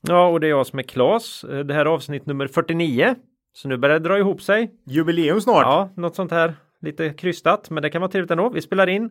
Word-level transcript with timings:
Ja, 0.00 0.28
och 0.28 0.40
det 0.40 0.46
är 0.46 0.50
jag 0.50 0.66
som 0.66 0.78
är 0.78 0.82
Klas. 0.82 1.44
Det 1.64 1.74
här 1.74 1.80
är 1.80 1.86
avsnitt 1.86 2.26
nummer 2.26 2.46
49. 2.46 3.14
Så 3.52 3.68
nu 3.68 3.76
börjar 3.76 4.00
det 4.00 4.08
dra 4.08 4.18
ihop 4.18 4.42
sig. 4.42 4.70
Jubileum 4.86 5.40
snart. 5.40 5.64
Ja, 5.64 5.90
något 5.96 6.14
sånt 6.14 6.30
här. 6.30 6.54
Lite 6.80 7.10
krystat, 7.10 7.70
men 7.70 7.82
det 7.82 7.90
kan 7.90 8.00
vara 8.00 8.10
trevligt 8.10 8.30
ändå. 8.30 8.48
Vi 8.48 8.62
spelar 8.62 8.86
in 8.86 9.10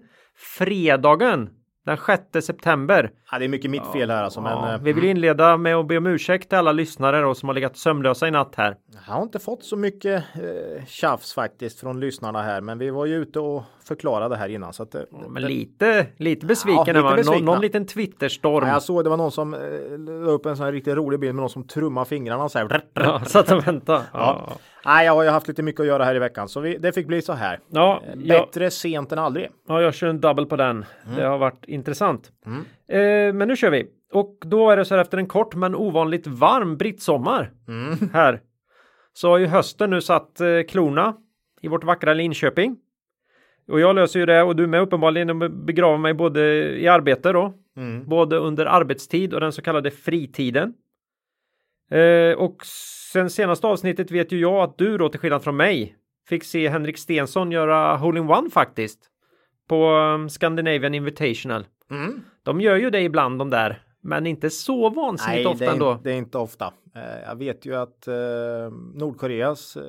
fredagen 0.57 1.49
den 1.87 1.97
6 2.33 2.45
september. 2.45 3.11
Ja, 3.31 3.39
det 3.39 3.45
är 3.45 3.49
mycket 3.49 3.71
mitt 3.71 3.87
fel 3.93 4.09
här 4.11 4.23
alltså. 4.23 4.39
Ja, 4.45 4.61
men, 4.61 4.73
eh, 4.73 4.81
vi 4.81 4.93
vill 4.93 5.03
inleda 5.03 5.57
med 5.57 5.75
att 5.75 5.87
be 5.87 5.97
om 5.97 6.07
ursäkt 6.07 6.49
till 6.49 6.57
alla 6.57 6.71
lyssnare 6.71 7.21
då, 7.21 7.35
som 7.35 7.49
har 7.49 7.53
legat 7.53 7.77
sömnlösa 7.77 8.27
i 8.27 8.31
natt 8.31 8.53
här. 8.55 8.75
Jag 9.07 9.13
har 9.13 9.23
inte 9.23 9.39
fått 9.39 9.63
så 9.63 9.75
mycket 9.75 10.23
eh, 10.35 10.85
tjafs 10.85 11.33
faktiskt 11.33 11.79
från 11.79 11.99
lyssnna 11.99 12.41
här, 12.41 12.61
men 12.61 12.77
vi 12.77 12.89
var 12.89 13.05
ju 13.05 13.15
ute 13.15 13.39
och 13.39 13.63
förklarade 13.87 14.35
här 14.35 14.49
innan 14.49 14.73
så 14.73 14.83
att 14.83 14.95
eh, 14.95 15.01
Men 15.29 15.43
lite, 15.43 16.07
lite 16.17 16.45
besviken. 16.45 16.83
Ja, 16.87 16.93
Ja, 16.93 16.93
lite 16.95 17.01
Någon, 17.09 17.15
besvikna. 17.15 17.51
någon 17.51 17.61
liten 17.61 17.85
Twitterstorm. 17.85 18.67
Ja, 18.67 18.73
jag 18.73 18.83
såg 18.83 19.03
det 19.03 19.09
var 19.09 19.17
någon 19.17 19.31
som 19.31 19.53
eh, 19.53 19.59
la 20.25 20.31
upp 20.31 20.45
en 20.45 20.57
sån 20.57 20.65
här 20.65 20.73
riktigt 20.73 20.95
rolig 20.95 21.19
bild 21.19 21.35
med 21.35 21.41
någon 21.41 21.49
som 21.49 21.63
trummar 21.67 22.05
fingrarna 22.05 22.49
så 22.49 22.59
här. 22.59 22.81
Ja, 22.93 23.21
satt 23.25 23.51
och 23.51 23.67
väntade. 23.67 24.03
Ja. 24.13 24.47
Nej, 24.85 25.05
jag 25.05 25.13
har 25.13 25.23
ju 25.23 25.29
haft 25.29 25.47
lite 25.47 25.63
mycket 25.63 25.81
att 25.81 25.87
göra 25.87 26.03
här 26.05 26.15
i 26.15 26.19
veckan 26.19 26.49
så 26.49 26.59
vi, 26.59 26.77
det 26.77 26.91
fick 26.91 27.07
bli 27.07 27.21
så 27.21 27.33
här. 27.33 27.59
Ja, 27.69 28.03
Eh, 28.07 28.15
Bättre 28.27 28.71
sent 28.71 29.11
än 29.11 29.19
aldrig. 29.19 29.47
ja, 29.67 29.81
jag 29.81 29.93
kör 29.93 30.07
en 30.07 30.21
double 30.21 30.45
på 30.45 30.55
den. 30.55 30.85
Det 31.17 31.23
har 31.23 31.37
varit 31.37 31.65
intressant. 31.67 32.31
Mm. 32.45 32.59
Eh, 32.87 33.33
men 33.33 33.47
nu 33.47 33.55
kör 33.55 33.71
vi. 33.71 33.87
Och 34.13 34.37
då 34.45 34.69
är 34.71 34.77
det 34.77 34.85
så 34.85 34.95
här 34.95 35.01
efter 35.01 35.17
en 35.17 35.27
kort 35.27 35.55
men 35.55 35.75
ovanligt 35.75 36.27
varm 36.27 36.77
brittsommar 36.77 37.51
Mm. 37.67 38.09
här. 38.13 38.41
Så 39.13 39.29
har 39.29 39.37
ju 39.37 39.45
hösten 39.47 39.89
nu 39.89 40.01
satt 40.01 40.41
eh, 40.41 40.47
klorna 40.67 41.15
i 41.61 41.67
vårt 41.67 41.83
vackra 41.83 42.13
Linköping. 42.13 42.77
Och 43.67 43.79
jag 43.79 43.95
löser 43.95 44.19
ju 44.19 44.25
det 44.25 44.43
och 44.43 44.55
du 44.55 44.67
med 44.67 44.81
uppenbarligen 44.81 45.29
och 45.41 45.51
begraver 45.51 45.97
mig 45.97 46.13
både 46.13 46.41
i 46.79 46.87
arbete 46.87 47.31
då. 47.31 47.53
Mm. 47.77 48.05
Både 48.05 48.37
under 48.37 48.65
arbetstid 48.65 49.33
och 49.33 49.39
den 49.39 49.51
så 49.51 49.61
kallade 49.61 49.91
fritiden. 49.91 50.73
Eh, 51.91 52.37
och 52.37 52.57
sen 53.13 53.29
senaste 53.29 53.67
avsnittet 53.67 54.11
vet 54.11 54.31
ju 54.31 54.39
jag 54.39 54.55
att 54.63 54.77
du 54.77 54.97
då 54.97 55.09
till 55.09 55.19
skillnad 55.19 55.43
från 55.43 55.57
mig 55.57 55.95
fick 56.29 56.43
se 56.43 56.69
Henrik 56.69 56.97
Stensson 56.97 57.51
göra 57.51 57.97
hole-in-one 57.97 58.49
faktiskt. 58.49 58.99
På 59.69 59.91
um, 59.95 60.29
Scandinavian 60.29 60.93
Invitational. 60.93 61.65
Mm. 61.91 62.23
De 62.43 62.61
gör 62.61 62.75
ju 62.75 62.89
det 62.89 63.01
ibland 63.01 63.39
de 63.39 63.49
där. 63.49 63.81
Men 64.03 64.27
inte 64.27 64.49
så 64.49 64.89
vansinnigt 64.89 65.35
Nej, 65.37 65.45
ofta 65.45 65.65
det 65.65 65.69
är, 65.69 65.73
ändå. 65.73 65.91
inte- 65.91 66.03
det 66.03 66.11
är 66.13 66.17
inte 66.17 66.37
ofta. 66.37 66.65
Eh, 66.95 67.19
jag 67.27 67.35
vet 67.35 67.65
ju 67.65 67.75
att 67.75 68.07
eh, 68.07 68.13
Nordkoreas 68.95 69.77
eh, 69.77 69.83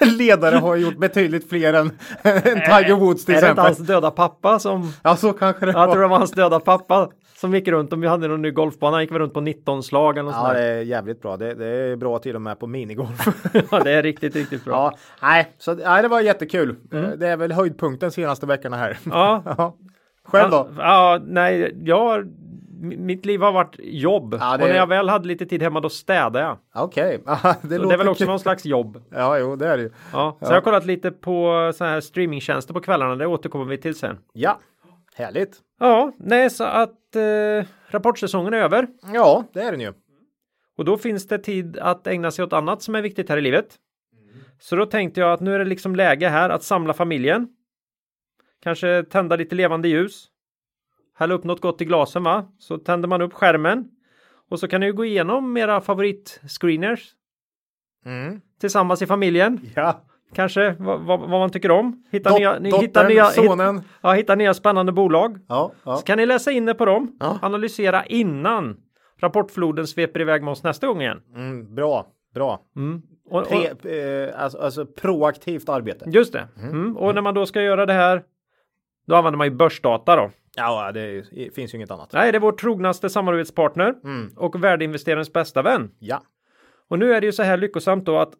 ledare 0.18 0.56
har 0.56 0.76
gjort 0.76 0.96
betydligt 0.98 1.48
fler 1.48 1.72
än, 1.74 1.86
än 2.22 2.42
Tiger 2.42 2.94
Woods 2.96 3.24
till 3.24 3.34
är 3.34 3.40
det 3.40 3.50
inte 3.50 3.50
exempel. 3.50 3.64
hans 3.64 3.78
döda 3.78 4.10
pappa 4.10 4.58
som... 4.58 4.92
Ja, 5.02 5.16
så 5.16 5.32
kanske 5.32 5.66
det 5.66 5.72
Jag 5.72 5.84
tror 5.90 5.96
var. 5.96 6.02
det 6.02 6.08
var 6.08 6.18
hans 6.18 6.30
döda 6.32 6.60
pappa 6.60 7.10
som 7.40 7.54
gick 7.54 7.68
runt. 7.68 7.92
Om 7.92 8.00
vi 8.00 8.06
hade 8.08 8.28
någon 8.28 8.42
ny 8.42 8.50
golfbana. 8.50 8.96
Han 8.96 9.02
gick 9.02 9.12
väl 9.12 9.18
runt 9.18 9.34
på 9.34 9.40
19 9.40 9.82
slag 9.82 10.18
eller 10.18 10.22
något 10.30 10.34
Ja, 10.38 10.42
sånt 10.44 10.54
det 10.54 10.62
är 10.64 10.82
jävligt 10.82 11.22
bra. 11.22 11.36
Det, 11.36 11.54
det 11.54 11.66
är 11.66 11.96
bra 11.96 12.18
till 12.18 12.34
och 12.36 12.42
med 12.42 12.58
på 12.58 12.66
minigolf. 12.66 13.26
Ja, 13.70 13.80
det 13.84 13.90
är 13.92 14.02
riktigt, 14.02 14.36
riktigt 14.36 14.64
bra. 14.64 14.74
ja, 14.74 14.96
nej, 15.22 15.54
så 15.58 15.74
nej, 15.74 16.02
det 16.02 16.08
var 16.08 16.20
jättekul. 16.20 16.76
Eh, 16.92 17.00
Det 17.16 17.28
är 17.28 17.36
väl 17.36 17.52
höjdpunkten 17.52 18.10
senaste 18.10 18.46
veckorna 18.46 18.76
här. 18.76 18.98
Mm. 19.06 19.18
Ja. 19.18 19.42
Ja. 19.58 19.76
Själv 20.24 20.50
då? 20.50 20.68
Ja, 20.78 21.12
ja, 21.14 21.20
nej, 21.26 21.74
jag, 21.84 22.20
m- 22.20 22.94
mitt 22.98 23.26
liv 23.26 23.40
har 23.42 23.52
varit 23.52 23.76
jobb. 23.78 24.36
Ja, 24.40 24.56
det- 24.56 24.62
Och 24.62 24.68
när 24.68 24.76
jag 24.76 24.86
väl 24.86 25.08
hade 25.08 25.28
lite 25.28 25.46
tid 25.46 25.62
hemma 25.62 25.80
då 25.80 25.88
städade 25.88 26.40
jag. 26.40 26.58
Okej, 26.74 27.22
Aha, 27.26 27.54
det 27.62 27.68
det 27.78 27.94
är 27.94 27.98
väl 27.98 28.08
också 28.08 28.24
kul. 28.24 28.28
någon 28.30 28.38
slags 28.38 28.64
jobb. 28.66 29.02
Ja, 29.10 29.38
jo, 29.38 29.56
det 29.56 29.66
är 29.68 29.76
det 29.76 29.82
ju. 29.82 29.90
Ja. 30.12 30.36
Så 30.40 30.46
jag 30.46 30.54
har 30.54 30.60
kollat 30.60 30.86
lite 30.86 31.10
på 31.10 31.72
så 31.74 31.84
här 31.84 32.00
streamingtjänster 32.00 32.74
på 32.74 32.80
kvällarna. 32.80 33.16
Det 33.16 33.26
återkommer 33.26 33.64
vi 33.64 33.78
till 33.78 33.94
sen. 33.94 34.18
Ja, 34.32 34.58
härligt. 35.14 35.60
Ja, 35.78 36.12
nej, 36.18 36.50
så 36.50 36.64
att 36.64 37.16
eh, 37.16 37.66
rapportsäsongen 37.88 38.54
är 38.54 38.58
över. 38.58 38.86
Ja, 39.14 39.44
det 39.52 39.60
är 39.62 39.70
den 39.72 39.80
ju. 39.80 39.92
Och 40.76 40.84
då 40.84 40.98
finns 40.98 41.26
det 41.26 41.38
tid 41.38 41.78
att 41.78 42.06
ägna 42.06 42.30
sig 42.30 42.44
åt 42.44 42.52
annat 42.52 42.82
som 42.82 42.94
är 42.94 43.02
viktigt 43.02 43.28
här 43.28 43.36
i 43.36 43.40
livet. 43.40 43.78
Så 44.60 44.76
då 44.76 44.86
tänkte 44.86 45.20
jag 45.20 45.32
att 45.32 45.40
nu 45.40 45.54
är 45.54 45.58
det 45.58 45.64
liksom 45.64 45.96
läge 45.96 46.28
här 46.28 46.50
att 46.50 46.62
samla 46.62 46.92
familjen. 46.92 47.48
Kanske 48.62 49.04
tända 49.10 49.36
lite 49.36 49.54
levande 49.54 49.88
ljus. 49.88 50.26
Hälla 51.14 51.34
upp 51.34 51.44
något 51.44 51.60
gott 51.60 51.80
i 51.80 51.84
glasen 51.84 52.22
va? 52.22 52.52
Så 52.58 52.78
tänder 52.78 53.08
man 53.08 53.22
upp 53.22 53.32
skärmen. 53.32 53.88
Och 54.50 54.60
så 54.60 54.68
kan 54.68 54.80
ni 54.80 54.86
ju 54.86 54.92
gå 54.92 55.04
igenom 55.04 55.56
era 55.56 55.80
favoritscreeners 55.80 57.14
Mm. 58.04 58.40
tillsammans 58.60 59.02
i 59.02 59.06
familjen. 59.06 59.60
Ja, 59.76 60.04
Kanske 60.34 60.76
vad, 60.78 61.00
vad, 61.00 61.20
vad 61.20 61.30
man 61.30 61.50
tycker 61.50 61.70
om. 61.70 62.04
Hitta 62.10 62.30
Dot- 62.30 62.38
nya, 62.38 62.52
dottern, 62.52 62.80
hittar 62.80 63.08
nya, 63.08 63.28
hit, 63.28 63.82
ja, 64.02 64.12
hitta 64.12 64.34
nya 64.34 64.54
spännande 64.54 64.92
bolag. 64.92 65.38
Ja, 65.48 65.72
ja. 65.84 65.96
Så 65.96 66.04
kan 66.04 66.18
ni 66.18 66.26
läsa 66.26 66.50
in 66.50 66.68
er 66.68 66.74
på 66.74 66.84
dem. 66.84 67.16
Analysera 67.42 68.04
innan 68.04 68.76
rapportfloden 69.20 69.86
sveper 69.86 70.20
iväg 70.20 70.42
med 70.42 70.52
oss 70.52 70.62
nästa 70.62 70.86
gång 70.86 71.00
igen. 71.02 71.20
Mm, 71.34 71.74
bra, 71.74 72.06
bra. 72.34 72.60
Mm. 72.76 73.02
Och, 73.30 73.40
och, 73.40 73.48
Pre, 73.82 74.28
eh, 74.28 74.42
alltså, 74.42 74.58
alltså 74.58 74.86
proaktivt 74.86 75.68
arbete. 75.68 76.04
Just 76.08 76.32
det. 76.32 76.48
Mm. 76.62 76.96
Och 76.96 77.14
när 77.14 77.22
man 77.22 77.34
då 77.34 77.46
ska 77.46 77.62
göra 77.62 77.86
det 77.86 77.92
här 77.92 78.22
då 79.06 79.14
använder 79.16 79.38
man 79.38 79.46
ju 79.46 79.50
börsdata 79.54 80.16
då. 80.16 80.30
Ja, 80.56 80.92
det 80.92 81.24
finns 81.54 81.74
ju 81.74 81.76
inget 81.76 81.90
annat. 81.90 82.12
Nej, 82.12 82.32
det 82.32 82.38
är 82.38 82.40
vår 82.40 82.52
trognaste 82.52 83.10
samarbetspartner 83.10 83.94
Mm. 84.04 84.30
och 84.36 84.64
värdeinvesterarens 84.64 85.32
bästa 85.32 85.62
vän. 85.62 85.90
Ja. 85.98 86.22
Och 86.88 86.98
nu 86.98 87.14
är 87.14 87.20
det 87.20 87.26
ju 87.26 87.32
så 87.32 87.42
här 87.42 87.56
lyckosamt 87.56 88.04
då 88.04 88.18
att 88.18 88.32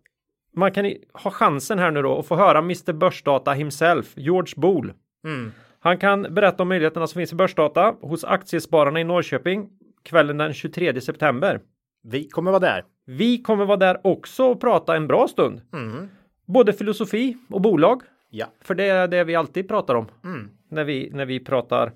man 0.53 0.73
kan 0.73 0.95
ha 1.13 1.31
chansen 1.31 1.79
här 1.79 1.91
nu 1.91 2.03
då 2.03 2.19
att 2.19 2.27
få 2.27 2.37
höra 2.37 2.59
Mr 2.59 2.93
Börsdata 2.93 3.53
himself, 3.53 4.13
George 4.17 4.53
Bool. 4.57 4.93
Mm. 5.25 5.53
Han 5.81 5.99
kan 5.99 6.23
berätta 6.23 6.63
om 6.63 6.69
möjligheterna 6.69 7.07
som 7.07 7.19
finns 7.21 7.33
i 7.33 7.37
börsdata 7.37 7.95
hos 8.01 8.25
aktiespararna 8.25 9.01
i 9.01 9.05
Norrköping 9.05 9.71
kvällen 10.03 10.39
den 10.39 10.53
23 10.55 11.01
september. 11.01 11.61
Vi 12.03 12.29
kommer 12.29 12.51
vara 12.51 12.61
där. 12.61 12.85
Vi 13.07 13.43
kommer 13.43 13.65
vara 13.65 13.77
där 13.77 14.01
också 14.07 14.45
och 14.45 14.61
prata 14.61 14.97
en 14.97 15.07
bra 15.07 15.29
stund. 15.29 15.61
Mm. 15.73 16.09
Både 16.47 16.73
filosofi 16.73 17.37
och 17.51 17.61
bolag. 17.61 18.03
Ja. 18.31 18.47
För 18.61 18.75
det 18.75 18.85
är 18.85 19.09
det 19.09 19.25
vi 19.25 19.35
alltid 19.35 19.69
pratar 19.69 19.95
om 19.95 20.07
Mm. 20.25 20.51
när 20.71 20.85
vi, 20.85 21.11
när 21.13 21.27
vi 21.27 21.41
pratar 21.41 21.93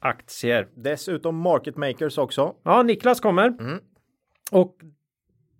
aktier. 0.00 0.68
Dessutom 0.74 1.36
market 1.36 1.76
makers 1.76 2.18
också. 2.18 2.54
Ja, 2.62 2.82
Niklas 2.82 3.20
kommer. 3.20 3.46
Mm. 3.48 3.78
Och 4.50 4.76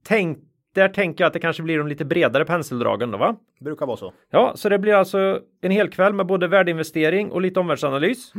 tänk, 0.02 0.38
där 0.80 0.88
tänker 0.88 1.24
jag 1.24 1.26
att 1.26 1.32
det 1.32 1.40
kanske 1.40 1.62
blir 1.62 1.78
de 1.78 1.88
lite 1.88 2.04
bredare 2.04 2.44
penseldragen 2.44 3.10
då 3.10 3.18
va? 3.18 3.36
Brukar 3.60 3.86
vara 3.86 3.96
så. 3.96 4.12
Ja, 4.30 4.52
så 4.56 4.68
det 4.68 4.78
blir 4.78 4.94
alltså 4.94 5.40
en 5.60 5.70
hel 5.70 5.88
kväll 5.90 6.12
med 6.12 6.26
både 6.26 6.48
värdeinvestering 6.48 7.30
och 7.30 7.40
lite 7.40 7.60
omvärldsanalys. 7.60 8.32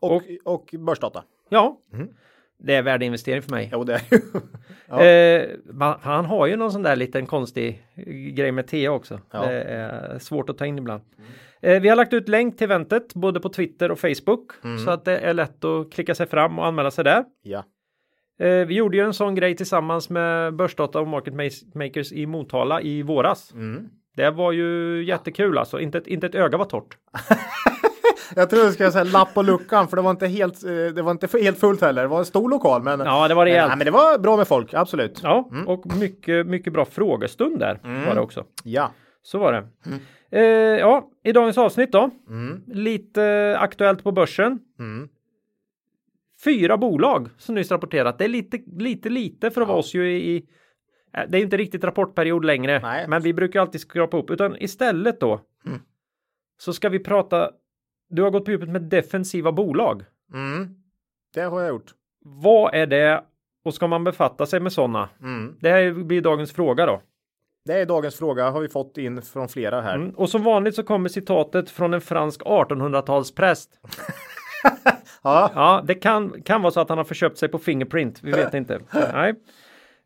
Och, 0.00 0.22
och, 0.44 0.74
börsdata. 0.78 1.24
Ja, 1.48 1.78
Mm. 1.92 2.08
det 2.58 2.74
är 2.74 2.82
värdeinvestering 2.82 3.42
för 3.42 3.50
mig. 3.50 3.68
Jo, 3.72 3.84
det 3.84 3.94
är. 3.94 4.00
Ja. 4.88 5.04
Eh, 5.04 5.48
man- 5.72 5.98
han 6.02 6.24
har 6.24 6.46
ju 6.46 6.56
någon 6.56 6.72
sån 6.72 6.82
där 6.82 6.96
liten 6.96 7.26
konstig 7.26 7.82
grej 8.34 8.52
med 8.52 8.66
T 8.66 8.88
också. 8.88 9.20
Ja. 9.30 9.46
Det 9.46 9.62
är 9.62 10.18
svårt 10.18 10.50
att 10.50 10.58
ta 10.58 10.66
in 10.66 10.78
ibland. 10.78 11.02
Eh, 11.62 11.80
vi 11.82 11.88
har 11.88 11.96
lagt 11.96 12.12
ut 12.12 12.28
länk 12.28 12.56
till 12.58 12.64
eventet 12.64 13.14
både 13.14 13.40
på 13.40 13.48
Twitter 13.48 13.90
och 13.90 13.98
Facebook 13.98 14.50
Mm. 14.64 14.78
så 14.78 14.90
att 14.90 15.04
det 15.04 15.18
är 15.18 15.34
lätt 15.34 15.64
att 15.64 15.92
klicka 15.92 16.14
sig 16.14 16.26
fram 16.26 16.58
och 16.58 16.66
anmäla 16.66 16.90
sig 16.90 17.04
där. 17.04 17.24
Ja. 17.42 17.64
Eh, 18.40 18.66
vi 18.66 18.74
gjorde 18.74 18.96
ju 18.96 19.02
en 19.02 19.14
sån 19.14 19.34
grej 19.34 19.56
tillsammans 19.56 20.10
med 20.10 20.56
Börsdata 20.56 21.00
och 21.00 21.08
Market 21.08 21.34
Makers 21.74 22.12
i 22.12 22.26
Motala 22.26 22.80
i 22.80 23.02
våras. 23.02 23.52
Mm. 23.52 23.88
Det 24.16 24.30
var 24.30 24.52
ju 24.52 25.02
jättekul 25.04 25.58
alltså. 25.58 25.80
Inte 25.80 25.98
ett, 25.98 26.06
inte 26.06 26.26
ett 26.26 26.34
öga 26.34 26.58
var 26.58 26.64
torrt. 26.64 26.96
Jag 28.36 28.50
tror 28.50 28.62
jag 28.64 28.72
ska 28.72 28.90
säga 28.90 29.04
lapp 29.04 29.34
på 29.34 29.42
luckan 29.42 29.88
för 29.88 29.96
det 29.96 30.02
var 30.02 30.10
inte 30.10 30.26
helt, 30.26 30.64
eh, 30.64 30.70
det 30.70 31.02
var 31.02 31.10
inte 31.10 31.38
helt 31.38 31.58
fullt 31.58 31.80
heller. 31.80 32.02
Det 32.02 32.08
var 32.08 32.18
en 32.18 32.24
stor 32.24 32.48
lokal 32.48 32.82
men. 32.82 33.00
Ja, 33.00 33.28
det 33.28 33.34
var 33.34 33.44
rejält. 33.44 33.68
Nej, 33.68 33.76
men 33.78 33.84
det 33.84 33.90
var 33.90 34.18
bra 34.18 34.36
med 34.36 34.48
folk, 34.48 34.74
absolut. 34.74 35.20
Ja, 35.22 35.50
och 35.66 35.96
mycket, 35.96 36.46
mycket 36.46 36.72
bra 36.72 36.84
frågestund 36.84 37.58
där 37.58 37.80
var 38.06 38.14
det 38.14 38.20
också. 38.20 38.44
Ja. 38.64 38.90
Så 39.22 39.38
var 39.38 39.52
det. 39.52 39.68
Eh, 40.30 40.42
ja, 40.80 41.10
i 41.24 41.32
dagens 41.32 41.58
avsnitt 41.58 41.92
då. 41.92 42.10
Mm. 42.28 42.62
Lite 42.66 43.56
aktuellt 43.58 44.04
på 44.04 44.12
börsen. 44.12 44.58
Fyra 46.44 46.76
bolag 46.76 47.28
som 47.38 47.54
nyss 47.54 47.70
rapporterat. 47.70 48.18
Det 48.18 48.24
är 48.24 48.28
lite, 48.28 48.58
lite, 48.78 49.08
lite 49.08 49.50
för 49.50 49.60
att 49.60 49.68
vara 49.68 49.78
oss 49.78 49.94
ju 49.94 50.12
i, 50.12 50.36
eh, 51.16 51.22
det 51.28 51.38
är 51.38 51.42
inte 51.42 51.56
riktigt 51.56 51.84
rapportperiod 51.84 52.44
längre, 52.44 52.80
Nej. 52.82 53.08
men 53.08 53.22
vi 53.22 53.32
brukar 53.34 53.60
alltid 53.60 53.80
skrapa 53.80 54.16
upp, 54.16 54.30
utan 54.30 54.56
istället 54.62 55.20
då 55.20 55.40
Mm. 55.66 55.80
så 56.60 56.72
ska 56.72 56.88
vi 56.88 56.98
prata. 56.98 57.50
Du 58.08 58.22
har 58.22 58.30
gått 58.30 58.44
på 58.44 58.50
djupet 58.50 58.68
med 58.68 58.82
defensiva 58.82 59.52
bolag. 59.52 60.04
Mm. 60.34 60.68
Det 61.34 61.40
har 61.40 61.60
jag 61.60 61.68
gjort. 61.68 61.90
Vad 62.24 62.74
är 62.74 62.86
det 62.86 63.24
Och 63.64 63.74
ska 63.74 63.86
man 63.86 64.04
befatta 64.04 64.46
sig 64.46 64.60
med 64.60 64.72
sådana? 64.72 65.08
Mm. 65.22 65.56
Det 65.60 65.70
här 65.70 65.92
blir 65.92 66.20
dagens 66.20 66.52
fråga 66.52 66.86
då. 66.86 67.02
Det 67.64 67.72
är 67.80 67.86
dagens 67.86 68.16
fråga 68.16 68.50
har 68.50 68.60
vi 68.60 68.68
fått 68.68 68.98
in 68.98 69.22
från 69.22 69.48
flera 69.48 69.80
här. 69.80 69.94
Mm. 69.94 70.10
Och 70.10 70.30
som 70.30 70.42
vanligt 70.42 70.74
så 70.74 70.82
kommer 70.82 71.08
citatet 71.08 71.70
från 71.70 71.94
en 71.94 72.00
fransk 72.00 72.42
1800-talspräst. 72.42 73.68
Ja, 75.24 75.50
Ja, 75.54 75.82
det 75.86 75.94
kan, 75.94 76.42
kan 76.42 76.62
vara 76.62 76.70
så 76.70 76.80
att 76.80 76.88
han 76.88 76.98
har 76.98 77.04
förköpt 77.04 77.38
sig 77.38 77.48
på 77.48 77.58
Fingerprint. 77.58 78.20
Vi 78.22 78.30
vet 78.30 78.54
inte. 78.54 78.80
Nej. 79.12 79.34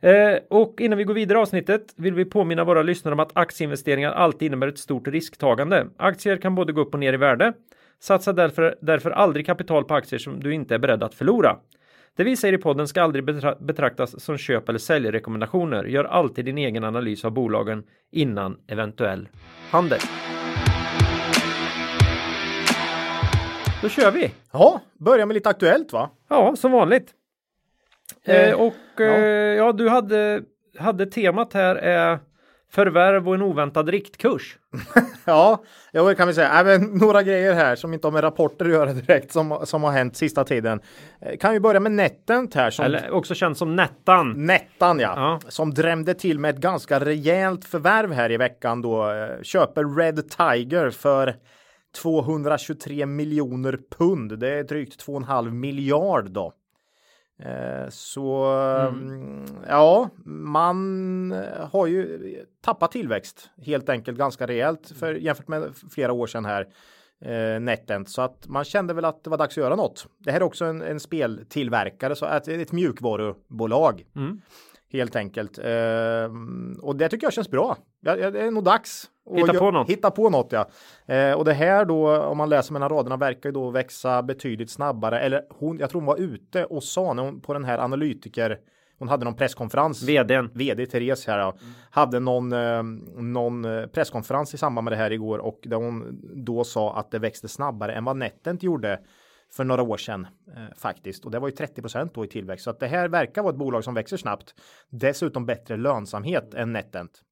Eh, 0.00 0.38
och 0.50 0.80
innan 0.80 0.98
vi 0.98 1.04
går 1.04 1.14
vidare 1.14 1.38
i 1.38 1.40
avsnittet 1.42 1.94
vill 1.96 2.14
vi 2.14 2.24
påminna 2.24 2.64
våra 2.64 2.82
lyssnare 2.82 3.12
om 3.12 3.20
att 3.20 3.30
aktieinvesteringar 3.36 4.12
alltid 4.12 4.46
innebär 4.46 4.68
ett 4.68 4.78
stort 4.78 5.08
risktagande. 5.08 5.86
Aktier 5.96 6.36
kan 6.36 6.54
både 6.54 6.72
gå 6.72 6.80
upp 6.80 6.94
och 6.94 7.00
ner 7.00 7.12
i 7.12 7.16
värde. 7.16 7.52
Satsa 8.00 8.32
därför, 8.32 8.76
därför 8.80 9.10
aldrig 9.10 9.46
kapital 9.46 9.84
på 9.84 9.94
aktier 9.94 10.18
som 10.18 10.40
du 10.40 10.54
inte 10.54 10.74
är 10.74 10.78
beredd 10.78 11.02
att 11.02 11.14
förlora. 11.14 11.56
Det 12.16 12.24
vi 12.24 12.36
säger 12.36 12.54
i 12.54 12.58
podden 12.58 12.88
ska 12.88 13.02
aldrig 13.02 13.24
betra- 13.24 13.64
betraktas 13.64 14.20
som 14.24 14.38
köp 14.38 14.68
eller 14.68 14.78
säljrekommendationer. 14.78 15.84
Gör 15.84 16.04
alltid 16.04 16.44
din 16.44 16.58
egen 16.58 16.84
analys 16.84 17.24
av 17.24 17.30
bolagen 17.32 17.82
innan 18.12 18.56
eventuell 18.66 19.28
handel. 19.70 20.00
Då 23.82 23.88
kör 23.88 24.10
vi! 24.10 24.30
ja 24.52 24.80
börja 24.98 25.26
med 25.26 25.34
lite 25.34 25.48
aktuellt 25.48 25.92
va? 25.92 26.10
Ja, 26.28 26.56
som 26.56 26.72
vanligt. 26.72 27.10
Eh, 28.24 28.48
Eh, 28.48 28.54
och 28.60 28.74
ja. 28.96 29.04
Eh, 29.04 29.22
ja, 29.56 29.72
du 29.72 29.88
hade, 29.88 30.42
hade 30.78 31.06
temat 31.06 31.52
här 31.52 31.74
är 31.76 32.18
förvärv 32.72 33.28
och 33.28 33.34
en 33.34 33.42
oväntad 33.42 33.88
riktkurs. 33.88 34.58
Ja, 35.24 35.62
det 35.92 36.14
kan 36.14 36.28
vi 36.28 36.34
säga. 36.34 36.48
Även 36.48 36.82
några 36.82 37.22
grejer 37.22 37.54
här 37.54 37.76
som 37.76 37.94
inte 37.94 38.06
har 38.06 38.12
med 38.12 38.22
rapporter 38.24 38.64
att 38.64 38.70
göra 38.70 38.92
direkt 38.92 39.32
som, 39.32 39.60
som 39.64 39.82
har 39.82 39.92
hänt 39.92 40.16
sista 40.16 40.44
tiden. 40.44 40.80
Eh, 41.20 41.36
Kan 41.36 41.52
vi 41.52 41.60
börja 41.60 41.80
med 41.80 41.92
Netent 41.92 42.54
här 42.54 42.70
som 42.70 42.84
Eller 42.84 43.10
också 43.10 43.34
känd 43.34 43.56
som 43.56 43.76
Nettan. 43.76 44.46
Nettan 44.46 45.00
ja, 45.00 45.12
Ja. 45.16 45.50
som 45.50 45.74
drämde 45.74 46.14
till 46.14 46.38
med 46.38 46.54
ett 46.54 46.60
ganska 46.60 47.00
rejält 47.00 47.64
förvärv 47.64 48.12
här 48.12 48.32
i 48.32 48.36
veckan 48.36 48.82
då. 48.82 49.12
Köper 49.42 49.96
Red 49.96 50.30
Tiger 50.30 50.90
för 50.90 51.36
223 51.96 53.06
miljoner 53.06 53.78
pund. 53.98 54.38
Det 54.38 54.48
är 54.48 54.64
drygt 54.64 55.06
2,5 55.06 55.50
miljard 55.50 56.30
då. 56.30 56.52
Eh, 57.42 57.88
Så 57.88 58.44
mm. 58.90 59.44
ja, 59.68 60.10
man 60.24 61.34
har 61.72 61.86
ju 61.86 62.18
tappat 62.64 62.92
tillväxt 62.92 63.50
helt 63.66 63.88
enkelt 63.88 64.18
ganska 64.18 64.46
rejält 64.46 64.92
för 64.98 65.14
jämfört 65.14 65.48
med 65.48 65.74
flera 65.90 66.12
år 66.12 66.26
sedan 66.26 66.44
här. 66.44 66.66
Eh, 67.20 67.60
NetEnt 67.60 68.10
så 68.10 68.22
att 68.22 68.48
man 68.48 68.64
kände 68.64 68.94
väl 68.94 69.04
att 69.04 69.24
det 69.24 69.30
var 69.30 69.38
dags 69.38 69.58
att 69.58 69.62
göra 69.64 69.76
något. 69.76 70.06
Det 70.18 70.32
här 70.32 70.40
är 70.40 70.44
också 70.44 70.64
en, 70.64 70.82
en 70.82 71.00
speltillverkare 71.00 72.16
så 72.16 72.26
att 72.26 72.44
det 72.44 72.54
är 72.54 72.58
ett 72.58 72.72
mjukvarubolag. 72.72 74.04
Mm. 74.16 74.40
Helt 74.92 75.16
enkelt. 75.16 75.58
Eh, 75.58 76.30
och 76.82 76.96
det 76.96 77.08
tycker 77.08 77.26
jag 77.26 77.32
känns 77.32 77.50
bra. 77.50 77.76
Det 78.00 78.10
är 78.10 78.50
nog 78.50 78.64
dags. 78.64 79.10
Hitta 79.34 79.54
på 79.54 79.70
något. 79.70 79.90
Hitta 79.90 80.10
på 80.10 80.30
något 80.30 80.52
ja. 80.52 80.68
Eh, 81.14 81.32
och 81.32 81.44
det 81.44 81.52
här 81.52 81.84
då, 81.84 82.22
om 82.22 82.38
man 82.38 82.48
läser 82.48 82.72
mellan 82.72 82.88
raderna, 82.88 83.16
verkar 83.16 83.48
ju 83.48 83.52
då 83.52 83.70
växa 83.70 84.22
betydligt 84.22 84.70
snabbare. 84.70 85.20
Eller 85.20 85.42
hon, 85.50 85.78
jag 85.78 85.90
tror 85.90 86.00
hon 86.00 86.06
var 86.06 86.16
ute 86.16 86.64
och 86.64 86.84
sa 86.84 87.12
när 87.12 87.22
hon, 87.22 87.40
på 87.40 87.52
den 87.52 87.64
här 87.64 87.78
analytiker, 87.78 88.58
hon 88.98 89.08
hade 89.08 89.24
någon 89.24 89.34
presskonferens. 89.34 90.02
Vdn. 90.02 90.50
VD 90.54 90.86
Therese 90.86 91.26
här 91.26 91.38
ja, 91.38 91.54
hade 91.90 92.20
någon, 92.20 92.52
eh, 92.52 92.82
någon 93.16 93.66
presskonferens 93.92 94.54
i 94.54 94.58
samband 94.58 94.84
med 94.84 94.92
det 94.92 94.96
här 94.96 95.10
igår 95.10 95.38
och 95.38 95.60
där 95.62 95.76
hon 95.76 96.20
då 96.34 96.64
sa 96.64 96.96
att 96.96 97.10
det 97.10 97.18
växte 97.18 97.48
snabbare 97.48 97.92
än 97.92 98.04
vad 98.04 98.16
Netent 98.16 98.62
gjorde 98.62 99.00
för 99.52 99.64
några 99.64 99.82
år 99.82 99.96
sedan 99.96 100.26
eh, 100.56 100.76
faktiskt. 100.76 101.24
Och 101.24 101.30
det 101.30 101.38
var 101.38 101.48
ju 101.48 101.54
30 101.54 102.10
då 102.14 102.24
i 102.24 102.28
tillväxt. 102.28 102.64
Så 102.64 102.70
att 102.70 102.80
det 102.80 102.86
här 102.86 103.08
verkar 103.08 103.42
vara 103.42 103.52
ett 103.52 103.58
bolag 103.58 103.84
som 103.84 103.94
växer 103.94 104.16
snabbt. 104.16 104.54
Dessutom 104.90 105.46
bättre 105.46 105.76
lönsamhet 105.76 106.54
än 106.54 106.72
Netent. 106.72 107.22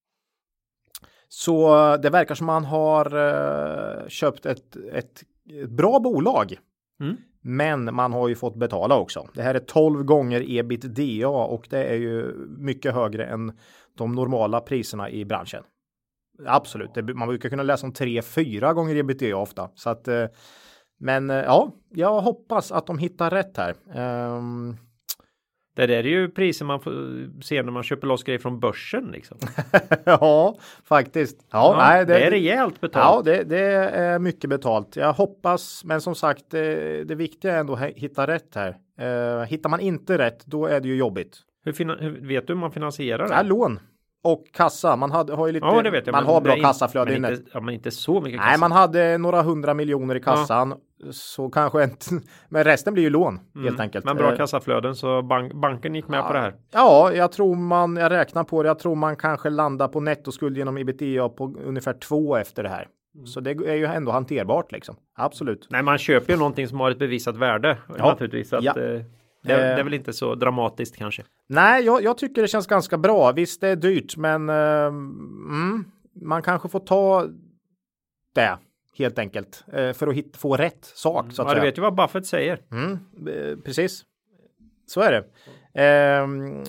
Så 1.29 1.77
eh, 1.93 2.01
det 2.01 2.11
verkar 2.11 2.35
som 2.35 2.47
man 2.47 2.65
har 2.65 3.07
eh, 3.17 4.09
köpt 4.09 4.47
ett, 4.47 4.77
ett, 4.77 5.23
ett 5.53 5.71
bra 5.71 6.01
bolag. 6.01 6.59
Mm. 7.01 7.17
Men 7.41 7.95
man 7.95 8.13
har 8.13 8.29
ju 8.29 8.35
fått 8.35 8.57
betala 8.57 8.97
också. 8.97 9.29
Det 9.35 9.43
här 9.43 9.55
är 9.55 9.59
12 9.59 10.05
gånger 10.05 10.51
ebitda 10.51 11.29
och 11.29 11.67
det 11.71 11.85
är 11.85 11.95
ju 11.95 12.35
mycket 12.59 12.95
högre 12.95 13.27
än 13.27 13.59
de 13.97 14.15
normala 14.15 14.61
priserna 14.61 15.11
i 15.11 15.25
branschen. 15.25 15.63
Absolut, 16.47 16.95
det, 16.95 17.15
man 17.15 17.29
brukar 17.29 17.49
kunna 17.49 17.63
läsa 17.63 17.87
om 17.87 17.93
3-4 17.93 18.73
gånger 18.73 18.97
ebitda 18.97 19.37
ofta. 19.37 19.71
Så 19.75 19.91
att, 19.91 20.09
eh, 20.09 20.25
men 20.99 21.31
eh, 21.31 21.37
ja, 21.37 21.73
jag 21.95 22.21
hoppas 22.21 22.73
att 22.73 22.87
de 22.87 22.99
hittar 22.99 23.31
rätt 23.31 23.57
här. 23.57 23.75
Ehm, 23.95 24.77
Det 25.77 25.87
där 25.87 25.95
är 25.99 26.03
ju 26.05 26.29
priser 26.29 26.65
man 26.65 26.81
får 26.81 26.93
se 27.43 27.63
när 27.63 27.73
man 27.73 27.83
köper 27.83 28.07
loss 28.07 28.23
grejer 28.23 28.39
från 28.39 28.61
börsen 28.61 29.05
liksom. 29.13 29.39
ja, 30.05 30.57
faktiskt. 30.85 31.37
Ja, 31.51 31.73
Ja, 31.73 31.77
nej, 31.89 32.07
det, 32.07 32.19
är 32.19 32.31
rejält 32.31 32.75
Ja, 32.81 32.89
betalt. 32.89 33.25
det, 33.25 33.45
det 33.45 33.61
är 33.77 34.19
mycket 34.19 34.51
betalt. 34.51 34.97
Jag 34.97 35.13
hoppas, 35.13 35.85
men 35.85 36.01
som 36.01 36.15
sagt, 36.15 36.45
det, 36.51 37.05
det 37.05 37.15
viktiga 37.15 37.55
är 37.57 37.61
ändå 37.61 37.73
att 37.75 37.81
hitta 37.81 38.27
rätt 38.27 38.55
här. 38.55 38.77
Eh, 38.99 39.45
hittar 39.45 39.71
man 39.71 39.81
inte 39.81 40.19
rätt, 40.19 40.47
då 40.47 40.67
är 40.67 40.81
det 40.81 40.89
ju 40.89 40.97
jobbigt. 40.97 41.39
Hur, 41.65 42.01
hur 42.01 42.27
vet 42.29 42.47
du 42.47 42.53
hur 42.53 42.61
man 42.61 42.71
finansierar 42.73 43.29
det? 43.29 43.35
Ja, 43.35 43.43
lån 43.43 43.81
och 44.25 44.45
kassa. 44.53 44.97
Man 44.97 45.11
hade, 45.11 45.35
har 45.35 45.47
ju 45.47 45.53
lite, 45.53 45.67
ja, 45.67 45.83
det 45.83 45.91
vet 45.91 46.07
jag. 46.07 46.13
man 46.13 46.25
men 46.25 46.33
har 46.33 46.41
bra 46.41 46.57
kassaflöde 46.57 47.19
men 47.21 47.33
inte, 47.33 47.45
ja, 47.53 47.61
men 47.61 47.75
inte 47.75 47.91
så 47.91 48.21
mycket 48.21 48.41
kassa. 48.41 48.51
Nej, 48.51 48.59
man 48.59 48.73
hade 48.73 49.19
några 49.19 49.43
hundra 49.43 49.75
miljoner 49.75 50.15
i 50.15 50.21
kassan. 50.21 50.75
Så 51.11 51.51
kanske 51.51 51.85
inte, 51.85 52.07
men 52.49 52.65
resten 52.65 52.95
blir 52.95 53.03
ju 53.05 53.11
lån 53.11 53.41
helt 53.65 53.81
enkelt. 53.81 54.05
Mm. 54.05 54.17
Men 54.17 54.25
bra 54.25 54.33
Eh, 54.33 54.37
kassaflöden 54.37 54.95
så 54.95 55.23
bank, 55.23 55.53
banken 55.53 55.95
gick 55.95 56.09
med 56.09 56.27
på 56.27 56.33
det 56.33 56.39
här. 56.39 56.55
Ja, 56.73 57.13
jag 57.13 57.33
tror 57.33 57.55
man, 57.55 57.97
jag 57.97 58.13
räknar 58.13 58.45
på 58.45 58.63
det, 58.63 58.67
jag 58.67 58.79
tror 58.79 58.95
man 58.95 59.17
kanske 59.17 59.51
landar 59.51 59.89
på 59.89 60.01
nettoskuld 60.01 60.57
genom 60.57 60.77
ebitda 60.79 61.29
på 61.29 61.55
ungefär 61.65 61.93
två 61.93 62.37
efter 62.37 62.63
det 62.63 62.69
här. 62.69 62.89
Mm. 63.15 63.27
Så 63.27 63.41
det 63.41 63.51
är 63.51 63.75
ju 63.75 63.85
ändå 63.85 64.13
hanterbart 64.13 64.73
liksom. 64.73 64.97
Absolut. 65.17 65.67
Nej, 65.71 65.83
man 65.83 65.99
köper 65.99 66.33
ju 66.33 66.39
någonting 66.39 66.69
som 66.69 66.81
har 66.81 66.91
ett 66.91 66.99
bevisat 66.99 67.37
värde 67.37 67.79
Ja. 67.99 68.07
naturligtvis. 68.07 68.53
Att, 68.53 68.65
Ja. 68.65 68.81
eh, 68.81 69.01
det, 69.47 69.53
är- 69.53 69.71
Eh. 69.71 69.75
det 69.75 69.81
är 69.81 69.85
väl 69.85 69.95
inte 69.95 70.13
så 70.13 70.35
dramatiskt 70.35 70.97
kanske. 70.97 71.25
Nej, 71.47 71.85
jag, 71.85 72.03
jag 72.03 72.19
tycker 72.19 72.43
det 72.43 72.49
känns 72.49 72.67
ganska 72.67 72.99
bra. 72.99 73.33
Visst, 73.33 73.61
det 73.61 73.69
är 73.69 73.77
dyrt, 73.77 74.17
men 74.17 74.49
eh, 74.49 74.87
mm, 74.87 75.85
man 76.23 76.43
kanske 76.43 76.69
får 76.69 76.81
ta 76.81 77.27
det 78.35 78.59
helt 78.99 79.19
enkelt 79.19 79.65
eh, 79.73 79.93
för 79.93 80.07
att 80.07 80.15
hit, 80.15 80.37
få 80.37 80.57
rätt 80.57 80.85
sak 80.85 81.33
så 81.33 81.43
att 81.43 81.49
Ja, 81.49 81.55
du 81.55 81.61
säga. 81.61 81.71
vet 81.71 81.79
ju 81.79 81.83
vad 81.83 81.95
Buffett 81.95 82.27
säger. 82.27 82.61
Mm, 82.71 82.93
eh, 83.29 83.57
precis. 83.65 84.05
Så 84.87 85.01
är 85.01 85.13
det. 85.13 85.25
Ehm, 85.83 86.63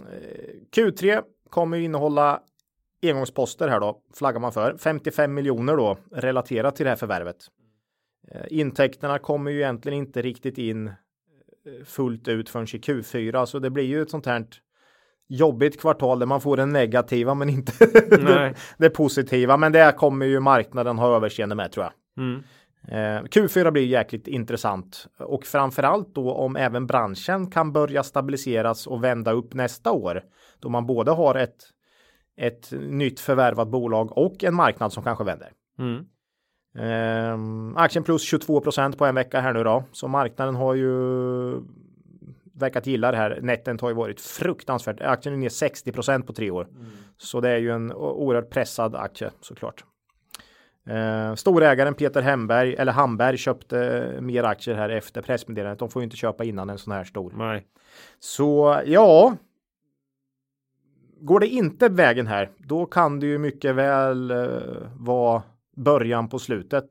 Q3 0.76 1.22
kommer 1.50 1.78
ju 1.78 1.84
innehålla 1.84 2.42
engångsposter 3.04 3.68
här 3.68 3.80
då, 3.80 4.02
flaggar 4.14 4.40
man 4.40 4.52
för. 4.52 4.78
55 4.78 5.34
miljoner 5.34 5.78
då 5.78 5.98
relaterat 6.12 6.76
till 6.76 6.84
det 6.84 6.90
här 6.90 6.96
förvärvet. 6.98 7.38
Eh, 8.32 8.42
Intäkterna 8.50 9.20
kommer 9.20 9.52
ju 9.52 9.58
egentligen 9.58 9.98
inte 9.98 10.22
riktigt 10.22 10.58
in 10.58 10.92
fullt 11.86 12.28
ut 12.28 12.50
förrän 12.50 12.66
i 12.66 12.78
Q4, 12.78 13.46
så 13.46 13.60
det 13.60 13.70
blir 13.70 13.84
ju 13.84 14.02
ett 14.02 14.10
sånt 14.10 14.26
här 14.26 14.46
jobbigt 15.30 15.82
kvartal 15.82 16.20
där 16.20 16.26
man 16.26 16.42
får 16.42 16.58
den 16.58 16.70
negativa 16.70 17.34
men 17.34 17.50
inte 17.50 17.86
det, 18.10 18.54
det 18.78 18.90
positiva. 18.90 19.58
Men 19.58 19.72
det 19.72 19.96
kommer 19.98 20.26
ju 20.26 20.40
marknaden 20.40 20.98
ha 20.98 21.16
överseende 21.16 21.56
med 21.56 21.72
tror 21.72 21.86
jag. 21.86 22.24
Mm. 22.26 22.44
Eh, 22.88 23.24
Q4 23.24 23.72
blir 23.72 23.86
jäkligt 23.86 24.28
intressant 24.28 25.08
och 25.20 25.46
framförallt 25.46 26.16
då 26.16 26.34
om 26.34 26.56
även 26.56 26.88
branschen 26.88 27.52
kan 27.52 27.74
börja 27.74 28.04
stabiliseras 28.04 28.88
och 28.88 29.04
vända 29.04 29.32
upp 29.32 29.54
nästa 29.54 29.92
år. 29.92 30.24
Då 30.60 30.70
man 30.70 30.86
både 30.86 31.12
har 31.12 31.36
ett, 31.36 31.58
ett 32.38 32.72
nytt 32.72 33.20
förvärvat 33.20 33.68
bolag 33.68 34.18
och 34.18 34.44
en 34.44 34.56
marknad 34.56 34.94
som 34.94 35.04
kanske 35.04 35.24
vänder. 35.24 35.52
Mm. 35.80 36.06
Eh, 36.78 37.38
aktien 37.76 38.04
plus 38.04 38.34
22% 38.34 38.98
på 38.98 39.06
en 39.06 39.16
vecka 39.16 39.40
här 39.40 39.54
nu 39.54 39.64
då. 39.64 39.84
Så 39.92 40.08
marknaden 40.08 40.56
har 40.56 40.74
ju 40.74 40.92
verkat 42.54 42.88
gilla 42.88 43.12
det 43.12 43.18
här. 43.18 43.40
Netten 43.42 43.78
har 43.82 43.90
ju 43.90 43.96
varit 43.96 44.22
fruktansvärt. 44.22 45.02
Aktien 45.02 45.36
är 45.36 45.40
ner 45.40 45.50
60% 45.50 46.24
på 46.24 46.34
tre 46.34 46.52
år. 46.52 46.68
Så 47.18 47.42
det 47.42 47.50
är 47.50 47.58
ju 47.58 47.72
en 47.72 47.94
oerhört 47.94 48.50
pressad 48.50 48.96
aktie 48.96 49.32
såklart. 49.42 49.84
Eh, 50.90 51.36
storägaren 51.36 51.94
Peter 51.94 52.22
Hemberg 52.22 52.76
eller 52.76 52.92
Hamberg 52.92 53.38
köpte 53.38 54.10
mer 54.22 54.44
aktier 54.44 54.76
här 54.76 54.90
efter 54.90 55.22
pressmeddelandet. 55.22 55.80
De 55.80 55.90
får 55.90 56.02
ju 56.02 56.04
inte 56.04 56.18
köpa 56.18 56.44
innan 56.44 56.70
en 56.70 56.78
sån 56.78 56.94
här 56.94 57.04
stor. 57.04 57.34
Nej. 57.38 57.68
Så 58.20 58.82
ja. 58.86 59.36
Går 61.20 61.40
det 61.40 61.48
inte 61.48 61.90
vägen 61.90 62.28
här, 62.28 62.50
då 62.58 62.86
kan 62.86 63.20
det 63.20 63.26
ju 63.26 63.38
mycket 63.38 63.76
väl 63.76 64.32
eh, 64.32 64.38
vara 64.96 65.44
början 65.78 66.30
på 66.30 66.40
slutet. 66.40 66.86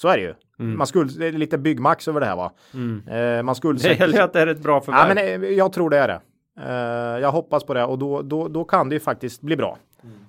Så 0.00 0.08
är 0.08 0.16
det 0.16 0.22
ju. 0.22 0.34
Mm. 0.58 0.78
Man 0.78 0.86
skulle, 0.86 1.10
det 1.18 1.26
är 1.26 1.32
lite 1.32 1.58
byggmax 1.58 2.08
över 2.08 2.20
det 2.20 2.26
här 2.26 2.36
va. 2.36 2.52
Mm. 2.74 3.08
Eh, 3.08 3.42
man 3.42 3.54
skulle 3.54 3.78
Det 3.82 3.98
gäller 4.00 4.22
att 4.22 4.32
det 4.32 4.40
är 4.40 4.46
ett 4.46 4.62
bra 4.62 4.74
Ja, 4.74 4.80
förvärv. 4.80 5.14
men 5.14 5.42
eh, 5.44 5.50
jag 5.50 5.72
tror 5.72 5.90
det 5.90 5.98
är 5.98 6.08
det. 6.08 6.20
Eh, 6.60 7.20
jag 7.20 7.32
hoppas 7.32 7.64
på 7.64 7.74
det 7.74 7.84
och 7.84 7.98
då, 7.98 8.22
då, 8.22 8.48
då 8.48 8.64
kan 8.64 8.88
det 8.88 8.94
ju 8.94 9.00
faktiskt 9.00 9.40
bli 9.42 9.56
bra. 9.56 9.78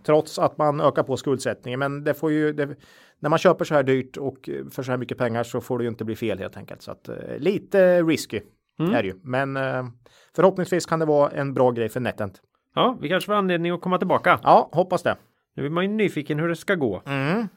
Trots 0.04 0.40
att 0.40 0.58
man 0.58 0.82
ökar 0.82 1.04
på 1.04 1.18
skuldsättningen. 1.18 1.80
Men 1.80 2.04
det 2.04 2.14
får 2.14 2.32
ju, 2.32 2.54
det, 2.54 2.76
när 3.20 3.30
man 3.30 3.40
köper 3.40 3.66
så 3.66 3.76
här 3.76 3.84
dyrt 3.84 4.18
och 4.18 4.50
för 4.72 4.84
så 4.84 4.92
här 4.92 4.98
mycket 4.98 5.18
pengar 5.18 5.44
så 5.44 5.62
får 5.62 5.78
det 5.78 5.84
ju 5.84 5.90
inte 5.90 6.06
bli 6.06 6.16
fel 6.16 6.40
helt 6.40 6.58
enkelt. 6.58 6.82
Så 6.82 6.92
att 6.92 7.10
eh, 7.10 7.16
lite 7.38 8.04
risky 8.04 8.42
Mm. 8.80 8.96
Är 8.96 9.02
det 9.04 9.08
ju. 9.08 9.20
Men 9.24 9.58
förhoppningsvis 10.36 10.86
kan 10.86 11.00
det 11.00 11.06
vara 11.06 11.30
en 11.30 11.54
bra 11.54 11.72
grej 11.72 11.90
för 11.90 12.00
NetEnt. 12.00 12.42
Ja, 12.76 12.98
vi 13.02 13.10
kanske 13.10 13.26
får 13.26 13.34
anledning 13.34 13.72
att 13.72 13.82
komma 13.82 13.98
tillbaka. 13.98 14.40
Ja, 14.44 14.70
hoppas 14.72 15.04
det. 15.04 15.16
Nu 15.56 15.66
är 15.66 15.70
man 15.70 15.84
ju 15.84 15.90
nyfiken 15.90 16.40
hur 16.40 16.48
det 16.48 16.56
ska 16.56 16.76
gå. 16.76 17.02
Mm. 17.06 17.48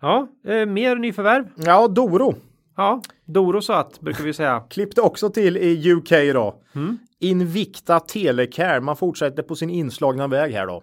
Ja, 0.00 0.28
eh, 0.46 0.66
mer 0.66 0.96
nyförvärv. 0.96 1.44
Ja, 1.56 1.88
Doro. 1.88 2.34
Ja, 2.76 3.02
Doro 3.24 3.60
satt 3.62 4.00
brukar 4.00 4.24
vi 4.24 4.32
säga. 4.32 4.60
Klippte 4.70 5.00
också 5.00 5.30
till 5.30 5.56
i 5.56 5.92
UK 5.92 6.10
då. 6.10 6.62
Mm. 6.74 6.98
Invicta 7.20 8.00
Telecare. 8.00 8.80
Man 8.80 8.96
fortsätter 8.96 9.42
på 9.42 9.54
sin 9.54 9.70
inslagna 9.70 10.26
väg 10.26 10.52
här 10.52 10.66
då. 10.66 10.82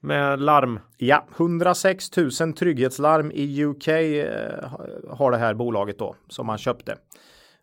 Med 0.00 0.40
larm. 0.40 0.80
Ja, 0.96 1.26
106 1.36 2.16
000 2.16 2.52
trygghetslarm 2.52 3.30
i 3.34 3.64
UK 3.64 3.88
eh, 3.88 4.70
har 5.10 5.30
det 5.30 5.36
här 5.36 5.54
bolaget 5.54 5.98
då 5.98 6.16
som 6.28 6.46
man 6.46 6.58
köpte. 6.58 6.96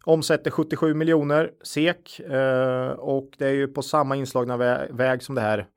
Omsätter 0.03 0.51
77 0.51 0.94
miljoner 0.94 1.51
SEK 1.63 2.20
eh, 2.20 2.89
och 2.89 3.29
det 3.38 3.46
är 3.46 3.53
ju 3.53 3.68
på 3.68 3.82
samma 3.82 4.15
inslagna 4.15 4.58
vä 4.58 4.88
väg 4.91 5.24
som 5.24 5.36
det 5.36 5.41
här 5.41 5.68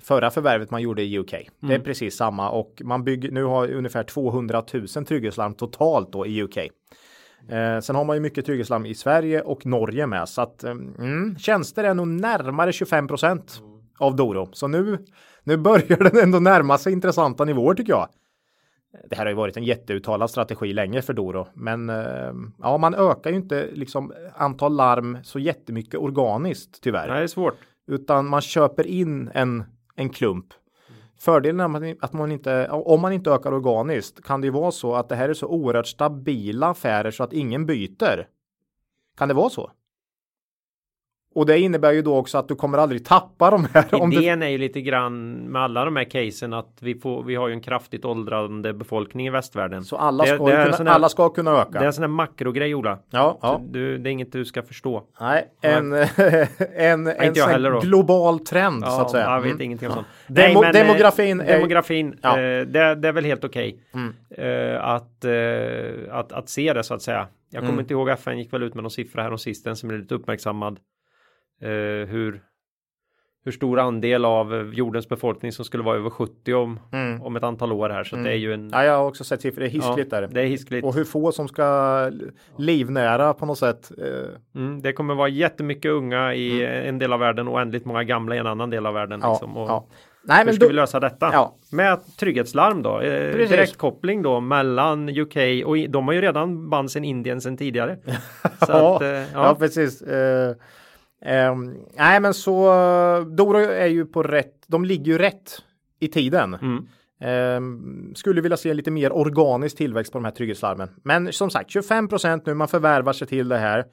förra 0.00 0.30
förvärvet 0.30 0.70
man 0.70 0.82
gjorde 0.82 1.02
i 1.02 1.18
UK. 1.18 1.32
Mm. 1.32 1.46
Det 1.60 1.66
är 1.66 1.70
mm. 1.70 1.84
precis 1.84 2.16
samma 2.16 2.50
och 2.50 2.82
man 2.84 3.04
bygger 3.04 3.30
nu 3.30 3.44
har 3.44 3.72
ungefär 3.72 4.02
200 4.02 4.62
000 4.72 4.86
trygghetslarm 4.86 5.54
totalt 5.54 6.12
då 6.12 6.26
i 6.26 6.42
UK. 6.42 6.56
Eh, 7.48 7.80
sen 7.80 7.96
har 7.96 8.04
man 8.04 8.16
ju 8.16 8.20
mycket 8.20 8.46
trygghetslarm 8.46 8.86
i 8.86 8.94
Sverige 8.94 9.40
och 9.40 9.66
Norge 9.66 10.06
med 10.06 10.28
så 10.28 10.42
att 10.42 10.64
mm, 10.64 11.38
tjänster 11.38 11.84
är 11.84 11.94
nog 11.94 12.08
närmare 12.08 12.72
25 12.72 13.08
procent 13.08 13.62
av 13.98 14.16
Doro. 14.16 14.48
Så 14.52 14.68
nu, 14.68 14.98
nu 15.44 15.56
börjar 15.56 15.96
den 16.10 16.22
ändå 16.22 16.40
närma 16.40 16.78
sig 16.78 16.92
intressanta 16.92 17.44
nivåer 17.44 17.74
tycker 17.74 17.92
jag. 17.92 18.08
Det 19.10 19.16
här 19.16 19.24
har 19.24 19.30
ju 19.30 19.36
varit 19.36 19.56
en 19.56 19.64
jätteuttalad 19.64 20.30
strategi 20.30 20.72
länge 20.72 21.02
för 21.02 21.12
Doro, 21.12 21.46
men 21.54 21.90
eh, 21.90 22.32
ja, 22.58 22.78
man 22.78 22.94
ökar 22.94 23.30
ju 23.30 23.36
inte 23.36 23.68
liksom 23.72 24.12
antal 24.36 24.76
larm 24.76 25.18
så 25.22 25.38
jättemycket 25.38 26.00
organiskt 26.00 26.82
tyvärr. 26.82 27.08
Nej, 27.08 27.16
det 27.16 27.22
är 27.22 27.26
svårt. 27.26 27.54
Utan 27.86 28.26
man 28.26 28.40
köper 28.40 28.86
in 28.86 29.30
en, 29.34 29.64
en 29.96 30.08
klump. 30.08 30.46
Fördelen 31.18 31.60
är 31.60 31.96
att 32.00 32.12
man 32.12 32.32
inte, 32.32 32.68
om 32.68 33.00
man 33.00 33.12
inte 33.12 33.30
ökar 33.30 33.52
organiskt, 33.52 34.24
kan 34.24 34.40
det 34.40 34.46
ju 34.46 34.50
vara 34.50 34.70
så 34.70 34.94
att 34.94 35.08
det 35.08 35.16
här 35.16 35.28
är 35.28 35.34
så 35.34 35.46
oerhört 35.46 35.86
stabila 35.86 36.66
affärer 36.66 37.10
så 37.10 37.22
att 37.22 37.32
ingen 37.32 37.66
byter. 37.66 38.28
Kan 39.16 39.28
det 39.28 39.34
vara 39.34 39.50
så? 39.50 39.70
Och 41.34 41.46
det 41.46 41.58
innebär 41.58 41.92
ju 41.92 42.02
då 42.02 42.16
också 42.16 42.38
att 42.38 42.48
du 42.48 42.54
kommer 42.54 42.78
aldrig 42.78 43.04
tappa 43.04 43.50
de 43.50 43.66
här. 43.74 44.12
Idén 44.12 44.40
du... 44.40 44.46
är 44.46 44.50
ju 44.50 44.58
lite 44.58 44.80
grann 44.80 45.32
med 45.32 45.62
alla 45.62 45.84
de 45.84 45.96
här 45.96 46.04
casen 46.04 46.52
att 46.52 46.78
vi, 46.80 46.94
får, 46.94 47.22
vi 47.22 47.34
har 47.34 47.48
ju 47.48 47.54
en 47.54 47.60
kraftigt 47.60 48.04
åldrande 48.04 48.72
befolkning 48.72 49.26
i 49.26 49.30
västvärlden. 49.30 49.84
Så 49.84 49.96
alla 49.96 50.24
ska, 50.24 50.44
det, 50.44 50.56
det 50.56 50.76
kunna, 50.76 50.90
här, 50.90 50.96
alla 50.96 51.08
ska 51.08 51.28
kunna 51.28 51.50
öka. 51.50 51.70
Det 51.70 51.78
är 51.78 51.84
en 51.86 51.92
sån 51.92 52.02
här 52.02 52.08
makrogrej 52.08 52.74
Ola. 52.74 52.98
Ja, 53.10 53.38
ja. 53.42 53.60
Du, 53.68 53.98
det 53.98 54.10
är 54.10 54.12
inget 54.12 54.32
du 54.32 54.44
ska 54.44 54.62
förstå. 54.62 55.02
Nej, 55.20 55.48
en, 55.60 55.92
en, 55.92 56.06
en, 56.76 57.06
en 57.06 57.34
heller, 57.34 57.80
global 57.80 58.38
trend 58.38 58.82
ja, 58.86 58.90
så 58.90 59.00
att 59.00 59.10
säga. 59.10 59.24
Jag 59.24 59.40
vet 59.40 59.50
mm. 59.50 59.62
ingenting 59.62 59.88
om 59.88 59.94
sånt. 59.94 60.06
Demo, 60.26 60.60
Nej, 60.60 60.72
men, 60.72 60.82
eh, 60.82 60.86
demografin. 60.86 61.40
Är... 61.40 61.46
Demografin, 61.46 62.18
ja. 62.22 62.30
eh, 62.30 62.66
det, 62.66 62.94
det, 62.94 63.08
är 63.08 63.12
väl 63.12 63.24
helt 63.24 63.44
okej. 63.44 63.78
Okay. 63.92 64.02
Mm. 64.02 64.74
Eh, 64.74 64.84
att, 64.84 65.24
eh, 65.24 66.14
att, 66.18 66.32
att 66.32 66.48
se 66.48 66.72
det 66.72 66.82
så 66.82 66.94
att 66.94 67.02
säga. 67.02 67.28
Jag 67.50 67.60
kommer 67.60 67.72
mm. 67.72 67.80
inte 67.80 67.94
ihåg, 67.94 68.08
FN 68.08 68.38
gick 68.38 68.52
väl 68.52 68.62
ut 68.62 68.74
med 68.74 68.82
någon 68.82 68.90
siffra 68.90 69.22
här 69.22 69.30
om 69.30 69.38
sisten 69.38 69.76
som 69.76 69.90
är 69.90 69.98
lite 69.98 70.14
uppmärksammad 70.14 70.78
eh, 71.60 72.08
hur, 72.08 72.42
hur 73.44 73.52
stor 73.52 73.78
andel 73.78 74.24
av 74.24 74.74
jordens 74.74 75.08
befolkning 75.08 75.52
som 75.52 75.64
skulle 75.64 75.82
vara 75.82 75.96
över 75.96 76.10
70 76.10 76.54
om, 76.54 76.80
mm. 76.92 77.22
om 77.22 77.36
ett 77.36 77.42
antal 77.42 77.72
år 77.72 77.90
här. 77.90 78.04
Så 78.04 78.16
mm. 78.16 78.24
det 78.24 78.32
är 78.32 78.36
ju 78.36 78.54
en... 78.54 78.70
Ja, 78.72 78.84
jag 78.84 78.98
har 78.98 79.06
också 79.06 79.24
sett 79.24 79.40
siffror. 79.40 79.60
Det 79.60 79.66
är 79.66 79.70
hiskligt 79.70 80.12
ja, 80.12 80.20
där. 80.20 80.28
Det 80.28 80.40
är 80.40 80.46
hiskligt. 80.46 80.84
Och 80.84 80.94
hur 80.94 81.04
få 81.04 81.32
som 81.32 81.48
ska 81.48 82.10
livnära 82.58 83.34
på 83.34 83.46
något 83.46 83.58
sätt. 83.58 83.92
Eh. 83.98 84.60
Mm, 84.60 84.82
det 84.82 84.92
kommer 84.92 85.14
vara 85.14 85.28
jättemycket 85.28 85.90
unga 85.90 86.34
i 86.34 86.64
mm. 86.64 86.88
en 86.88 86.98
del 86.98 87.12
av 87.12 87.20
världen 87.20 87.48
och 87.48 87.60
ändligt 87.60 87.84
många 87.84 88.04
gamla 88.04 88.34
i 88.34 88.38
en 88.38 88.46
annan 88.46 88.70
del 88.70 88.86
av 88.86 88.94
världen. 88.94 89.20
Ja, 89.22 89.32
liksom. 89.32 89.56
och 89.56 89.68
ja. 89.68 89.86
Nej, 90.26 90.38
hur 90.38 90.44
men 90.44 90.54
ska 90.54 90.64
då... 90.64 90.68
vi 90.68 90.74
lösa 90.74 91.00
detta? 91.00 91.30
Ja. 91.32 91.54
Med 91.72 92.16
trygghetslarm 92.16 92.82
då? 92.82 93.00
Eh, 93.00 93.36
direktkoppling 93.36 94.22
då 94.22 94.40
mellan 94.40 95.08
UK 95.08 95.36
och 95.64 95.76
de 95.88 96.06
har 96.06 96.14
ju 96.14 96.20
redan 96.20 96.70
band 96.70 96.90
sedan 96.90 97.04
Indien 97.04 97.40
sedan 97.40 97.56
tidigare. 97.56 97.98
ja, 98.68 98.96
att, 98.96 99.02
eh, 99.02 99.08
ja, 99.08 99.56
precis. 99.58 100.02
Eh, 100.02 100.54
Um, 101.24 101.86
nej, 101.96 102.20
men 102.20 102.34
så 102.34 102.64
Doro 103.28 103.58
är 103.58 103.86
ju 103.86 104.06
på 104.06 104.22
rätt. 104.22 104.54
De 104.66 104.84
ligger 104.84 105.12
ju 105.12 105.18
rätt 105.18 105.62
i 106.00 106.08
tiden. 106.08 106.54
Mm. 106.54 106.86
Um, 107.56 108.12
skulle 108.14 108.40
vilja 108.40 108.56
se 108.56 108.74
lite 108.74 108.90
mer 108.90 109.12
organisk 109.12 109.76
tillväxt 109.76 110.12
på 110.12 110.18
de 110.18 110.24
här 110.24 110.32
trygghetslarmen. 110.32 110.88
Men 111.02 111.32
som 111.32 111.50
sagt 111.50 111.70
25% 111.70 112.42
nu 112.46 112.54
man 112.54 112.68
förvärvar 112.68 113.12
sig 113.12 113.28
till 113.28 113.48
det 113.48 113.58
här. 113.58 113.84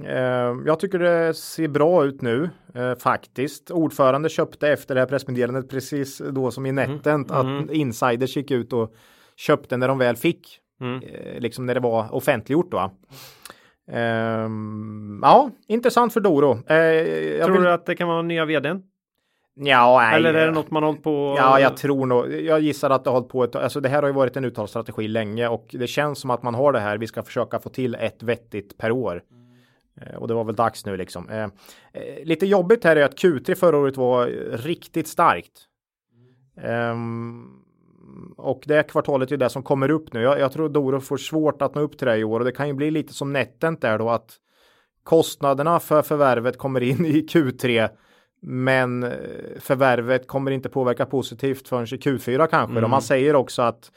Uh, 0.00 0.62
jag 0.66 0.80
tycker 0.80 0.98
det 0.98 1.34
ser 1.34 1.68
bra 1.68 2.04
ut 2.04 2.22
nu 2.22 2.50
uh, 2.76 2.94
faktiskt. 2.94 3.70
Ordförande 3.70 4.28
köpte 4.28 4.68
efter 4.68 4.94
det 4.94 5.00
här 5.00 5.08
pressmeddelandet 5.08 5.70
precis 5.70 6.18
då 6.18 6.50
som 6.50 6.66
i 6.66 6.68
mm. 6.68 6.80
att 7.30 7.44
mm. 7.44 7.68
insiders 7.72 8.36
gick 8.36 8.50
ut 8.50 8.72
och 8.72 8.94
köpte 9.36 9.76
när 9.76 9.88
de 9.88 9.98
väl 9.98 10.16
fick. 10.16 10.58
Mm. 10.80 11.02
Uh, 11.02 11.40
liksom 11.40 11.66
när 11.66 11.74
det 11.74 11.80
var 11.80 12.14
offentliggjort 12.14 12.70
då. 12.70 12.92
Um, 13.86 15.20
ja, 15.22 15.50
intressant 15.68 16.12
för 16.12 16.20
Doro. 16.20 16.52
Uh, 16.52 16.64
tror 17.44 17.52
vill... 17.52 17.62
du 17.62 17.70
att 17.70 17.86
det 17.86 17.94
kan 17.94 18.08
vara 18.08 18.22
nya 18.22 18.44
vdn? 18.44 18.82
Ja, 19.54 19.98
nej. 20.00 20.16
Eller 20.16 20.34
är 20.34 20.46
det 20.46 20.52
något 20.52 20.70
man 20.70 20.82
hållit 20.82 21.02
på? 21.02 21.34
Ja, 21.38 21.60
jag 21.60 21.76
tror 21.76 22.06
nog. 22.06 22.32
Jag 22.32 22.60
gissar 22.60 22.90
att 22.90 23.04
det 23.04 23.10
har 23.10 23.14
hållit 23.14 23.28
på 23.28 23.44
ett 23.44 23.56
Alltså 23.56 23.80
det 23.80 23.88
här 23.88 24.02
har 24.02 24.08
ju 24.08 24.14
varit 24.14 24.36
en 24.36 24.44
uttalsstrategi 24.44 25.08
länge 25.08 25.48
och 25.48 25.66
det 25.72 25.86
känns 25.86 26.18
som 26.18 26.30
att 26.30 26.42
man 26.42 26.54
har 26.54 26.72
det 26.72 26.80
här. 26.80 26.98
Vi 26.98 27.06
ska 27.06 27.22
försöka 27.22 27.58
få 27.58 27.68
till 27.68 27.94
ett 27.94 28.22
vettigt 28.22 28.78
per 28.78 28.90
år. 28.90 29.22
Mm. 29.30 30.18
Och 30.18 30.28
det 30.28 30.34
var 30.34 30.44
väl 30.44 30.54
dags 30.54 30.86
nu 30.86 30.96
liksom. 30.96 31.28
Uh, 31.28 31.46
lite 32.24 32.46
jobbigt 32.46 32.84
här 32.84 32.96
är 32.96 33.04
att 33.04 33.22
Q3 33.22 33.54
förra 33.54 33.76
året 33.76 33.96
var 33.96 34.26
riktigt 34.56 35.08
starkt. 35.08 35.68
Um, 36.64 37.61
och 38.36 38.62
det 38.66 38.82
kvartalet 38.82 39.32
är 39.32 39.36
det 39.36 39.48
som 39.48 39.62
kommer 39.62 39.90
upp 39.90 40.12
nu. 40.12 40.20
Jag, 40.20 40.40
jag 40.40 40.52
tror 40.52 40.68
Doro 40.68 41.00
får 41.00 41.16
svårt 41.16 41.62
att 41.62 41.74
nå 41.74 41.80
upp 41.80 41.98
till 41.98 42.06
det 42.06 42.16
i 42.16 42.24
år 42.24 42.40
och 42.40 42.44
det 42.44 42.52
kan 42.52 42.68
ju 42.68 42.74
bli 42.74 42.90
lite 42.90 43.12
som 43.12 43.32
Netent 43.32 43.80
där 43.80 43.98
då 43.98 44.10
att 44.10 44.36
kostnaderna 45.02 45.80
för 45.80 46.02
förvärvet 46.02 46.58
kommer 46.58 46.82
in 46.82 47.04
i 47.06 47.20
Q3 47.20 47.88
men 48.40 49.02
eh, 49.02 49.10
förvärvet 49.58 50.26
kommer 50.26 50.50
inte 50.50 50.68
påverka 50.68 51.06
positivt 51.06 51.68
förrän 51.68 51.82
i 51.82 51.86
Q4 51.86 52.46
kanske. 52.46 52.78
Mm. 52.78 52.90
Man 52.90 53.02
säger 53.02 53.34
också 53.34 53.62
att 53.62 53.92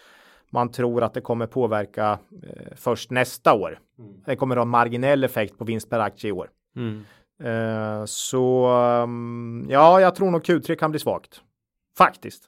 man 0.49 0.71
tror 0.71 1.03
att 1.03 1.13
det 1.13 1.21
kommer 1.21 1.47
påverka 1.47 2.19
eh, 2.43 2.75
först 2.75 3.11
nästa 3.11 3.53
år. 3.53 3.79
Mm. 3.99 4.13
Det 4.25 4.35
kommer 4.35 4.55
ha 4.55 4.61
en 4.61 4.69
marginell 4.69 5.23
effekt 5.23 5.57
på 5.57 5.65
vinst 5.65 5.89
per 5.89 5.99
aktie 5.99 6.29
i 6.29 6.31
år. 6.31 6.49
Mm. 6.75 7.03
Eh, 7.43 8.05
så 8.05 8.67
um, 9.03 9.65
ja, 9.69 10.01
jag 10.01 10.15
tror 10.15 10.31
nog 10.31 10.43
Q3 10.43 10.75
kan 10.75 10.91
bli 10.91 10.99
svagt. 10.99 11.41
Faktiskt. 11.97 12.43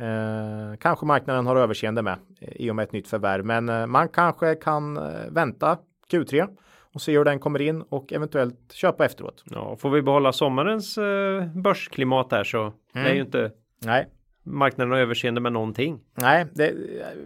Eh, 0.00 0.76
kanske 0.78 1.06
marknaden 1.06 1.46
har 1.46 1.56
överseende 1.56 2.02
med 2.02 2.16
eh, 2.40 2.52
i 2.56 2.70
och 2.70 2.76
med 2.76 2.82
ett 2.82 2.92
nytt 2.92 3.08
förvärv, 3.08 3.44
men 3.44 3.68
eh, 3.68 3.86
man 3.86 4.08
kanske 4.08 4.54
kan 4.54 4.96
eh, 4.96 5.02
vänta 5.30 5.78
Q3 6.10 6.48
och 6.92 7.02
se 7.02 7.18
hur 7.18 7.24
den 7.24 7.38
kommer 7.38 7.62
in 7.62 7.82
och 7.82 8.12
eventuellt 8.12 8.72
köpa 8.72 9.04
efteråt. 9.04 9.44
Ja, 9.50 9.76
får 9.76 9.90
vi 9.90 10.02
behålla 10.02 10.32
sommarens 10.32 10.98
eh, 10.98 11.46
börsklimat 11.46 12.30
där 12.30 12.44
så 12.44 12.60
mm. 12.60 12.74
det 12.92 13.00
är 13.00 13.04
ju 13.04 13.20
mm. 13.20 13.26
inte 13.26 13.50
Nej. 13.84 14.06
marknaden 14.42 14.92
har 14.92 14.98
överseende 14.98 15.40
med 15.40 15.52
någonting. 15.52 16.00
Nej, 16.14 16.46
det 16.54 16.68
är 16.68 16.74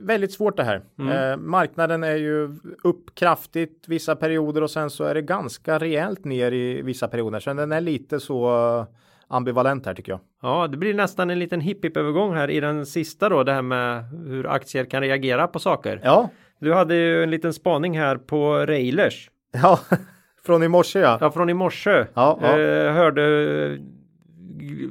väldigt 0.01 0.33
svårt 0.33 0.57
det 0.57 0.65
här. 0.65 0.83
Mm. 0.99 1.33
Eh, 1.33 1.37
marknaden 1.37 2.05
är 2.05 2.17
ju 2.17 2.57
upp 2.85 3.15
kraftigt 3.15 3.85
vissa 3.87 4.17
perioder 4.17 4.63
och 4.63 4.71
sen 4.71 4.91
så 4.91 5.05
är 5.05 5.15
det 5.15 5.23
ganska 5.23 5.79
rejält 5.79 6.25
ner 6.25 6.53
i 6.53 6.83
vissa 6.83 7.09
perioder. 7.09 7.41
Så 7.41 7.55
den 7.55 7.73
är 7.73 7.81
lite 7.81 8.21
så 8.21 8.87
ambivalent 9.33 9.87
här 9.87 9.95
tycker 9.95 10.13
jag. 10.13 10.21
Ja, 10.43 10.67
det 10.67 10.77
blir 10.77 10.95
nästan 10.95 11.31
en 11.31 11.39
liten 11.39 11.61
hipp 11.61 11.97
övergång 11.97 12.35
här 12.35 12.51
i 12.51 12.61
den 12.61 12.87
sista 12.87 13.29
då, 13.29 13.43
det 13.43 13.53
här 13.53 13.63
med 13.63 14.05
hur 14.05 14.47
aktier 14.47 14.85
kan 14.85 15.01
reagera 15.01 15.47
på 15.47 15.59
saker. 15.59 16.01
Ja. 16.05 16.31
Du 16.59 16.75
hade 16.75 16.95
ju 16.95 17.23
en 17.23 17.31
liten 17.31 17.53
spaning 17.53 17.99
här 17.99 18.17
på 18.17 18.67
Railers. 18.67 19.31
Ja, 19.63 19.79
från 20.47 20.63
i 20.63 20.69
morse 20.69 20.99
ja. 20.99 21.19
Ja, 21.21 21.31
från 21.31 21.51
i 21.51 21.55
morse. 21.55 22.05
Ja, 22.15 22.39
ja. 22.43 22.59
Eh, 22.59 22.93
hörde 22.93 23.79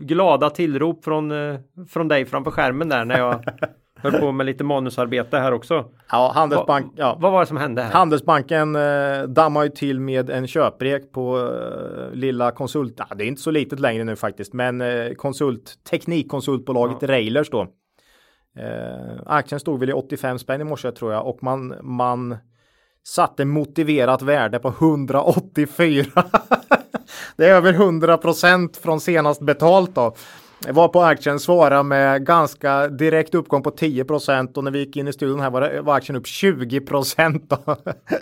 glada 0.02 0.50
tillrop 0.50 1.04
från, 1.04 1.32
eh, 1.32 1.60
från 1.90 2.08
dig 2.08 2.26
framför 2.26 2.52
skärmen 2.52 2.90
där 2.90 3.06
när 3.06 3.18
jag 3.18 3.44
Höll 4.04 4.20
på 4.20 4.32
med 4.32 4.46
lite 4.46 4.64
manusarbete 4.64 5.38
här 5.38 5.52
också. 5.52 5.86
Ja, 6.12 6.32
Handelsbank, 6.36 6.86
Va, 6.86 6.92
ja. 6.96 7.18
Vad 7.20 7.32
var 7.32 7.40
det 7.40 7.46
som 7.46 7.58
hände 7.58 7.82
här? 7.82 7.92
Handelsbanken 7.92 8.76
eh, 8.76 9.24
dammar 9.24 9.64
ju 9.64 9.70
till 9.70 10.00
med 10.00 10.30
en 10.30 10.48
köprek 10.48 11.12
på 11.12 11.40
eh, 11.40 12.16
lilla 12.16 12.52
konsult. 12.52 12.94
Ja, 12.98 13.16
det 13.16 13.24
är 13.24 13.28
inte 13.28 13.42
så 13.42 13.52
litet 13.52 13.80
längre 13.80 14.04
nu 14.04 14.16
faktiskt, 14.16 14.54
men 14.54 14.82
eh, 14.82 15.14
konsult 15.14 15.74
teknikkonsultbolaget 15.90 16.98
ja. 17.02 17.08
Railers 17.08 17.50
då. 17.50 17.62
Eh, 18.58 19.22
aktien 19.26 19.60
stod 19.60 19.80
väl 19.80 19.90
i 19.90 19.94
85 19.94 20.40
spänn 20.40 20.62
i 20.62 20.64
morse 20.64 20.92
tror 20.92 21.14
jag 21.14 21.28
och 21.28 21.44
man, 21.44 21.76
man 21.82 22.38
satte 23.04 23.46
motiverat 23.46 24.22
värde 24.22 24.60
på 24.60 24.68
184. 24.68 26.06
det 27.36 27.46
är 27.46 27.56
över 27.56 27.74
100 27.74 28.18
procent 28.18 28.78
från 28.78 29.02
senast 29.02 29.42
betalt 29.42 29.96
då. 29.96 30.16
Var 30.70 30.88
på 30.88 31.02
aktien 31.02 31.40
svarade 31.40 31.84
med 31.84 32.26
ganska 32.26 32.88
direkt 32.88 33.36
uppgång 33.36 33.64
på 33.64 33.72
10% 33.72 34.58
och 34.58 34.64
när 34.64 34.72
vi 34.72 34.80
gick 34.80 34.98
in 34.98 35.08
i 35.08 35.14
studion 35.14 35.40
här 35.40 35.50
var, 35.50 35.62
det, 35.62 35.82
var 35.82 35.96
aktien 35.96 36.16
upp 36.16 36.28
20 36.28 36.82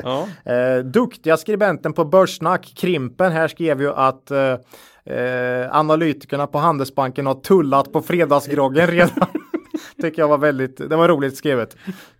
Ja. 0.03 0.27
eh, 0.53 0.77
duktiga 0.84 1.38
skribenten 1.38 1.93
på 1.93 2.05
Börssnack, 2.05 2.74
Krimpen, 2.77 3.31
här 3.31 3.48
skrev 3.48 3.81
ju 3.81 3.93
att 3.93 4.31
eh, 4.31 4.55
eh, 5.15 5.75
analytikerna 5.75 6.48
på 6.48 6.58
Handelsbanken 6.58 7.25
har 7.25 7.36
tullat 7.36 7.91
på 7.91 8.01
fredagsgroggen 8.01 8.88
redan. 8.88 9.27
Tycker 10.01 10.22
jag 10.22 10.27
var 10.27 10.38
väldigt, 10.38 10.77
det 10.89 10.96
var 10.96 11.08
roligt 11.08 11.38
skrivet. 11.38 11.75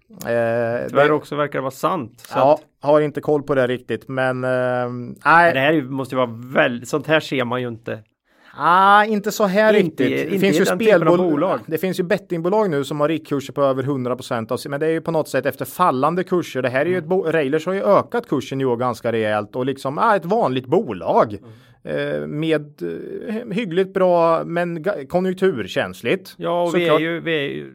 Eh, 0.09 0.88
Tyvärr 0.89 1.07
det, 1.07 1.11
också 1.11 1.35
verkar 1.35 1.59
det 1.59 1.63
vara 1.63 1.71
sant. 1.71 2.29
Ja, 2.35 2.53
att, 2.53 2.88
har 2.88 3.01
inte 3.01 3.21
koll 3.21 3.43
på 3.43 3.55
det 3.55 3.67
riktigt, 3.67 4.07
men 4.07 4.43
eh, 4.43 4.89
nej, 5.25 5.53
det 5.53 5.59
här 5.59 5.81
måste 5.81 6.15
ju 6.15 6.17
vara 6.17 6.39
väldigt, 6.53 6.89
sånt 6.89 7.07
här 7.07 7.19
ser 7.19 7.45
man 7.45 7.61
ju 7.61 7.67
inte. 7.67 8.03
Ah, 8.62 9.06
inte 9.06 9.32
så 9.32 9.44
här 9.46 9.74
Inte- 9.74 10.04
riktigt. 10.04 10.18
Det 10.18 10.24
inte 10.36 10.39
finns 10.39 10.56
i 10.56 10.60
ju 10.60 10.66
spelbolag. 10.66 11.18
bolag. 11.32 11.60
Det 11.68 11.78
finns 11.78 12.00
ju 12.00 12.04
bettingbolag 12.04 12.70
nu 12.70 12.84
som 12.84 13.00
har 13.00 13.08
riktkurser 13.08 13.54
på 13.54 13.62
över 13.62 13.84
100 13.84 14.18
av 14.50 14.58
sig, 14.58 14.72
men 14.72 14.80
det 14.80 14.86
är 14.86 14.92
ju 14.92 15.01
på 15.01 15.12
något 15.12 15.28
sätt 15.28 15.46
efter 15.46 15.66
fallande 15.66 16.24
kurser. 16.24 16.62
Det 16.62 16.70
här 16.70 16.82
är 16.82 16.86
ju 16.86 16.98
ett 16.98 17.06
Mm. 17.06 17.10
bo- 17.10 17.32
Railers 17.32 17.66
har 17.66 17.74
ju 17.74 17.84
ökat 17.84 18.28
kursen 18.28 18.62
i 18.62 18.66
år 18.66 18.78
ganska 18.78 19.12
rejält 19.12 19.56
och 19.56 19.66
liksom 19.66 19.98
ah, 19.98 20.16
ett 20.16 20.25
vanligt 20.25 20.66
bolag 20.66 21.38
Mm. 21.84 22.22
eh, 22.22 22.28
med 22.28 22.82
eh, 23.28 23.51
hyggligt 23.56 23.94
bra 23.94 24.44
men 24.46 24.84
konjunkturkänsligt. 25.10 26.34
Ja, 26.38 26.63
och 26.63 26.75
vi 26.75 26.88
är, 26.88 27.00
ju, 27.00 27.20
vi 27.20 27.36
är 27.38 27.50
ju, 27.54 27.74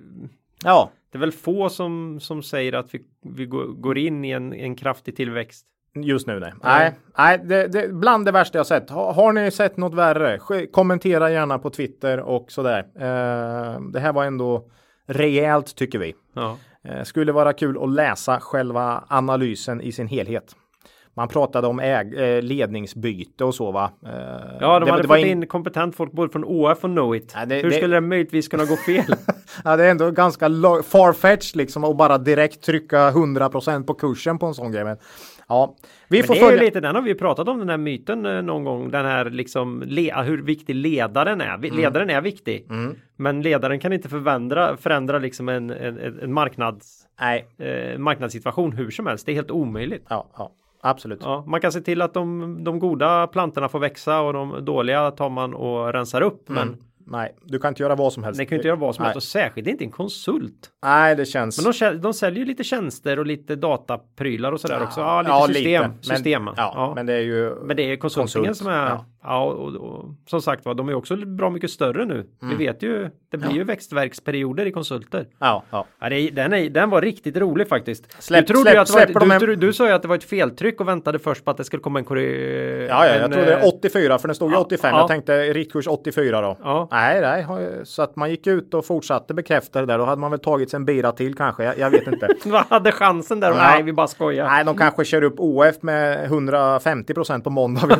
Ja, 0.64 0.90
det 1.12 1.18
är 1.18 1.20
väl 1.20 1.32
få 1.32 1.68
som, 1.68 2.20
som 2.20 2.42
säger 2.42 2.72
att 2.72 2.94
vi, 2.94 3.02
vi 3.36 3.46
går 3.76 3.98
in 3.98 4.24
i 4.24 4.30
en, 4.30 4.52
en 4.52 4.76
kraftig 4.76 5.16
tillväxt. 5.16 5.66
Just 5.94 6.26
nu 6.26 6.40
nej. 6.40 6.52
Nej, 6.62 6.92
nej 7.18 7.40
det, 7.44 7.68
det, 7.68 7.88
bland 7.94 8.24
det 8.24 8.32
värsta 8.32 8.58
jag 8.58 8.66
sett. 8.66 8.90
Ha, 8.90 9.12
har 9.12 9.32
ni 9.32 9.50
sett 9.50 9.76
något 9.76 9.94
värre? 9.94 10.36
Sk- 10.36 10.70
Kommentera 10.72 11.30
gärna 11.30 11.58
på 11.58 11.70
Twitter 11.70 12.20
och 12.20 12.50
sådär. 12.52 12.78
Eh, 12.96 13.80
det 13.92 14.00
här 14.00 14.12
var 14.12 14.24
ändå 14.24 14.64
rejält 15.08 15.74
tycker 15.76 15.98
vi. 15.98 16.14
Ja. 16.34 16.56
Eh, 16.88 17.02
Skulle 17.02 17.32
vara 17.32 17.52
kul 17.52 17.82
att 17.82 17.90
läsa 17.90 18.40
själva 18.40 19.04
analysen 19.08 19.80
i 19.80 19.92
sin 19.92 20.06
helhet. 20.08 20.56
Man 21.16 21.28
pratade 21.28 21.66
om 21.66 21.80
äg, 21.80 22.14
eh, 22.36 22.42
ledningsbyte 22.42 23.44
och 23.44 23.54
så 23.54 23.72
va. 23.72 23.90
Eh, 24.06 24.10
Ja, 24.60 24.78
de 24.78 24.84
det, 24.84 24.90
hade 24.90 25.02
det 25.02 25.08
var 25.08 25.16
fått 25.16 25.26
in- 25.26 25.42
in 25.42 25.46
kompetent 25.46 25.96
folk 25.96 26.12
både 26.12 26.32
från 26.32 26.44
OF 26.44 26.84
och 26.84 26.90
Knowit. 26.90 27.32
Ja, 27.36 27.46
det- 27.46 27.54
Hur 27.62 27.70
det- 27.70 27.76
skulle 27.76 27.96
det 27.96 28.00
möjligtvis 28.00 28.48
kunna 28.48 28.64
gå 28.64 28.76
fel? 28.76 29.04
ja, 29.64 29.76
det 29.76 29.84
är 29.84 29.90
ändå 29.90 30.10
ganska 30.10 30.48
farfetched 30.84 31.56
liksom 31.56 31.84
att 31.84 31.96
bara 31.96 32.18
direkt 32.18 32.62
trycka 32.62 33.10
100% 33.10 33.84
på 33.86 33.94
kursen 33.94 34.38
på 34.38 34.46
en 34.46 34.54
sån 34.54 34.72
grej. 34.72 34.84
Men, 34.84 34.96
ja, 35.54 35.74
vi 36.08 36.18
Men 36.18 36.26
får 36.26 36.34
det 36.34 36.40
är 36.40 36.42
ju 36.42 36.48
följa. 36.50 36.62
lite, 36.62 36.80
den 36.80 36.94
har 36.94 37.02
vi 37.02 37.14
pratat 37.14 37.48
om 37.48 37.58
den 37.58 37.68
här 37.68 37.76
myten 37.76 38.26
eh, 38.26 38.42
någon 38.42 38.64
gång. 38.64 38.90
Den 38.90 39.04
här 39.06 39.30
liksom 39.30 39.82
le, 39.86 40.14
hur 40.22 40.42
viktig 40.42 40.74
ledaren 40.74 41.40
är. 41.40 41.54
Mm. 41.54 41.76
Ledaren 41.76 42.10
är 42.10 42.20
viktig. 42.20 42.66
Men 43.16 43.42
ledaren 43.42 43.78
kan 43.80 43.92
inte 43.92 44.08
förändra, 44.08 44.76
förändra 44.76 45.18
liksom 45.18 45.48
en, 45.48 45.70
en, 45.70 46.18
en 46.22 46.32
marknads, 46.32 47.06
eh, 47.58 47.98
marknadssituation 47.98 48.72
hur 48.72 48.90
som 48.90 49.06
helst. 49.06 49.26
Det 49.26 49.32
är 49.32 49.34
helt 49.34 49.50
omöjligt. 49.50 50.06
ja, 50.08 50.30
ja, 50.38 50.50
absolut. 50.82 51.20
Ja, 51.22 51.44
man 51.46 51.60
kan 51.60 51.72
se 51.72 51.80
till 51.80 52.02
att 52.02 52.14
de, 52.14 52.58
de 52.64 52.78
goda 52.78 53.26
plantorna 53.26 53.68
får 53.68 53.78
växa 53.78 54.20
och 54.20 54.32
de 54.32 54.64
dåliga 54.64 55.10
tar 55.10 55.30
man 55.30 55.54
och 55.54 55.92
rensar 55.92 56.20
upp. 56.20 56.48
Men 56.48 56.68
Mm. 56.68 56.78
Nej, 57.06 57.34
du 57.44 57.58
kan 57.58 57.68
inte 57.68 57.82
göra 57.82 57.94
vad 57.94 58.12
som 58.12 58.24
helst. 58.24 58.38
det 58.38 58.46
kan 58.46 58.56
inte 58.56 58.68
göra 58.68 58.76
vad 58.78 58.94
som 58.94 59.02
Nej. 59.02 59.06
helst 59.12 59.16
och 59.16 59.22
särskilt 59.30 59.68
inte 59.68 59.84
en 59.84 59.90
konsult. 59.90 60.70
Nej, 60.84 61.16
det 61.16 61.24
känns. 61.26 61.64
Men 61.64 61.72
de, 61.92 62.00
de 62.00 62.12
säljer 62.14 62.38
ju 62.40 62.44
lite 62.44 62.64
tjänster 62.64 63.18
och 63.18 63.26
lite 63.26 63.56
dataprylar 63.56 64.52
och 64.52 64.60
sådär 64.60 64.82
också. 64.82 65.00
Ja, 65.00 65.22
lite 65.22 65.30
Ja, 65.30 65.46
system. 65.46 65.82
Men, 65.90 66.02
system. 66.02 66.48
ja, 66.56 66.92
men 66.96 67.06
det 67.06 67.12
är 67.12 67.20
ju. 67.20 67.54
Men 67.64 67.76
det 67.76 67.82
är 67.92 67.96
konsultingen 67.96 68.46
Konsult, 68.46 68.56
som 68.56 68.66
är, 68.66 68.88
ja. 68.88 69.04
ja, 69.22 69.44
och, 69.44 69.74
och, 69.74 70.04
som 70.26 70.42
sagt 70.42 70.64
var, 70.64 70.74
de 70.74 70.88
är 70.88 70.94
också 70.94 71.16
bra 71.16 71.50
mycket 71.50 71.70
större 71.70 72.04
nu. 72.04 72.14
Mm. 72.42 72.58
Vi 72.58 72.66
vet 72.66 72.82
ju, 72.82 73.10
det 73.30 73.36
blir 73.36 73.52
ju 73.52 73.64
växtverksperioder 73.64 74.66
i 74.66 74.72
konsulter. 74.72 75.26
Ja, 75.38 75.62
ja. 75.70 75.86
Ja, 76.00 76.08
det 76.08 76.30
den, 76.30 76.52
är, 76.52 76.70
den 76.70 76.90
var 76.90 77.02
riktigt 77.02 77.36
rolig 77.36 77.68
faktiskt. 77.68 78.16
Släpp- 78.20 78.40
du, 78.40 78.46
trodde 78.54 78.70
släpp- 78.70 78.80
att 78.82 78.90
var, 78.90 79.00
släpper 79.00 79.20
de 79.20 79.28
du, 79.28 79.34
en- 79.34 79.40
du, 79.40 79.56
du 79.56 79.72
sa 79.72 79.86
ju 79.86 79.92
att 79.92 80.02
det 80.02 80.08
var 80.08 80.16
ett 80.16 80.24
feltryck 80.24 80.80
och 80.80 80.88
väntade 80.88 81.18
först 81.18 81.44
på 81.44 81.50
att 81.50 81.56
det 81.56 81.64
skulle 81.64 81.82
komma 81.82 81.98
en 81.98 82.04
korre... 82.04 82.22
Ja, 82.86 83.06
ja, 83.06 83.12
en, 83.12 83.20
jag 83.20 83.32
trodde 83.32 83.56
eh, 83.56 83.68
84 83.68 84.18
för 84.18 84.28
den 84.28 84.34
stod 84.34 84.50
ju 84.50 84.56
ja, 84.56 84.60
85. 84.60 84.90
ja. 84.92 84.98
Jag 84.98 85.08
tänkte 85.08 85.42
riktkurs 85.52 85.86
84 85.88 86.40
då. 86.40 86.56
Ja. 86.62 86.88
Nej, 86.94 87.20
nej, 87.20 87.80
så 87.84 88.02
att 88.02 88.16
man 88.16 88.30
gick 88.30 88.46
ut 88.46 88.74
och 88.74 88.84
fortsatte 88.86 89.34
bekräfta 89.34 89.80
det 89.80 89.86
där. 89.86 89.98
Då 89.98 90.04
hade 90.04 90.20
man 90.20 90.30
väl 90.30 90.40
tagit 90.40 90.70
sig 90.70 90.76
en 90.76 90.84
bira 90.84 91.12
till 91.12 91.34
kanske. 91.34 91.64
Jag, 91.64 91.78
jag 91.78 91.90
vet 91.90 92.06
inte. 92.06 92.28
Vad 92.48 92.64
hade 92.66 92.92
chansen 92.92 93.40
där? 93.40 93.48
Ja. 93.50 93.56
Nej, 93.56 93.82
vi 93.82 93.92
bara 93.92 94.06
skojar. 94.06 94.46
nej, 94.46 94.64
de 94.64 94.76
kanske 94.76 95.04
kör 95.04 95.22
upp 95.22 95.34
OF 95.38 95.82
med 95.82 96.30
150% 96.30 97.42
på 97.42 97.50
måndag. 97.50 97.86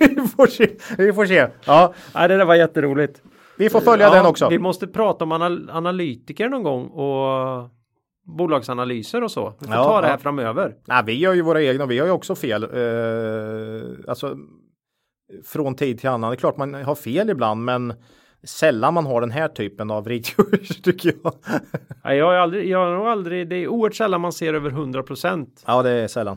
vi, 0.00 0.26
får 0.36 0.46
se. 0.46 0.68
vi 0.98 1.12
får 1.12 1.26
se. 1.26 1.46
Ja, 1.64 1.94
Nej, 2.14 2.28
det 2.28 2.36
där 2.36 2.44
var 2.44 2.54
jätteroligt. 2.54 3.22
vi 3.56 3.70
får 3.70 3.80
följa 3.80 4.06
Ja, 4.06 4.14
den 4.14 4.26
också. 4.26 4.48
Vi 4.48 4.58
måste 4.58 4.86
prata 4.86 5.24
om 5.24 5.32
anal 5.32 5.70
analytiker 5.72 6.48
någon 6.48 6.62
gång 6.62 6.86
och 6.86 7.68
bolagsanalyser 8.38 9.24
och 9.24 9.30
så. 9.30 9.54
Vi 9.58 9.66
får 9.66 9.74
Ja, 9.74 9.84
ta 9.84 10.00
det 10.00 10.06
här 10.06 10.18
framöver. 10.18 10.74
Nej, 10.84 11.02
vi 11.06 11.18
gör 11.18 11.34
ju 11.34 11.42
våra 11.42 11.62
egna. 11.62 11.86
Vi 11.86 11.98
har 11.98 12.06
ju 12.06 12.12
också 12.12 12.34
fel. 12.34 12.62
Eh, 12.62 14.08
alltså 14.08 14.36
från 15.44 15.74
tid 15.74 16.00
till 16.00 16.08
annan. 16.08 16.30
Det 16.30 16.34
är 16.34 16.38
klart 16.38 16.56
man 16.56 16.74
har 16.74 16.94
fel 16.94 17.30
ibland, 17.30 17.64
men 17.64 17.94
sällan 18.44 18.94
man 18.94 19.06
har 19.06 19.20
den 19.20 19.30
här 19.30 19.48
typen 19.48 19.90
av 19.90 20.08
riktkurs 20.08 20.68
tycker 20.82 21.12
jag. 21.22 21.34
Nej, 22.04 22.16
jag 22.18 22.26
har 22.26 22.34
aldrig, 22.34 22.68
jag 22.68 22.78
har 22.98 23.08
aldrig, 23.08 23.48
det 23.48 23.56
är 23.56 23.68
oerhört 23.68 23.94
sällan 23.94 24.20
man 24.20 24.32
ser 24.32 24.54
över 24.54 24.70
100 24.70 25.02
procent. 25.02 25.64
ja, 25.66 25.82
det 25.82 25.90
är 25.90 26.08
sällan. 26.08 26.36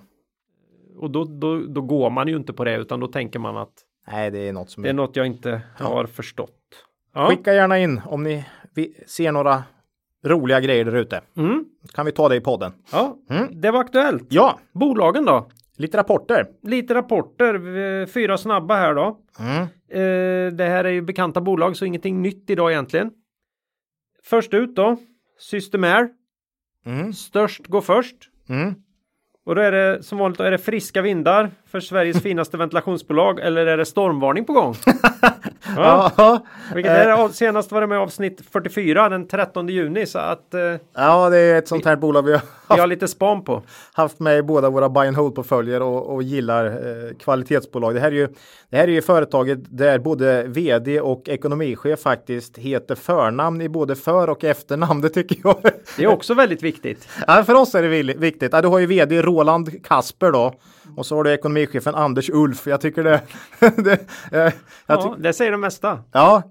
Och 0.97 1.11
då, 1.11 1.23
då, 1.23 1.57
då 1.59 1.81
går 1.81 2.09
man 2.09 2.27
ju 2.27 2.35
inte 2.35 2.53
på 2.53 2.63
det 2.63 2.75
utan 2.77 2.99
då 2.99 3.07
tänker 3.07 3.39
man 3.39 3.57
att 3.57 3.73
Nej, 4.11 4.31
det 4.31 4.47
är 4.47 4.53
något 4.53 4.69
som 4.69 4.83
det 4.83 4.89
är 4.89 4.93
något 4.93 5.15
jag 5.15 5.25
inte 5.27 5.61
har 5.79 6.05
förstått. 6.05 6.51
Ja. 7.13 7.27
Skicka 7.29 7.53
gärna 7.53 7.79
in 7.79 8.01
om 8.05 8.23
ni 8.23 8.45
ser 9.07 9.31
några 9.31 9.63
roliga 10.25 10.59
grejer 10.59 10.85
där 10.85 10.95
ute. 10.95 11.21
Mm. 11.37 11.65
Kan 11.93 12.05
vi 12.05 12.11
ta 12.11 12.29
det 12.29 12.35
i 12.35 12.41
podden. 12.41 12.71
ja, 12.91 13.17
Mm. 13.29 13.61
det 13.61 13.71
var 13.71 13.79
aktuellt. 13.79 14.23
Ja, 14.29 14.59
Bolagen 14.73 15.25
då? 15.25 15.47
Lite 15.77 15.97
rapporter. 15.97 16.47
Lite 16.63 16.93
rapporter, 16.93 18.05
fyra 18.05 18.37
snabba 18.37 18.75
här 18.75 18.93
då. 18.93 19.19
Mm. 19.39 19.61
Eh, 19.89 20.53
det 20.53 20.65
här 20.65 20.83
är 20.83 20.89
ju 20.89 21.01
bekanta 21.01 21.41
bolag 21.41 21.77
så 21.77 21.85
ingenting 21.85 22.21
nytt 22.21 22.49
idag 22.49 22.71
egentligen. 22.71 23.11
Först 24.23 24.53
ut 24.53 24.75
då, 24.75 24.97
Systemair. 25.39 26.09
Mm. 26.85 27.13
Störst 27.13 27.67
går 27.67 27.81
först. 27.81 28.15
Mm. 28.49 28.73
Och 29.45 29.55
då 29.55 29.61
är 29.61 29.71
det 29.71 30.03
som 30.03 30.17
vanligt, 30.17 30.37
då 30.37 30.43
är 30.43 30.51
det 30.51 30.57
friska 30.57 31.01
vindar 31.01 31.51
för 31.73 31.79
Sveriges 31.79 32.21
finaste 32.21 32.57
ventilationsbolag 32.57 33.39
eller 33.39 33.65
är 33.65 33.77
det 33.77 33.85
stormvarning 33.85 34.45
på 34.45 34.53
gång? 34.53 34.75
ja, 35.77 36.11
Ja, 36.17 36.45
vilket 36.73 36.91
är 36.91 37.07
det, 37.07 37.15
av- 37.15 37.29
senast 37.29 37.71
var 37.71 37.81
det 37.81 37.87
med 37.87 37.99
avsnitt 37.99 38.41
44 38.51 39.09
den 39.09 39.27
13 39.27 39.67
juni 39.69 40.05
så 40.05 40.19
att 40.19 40.53
eh, 40.53 40.59
ja, 40.93 41.29
det 41.29 41.37
är 41.37 41.57
ett 41.57 41.67
sånt 41.67 41.85
här 41.85 41.95
bolag 41.95 42.21
vi 42.25 42.31
har 42.31 42.41
vi 42.75 42.79
har 42.79 42.87
lite 42.87 43.07
span 43.07 43.43
på. 43.43 43.61
haft 43.93 44.19
med 44.19 44.37
i 44.37 44.43
båda 44.43 44.69
våra 44.69 44.89
buy 44.89 45.07
and 45.07 45.17
hold 45.17 45.35
portföljer 45.35 45.81
och, 45.81 46.13
och 46.13 46.23
gillar 46.23 46.65
eh, 46.65 47.15
kvalitetsbolag. 47.19 47.93
Det 47.93 47.99
här, 47.99 48.07
är 48.07 48.15
ju, 48.15 48.27
det 48.69 48.77
här 48.77 48.83
är 48.87 48.91
ju 48.91 49.01
företaget 49.01 49.59
där 49.63 49.99
både 49.99 50.43
vd 50.43 51.01
och 51.01 51.29
ekonomichef 51.29 51.99
faktiskt 51.99 52.57
heter 52.57 52.95
förnamn 52.95 53.61
i 53.61 53.69
både 53.69 53.95
för 53.95 54.29
och 54.29 54.43
efternamn. 54.43 55.01
Det 55.01 55.09
tycker 55.09 55.37
jag. 55.43 55.55
Det 55.97 56.03
är 56.03 56.07
också 56.07 56.33
väldigt 56.33 56.63
viktigt. 56.63 57.07
Ja, 57.27 57.43
för 57.43 57.53
oss 57.55 57.75
är 57.75 57.83
det 57.83 58.03
viktigt. 58.13 58.53
Ja, 58.53 58.61
du 58.61 58.67
har 58.67 58.79
ju 58.79 58.85
vd 58.85 59.21
Roland 59.21 59.83
Kasper 59.85 60.31
då 60.31 60.53
och 60.95 61.05
så 61.05 61.15
har 61.15 61.23
du 61.23 61.31
ekonomichefen 61.31 61.95
Anders 61.95 62.29
Ulf. 62.29 62.67
Jag 62.67 62.81
tycker 62.81 63.03
det. 63.03 63.21
det 63.59 63.91
eh, 64.31 64.53
jag 64.85 65.01
ty- 65.01 65.09
Ja, 65.09 65.15
det 65.19 65.33
säger 65.33 65.51
det 65.51 65.57
mesta. 65.57 65.99
Ja, 66.11 66.43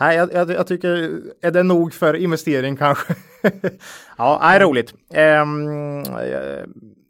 nej, 0.00 0.16
jag, 0.16 0.32
jag, 0.32 0.50
jag 0.50 0.66
tycker, 0.66 1.20
är 1.42 1.50
det 1.50 1.62
nog 1.62 1.92
för 1.94 2.14
investering 2.14 2.76
kanske? 2.76 3.14
ja, 4.18 4.38
nej, 4.42 4.60
roligt. 4.60 4.94
Ehm, 5.14 5.98
eh, 6.02 6.64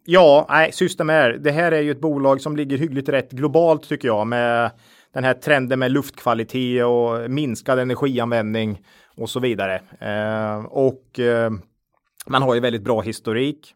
ja, 0.04 0.46
nej, 0.48 0.72
System 0.72 1.10
är, 1.10 1.30
det 1.30 1.50
här 1.50 1.72
är 1.72 1.80
ju 1.80 1.90
ett 1.90 2.00
bolag 2.00 2.40
som 2.40 2.56
ligger 2.56 2.78
hyggligt 2.78 3.08
rätt 3.08 3.30
globalt 3.30 3.88
tycker 3.88 4.08
jag 4.08 4.26
med 4.26 4.70
den 5.14 5.24
här 5.24 5.34
trenden 5.34 5.78
med 5.78 5.90
luftkvalitet 5.90 6.84
och 6.84 7.30
minskad 7.30 7.78
energianvändning 7.78 8.82
och 9.16 9.30
så 9.30 9.40
vidare. 9.40 9.80
Ehm, 10.00 10.66
och 10.66 11.18
eh, 11.18 11.50
man 12.26 12.42
har 12.42 12.54
ju 12.54 12.60
väldigt 12.60 12.84
bra 12.84 13.00
historik. 13.00 13.74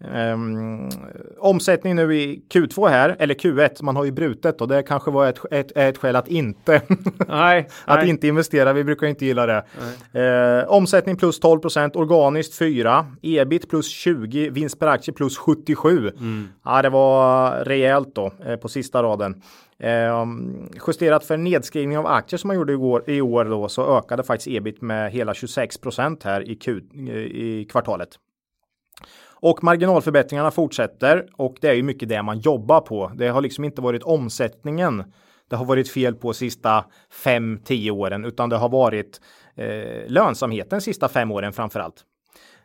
Um, 0.00 0.90
omsättning 1.38 1.96
nu 1.96 2.16
i 2.16 2.42
Q2 2.54 2.88
här, 2.88 3.16
eller 3.18 3.34
Q1, 3.34 3.82
man 3.82 3.96
har 3.96 4.04
ju 4.04 4.10
brutet 4.10 4.60
och 4.60 4.68
det 4.68 4.82
kanske 4.82 5.10
var 5.10 5.28
ett, 5.28 5.40
ett, 5.50 5.72
ett 5.76 5.98
skäl 5.98 6.16
att 6.16 6.28
inte, 6.28 6.82
Nej, 7.28 7.68
att 7.84 8.00
nej. 8.00 8.08
inte 8.08 8.26
investera. 8.26 8.72
Vi 8.72 8.84
brukar 8.84 9.06
inte 9.06 9.26
gilla 9.26 9.46
det. 9.46 9.64
Eh, 10.12 10.68
omsättning 10.68 11.16
plus 11.16 11.40
12% 11.40 11.96
organiskt 11.96 12.58
4, 12.58 13.06
ebit 13.22 13.70
plus 13.70 13.88
20, 13.88 14.50
vinst 14.50 14.78
per 14.78 14.86
aktie 14.86 15.14
plus 15.14 15.38
77. 15.38 16.10
Ja, 16.64 16.82
det 16.82 16.88
var 16.88 17.50
rejält 17.64 18.14
då 18.14 18.32
eh, 18.46 18.56
på 18.56 18.68
sista 18.68 19.02
raden. 19.02 19.42
Eh, 19.78 20.26
justerat 20.86 21.24
för 21.24 21.36
nedskrivning 21.36 21.98
av 21.98 22.06
aktier 22.06 22.38
som 22.38 22.48
man 22.48 22.56
gjorde 22.56 22.72
igår, 22.72 23.10
i 23.10 23.20
år 23.20 23.44
då 23.44 23.68
så 23.68 23.98
ökade 23.98 24.22
faktiskt 24.22 24.48
ebit 24.48 24.82
med 24.82 25.12
hela 25.12 25.34
26 25.34 25.76
här 26.24 26.50
i, 26.50 26.54
Q, 26.54 26.80
i 27.30 27.64
kvartalet. 27.70 28.08
Och 29.40 29.64
marginalförbättringarna 29.64 30.50
fortsätter 30.50 31.26
och 31.36 31.56
det 31.60 31.68
är 31.68 31.74
ju 31.74 31.82
mycket 31.82 32.08
det 32.08 32.22
man 32.22 32.38
jobbar 32.38 32.80
på. 32.80 33.12
Det 33.14 33.28
har 33.28 33.40
liksom 33.40 33.64
inte 33.64 33.82
varit 33.82 34.02
omsättningen 34.02 35.04
det 35.48 35.56
har 35.56 35.64
varit 35.64 35.90
fel 35.90 36.14
på 36.14 36.32
sista 36.32 36.84
5-10 37.24 37.90
åren, 37.90 38.24
utan 38.24 38.48
det 38.48 38.56
har 38.56 38.68
varit 38.68 39.20
eh, 39.54 40.08
lönsamheten 40.08 40.80
sista 40.80 41.08
fem 41.08 41.32
åren 41.32 41.52
framför 41.52 41.80
allt. 41.80 42.04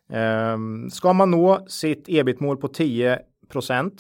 Eh, 0.09 0.57
ska 0.91 1.13
man 1.13 1.31
nå 1.31 1.65
sitt 1.67 2.05
ebit-mål 2.07 2.57
på 2.57 2.67
10% 2.67 3.91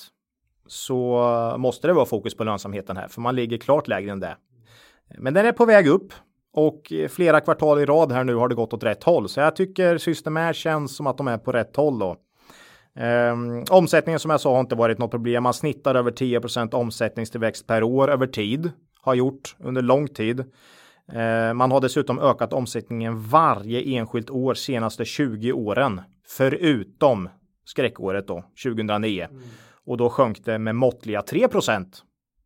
så 0.67 1.55
måste 1.57 1.87
det 1.87 1.93
vara 1.93 2.05
fokus 2.05 2.35
på 2.35 2.43
lönsamheten 2.43 2.97
här, 2.97 3.07
för 3.07 3.21
man 3.21 3.35
ligger 3.35 3.57
klart 3.57 3.87
lägre 3.87 4.11
än 4.11 4.19
det. 4.19 4.37
Men 5.17 5.33
den 5.33 5.45
är 5.45 5.51
på 5.51 5.65
väg 5.65 5.87
upp 5.87 6.13
och 6.53 6.93
flera 7.09 7.39
kvartal 7.39 7.79
i 7.79 7.85
rad 7.85 8.11
här 8.11 8.23
nu 8.23 8.35
har 8.35 8.47
det 8.47 8.55
gått 8.55 8.73
åt 8.73 8.83
rätt 8.83 9.03
håll, 9.03 9.29
så 9.29 9.39
jag 9.39 9.55
tycker 9.55 9.97
Systemair 9.97 10.53
känns 10.53 10.95
som 10.95 11.07
att 11.07 11.17
de 11.17 11.27
är 11.27 11.37
på 11.37 11.51
rätt 11.51 11.75
håll 11.75 11.99
då. 11.99 12.17
Um, 12.95 13.65
omsättningen 13.69 14.19
som 14.19 14.31
jag 14.31 14.41
sa 14.41 14.53
har 14.53 14.59
inte 14.59 14.75
varit 14.75 14.97
något 14.97 15.11
problem. 15.11 15.43
Man 15.43 15.53
snittar 15.53 15.95
över 15.95 16.11
10% 16.11 16.73
omsättningstillväxt 16.73 17.67
per 17.67 17.83
år 17.83 18.11
över 18.11 18.27
tid. 18.27 18.71
Har 19.01 19.13
gjort 19.13 19.55
under 19.59 19.81
lång 19.81 20.07
tid. 20.07 20.39
Uh, 20.39 21.53
man 21.53 21.71
har 21.71 21.81
dessutom 21.81 22.19
ökat 22.19 22.53
omsättningen 22.53 23.21
varje 23.21 23.81
enskilt 23.81 24.29
år 24.29 24.53
senaste 24.53 25.05
20 25.05 25.51
åren. 25.51 26.01
Förutom 26.27 27.29
skräckåret 27.65 28.27
då, 28.27 28.43
2009. 28.63 29.27
Mm. 29.29 29.43
Och 29.85 29.97
då 29.97 30.09
sjönk 30.09 30.45
det 30.45 30.59
med 30.59 30.75
måttliga 30.75 31.21
3% 31.21 31.85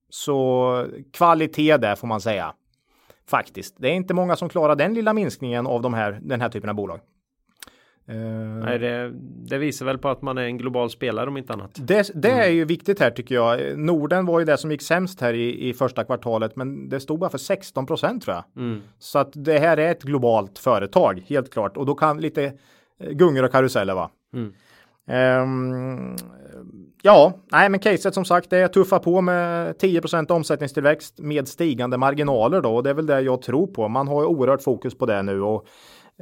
Så 0.09 0.87
kvalitet 1.13 1.77
där 1.77 1.95
får 1.95 2.07
man 2.07 2.21
säga. 2.21 2.53
Faktiskt. 3.27 3.75
Det 3.77 3.87
är 3.87 3.93
inte 3.93 4.13
många 4.13 4.35
som 4.35 4.49
klarar 4.49 4.75
den 4.75 4.93
lilla 4.93 5.13
minskningen 5.13 5.67
av 5.67 5.81
de 5.81 5.93
här, 5.93 6.19
den 6.21 6.41
här 6.41 6.49
typen 6.49 6.69
av 6.69 6.75
bolag. 6.75 6.99
Uh, 8.09 8.15
Nej, 8.65 8.79
det, 8.79 9.11
det, 9.49 9.57
visar 9.57 9.85
väl 9.85 9.97
på 9.97 10.09
att 10.09 10.21
man 10.21 10.37
är 10.37 10.41
en 10.41 10.57
global 10.57 10.89
spelare 10.89 11.27
om 11.27 11.37
inte 11.37 11.53
annat. 11.53 11.71
Det, 11.75 12.11
det 12.15 12.31
mm. 12.31 12.43
är 12.43 12.49
ju 12.49 12.65
viktigt 12.65 12.99
här 12.99 13.11
tycker 13.11 13.35
jag. 13.35 13.79
Norden 13.79 14.25
var 14.25 14.39
ju 14.39 14.45
det 14.45 14.57
som 14.57 14.71
gick 14.71 14.81
sämst 14.81 15.21
här 15.21 15.33
i, 15.33 15.69
i 15.69 15.73
första 15.73 16.03
kvartalet, 16.03 16.55
men 16.55 16.89
det 16.89 16.99
stod 16.99 17.19
bara 17.19 17.29
för 17.29 17.37
16 17.37 17.85
procent 17.85 18.23
tror 18.23 18.35
jag. 18.35 18.63
Mm. 18.63 18.81
Så 18.99 19.19
att 19.19 19.29
det 19.33 19.59
här 19.59 19.77
är 19.77 19.91
ett 19.91 20.03
globalt 20.03 20.59
företag, 20.59 21.23
helt 21.27 21.53
klart. 21.53 21.77
Och 21.77 21.85
då 21.85 21.95
kan 21.95 22.21
lite 22.21 22.43
eh, 22.99 23.09
gungor 23.09 23.43
och 23.43 23.51
karuseller 23.51 23.93
va. 23.93 24.11
Mm. 24.33 24.53
Um, 25.07 26.15
ja, 27.01 27.33
nej 27.51 27.69
men 27.69 27.79
caset 27.79 28.13
som 28.13 28.25
sagt 28.25 28.49
det 28.49 28.57
är 28.57 28.67
tuffa 28.67 28.99
på 28.99 29.21
med 29.21 29.75
10% 29.75 30.31
omsättningstillväxt 30.31 31.19
med 31.19 31.47
stigande 31.47 31.97
marginaler 31.97 32.61
då 32.61 32.75
och 32.75 32.83
det 32.83 32.89
är 32.89 32.93
väl 32.93 33.05
det 33.05 33.21
jag 33.21 33.41
tror 33.41 33.67
på. 33.67 33.87
Man 33.87 34.07
har 34.07 34.21
ju 34.21 34.27
oerhört 34.27 34.63
fokus 34.63 34.97
på 34.97 35.05
det 35.05 35.21
nu 35.21 35.41
och 35.41 35.67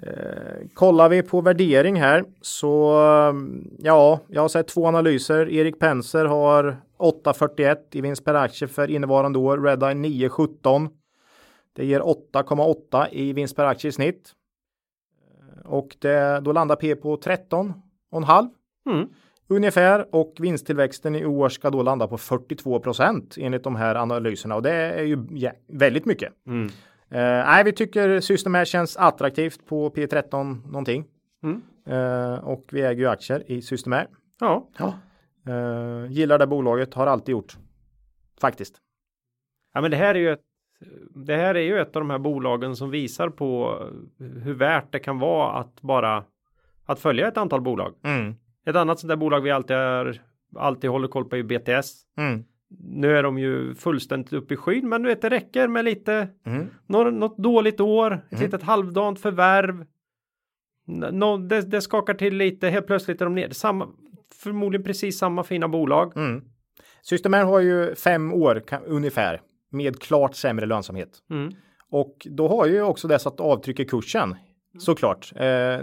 Eh, 0.01 0.67
kollar 0.73 1.09
vi 1.09 1.21
på 1.21 1.41
värdering 1.41 2.01
här 2.01 2.23
så 2.41 2.93
ja, 3.79 4.19
jag 4.27 4.41
har 4.41 4.49
sett 4.49 4.67
två 4.67 4.87
analyser. 4.87 5.49
Erik 5.49 5.79
Penser 5.79 6.25
har 6.25 6.77
8,41 6.99 7.77
i 7.91 8.01
vinst 8.01 8.25
per 8.25 8.33
aktie 8.33 8.67
för 8.67 8.91
innevarande 8.91 9.39
år. 9.39 9.57
Redeye 9.57 9.93
9,17. 9.93 10.89
Det 11.75 11.85
ger 11.85 11.99
8,8 11.99 13.07
i 13.11 13.33
vinst 13.33 13.55
per 13.55 13.65
aktie 13.65 13.89
i 13.89 13.91
snitt. 13.91 14.31
Eh, 15.21 15.71
och 15.71 15.95
det, 15.99 16.39
då 16.43 16.51
landar 16.51 16.75
P 16.75 16.95
på 16.95 17.17
13,5 17.17 18.49
mm. 18.89 19.07
ungefär 19.47 20.15
och 20.15 20.35
vinsttillväxten 20.39 21.15
i 21.15 21.25
år 21.25 21.49
ska 21.49 21.69
då 21.69 21.83
landa 21.83 22.07
på 22.07 22.17
42 22.17 22.79
procent 22.79 23.35
enligt 23.39 23.63
de 23.63 23.75
här 23.75 23.95
analyserna 23.95 24.55
och 24.55 24.61
det 24.61 24.71
är 24.71 25.03
ju 25.03 25.27
ja, 25.31 25.51
väldigt 25.67 26.05
mycket. 26.05 26.33
Mm. 26.47 26.69
Uh, 27.13 27.19
nej, 27.19 27.63
vi 27.63 27.73
tycker 27.73 28.19
Systemair 28.19 28.65
känns 28.65 28.97
attraktivt 28.97 29.65
på 29.65 29.89
P13 29.89 30.67
någonting. 30.67 31.05
Mm. 31.43 31.61
Uh, 31.89 32.39
och 32.39 32.65
vi 32.71 32.81
äger 32.81 33.01
ju 33.01 33.07
aktier 33.07 33.51
i 33.51 33.61
Systemair. 33.61 34.07
Ja. 34.39 34.69
ja. 34.77 34.93
Uh, 35.47 36.11
gillar 36.11 36.39
det 36.39 36.47
bolaget, 36.47 36.93
har 36.93 37.07
alltid 37.07 37.31
gjort. 37.31 37.57
Faktiskt. 38.41 38.75
Ja, 39.73 39.81
men 39.81 39.91
det 39.91 39.97
här 39.97 40.15
är 40.15 40.19
ju 40.19 40.31
ett 40.31 40.41
det 41.15 41.35
här 41.35 41.55
är 41.55 41.61
ju 41.61 41.79
ett 41.79 41.95
av 41.95 42.01
de 42.01 42.09
här 42.09 42.19
bolagen 42.19 42.75
som 42.75 42.89
visar 42.89 43.29
på 43.29 43.79
hur 44.19 44.53
värt 44.53 44.91
det 44.91 44.99
kan 44.99 45.19
vara 45.19 45.53
att 45.53 45.81
bara 45.81 46.23
att 46.85 46.99
följa 46.99 47.27
ett 47.27 47.37
antal 47.37 47.61
bolag. 47.61 47.93
Mm. 48.03 48.35
Ett 48.65 48.75
annat 48.75 48.99
sånt 48.99 49.09
där 49.09 49.15
bolag 49.15 49.41
vi 49.41 49.51
alltid, 49.51 49.75
är, 49.75 50.21
alltid 50.55 50.89
håller 50.89 51.07
koll 51.07 51.25
på 51.25 51.35
är 51.35 51.43
BTS. 51.43 52.03
Mm 52.17 52.43
nu 52.79 53.17
är 53.17 53.23
de 53.23 53.37
ju 53.37 53.75
fullständigt 53.75 54.33
uppe 54.33 54.53
i 54.53 54.57
skyn, 54.57 54.89
men 54.89 55.01
du 55.01 55.09
vet, 55.09 55.21
det 55.21 55.29
räcker 55.29 55.67
med 55.67 55.85
lite 55.85 56.27
mm. 56.45 56.67
något, 56.87 57.13
något 57.13 57.37
dåligt 57.37 57.79
år, 57.79 58.13
ett 58.13 58.31
mm. 58.31 58.45
litet 58.45 58.63
halvdant 58.63 59.19
förvärv. 59.19 59.85
Nå, 61.11 61.37
det, 61.37 61.61
det, 61.61 61.81
skakar 61.81 62.13
till 62.13 62.37
lite, 62.37 62.69
helt 62.69 62.87
plötsligt 62.87 63.21
är 63.21 63.25
de 63.25 63.35
ner. 63.35 63.49
Samma, 63.49 63.87
förmodligen 64.43 64.83
precis 64.83 65.17
samma 65.17 65.43
fina 65.43 65.67
bolag. 65.67 66.17
Mm. 66.17 66.43
Systemair 67.01 67.43
har 67.43 67.59
ju 67.59 67.95
fem 67.95 68.33
år 68.33 68.63
ungefär 68.85 69.41
med 69.69 69.99
klart 69.99 70.35
sämre 70.35 70.65
lönsamhet. 70.65 71.09
Mm. 71.29 71.53
Och 71.89 72.27
då 72.29 72.47
har 72.47 72.67
ju 72.67 72.81
också 72.81 73.07
det 73.07 73.19
satt 73.19 73.39
avtryck 73.39 73.79
i 73.79 73.85
kursen 73.85 74.35
såklart. 74.79 75.33
Eh, 75.35 75.79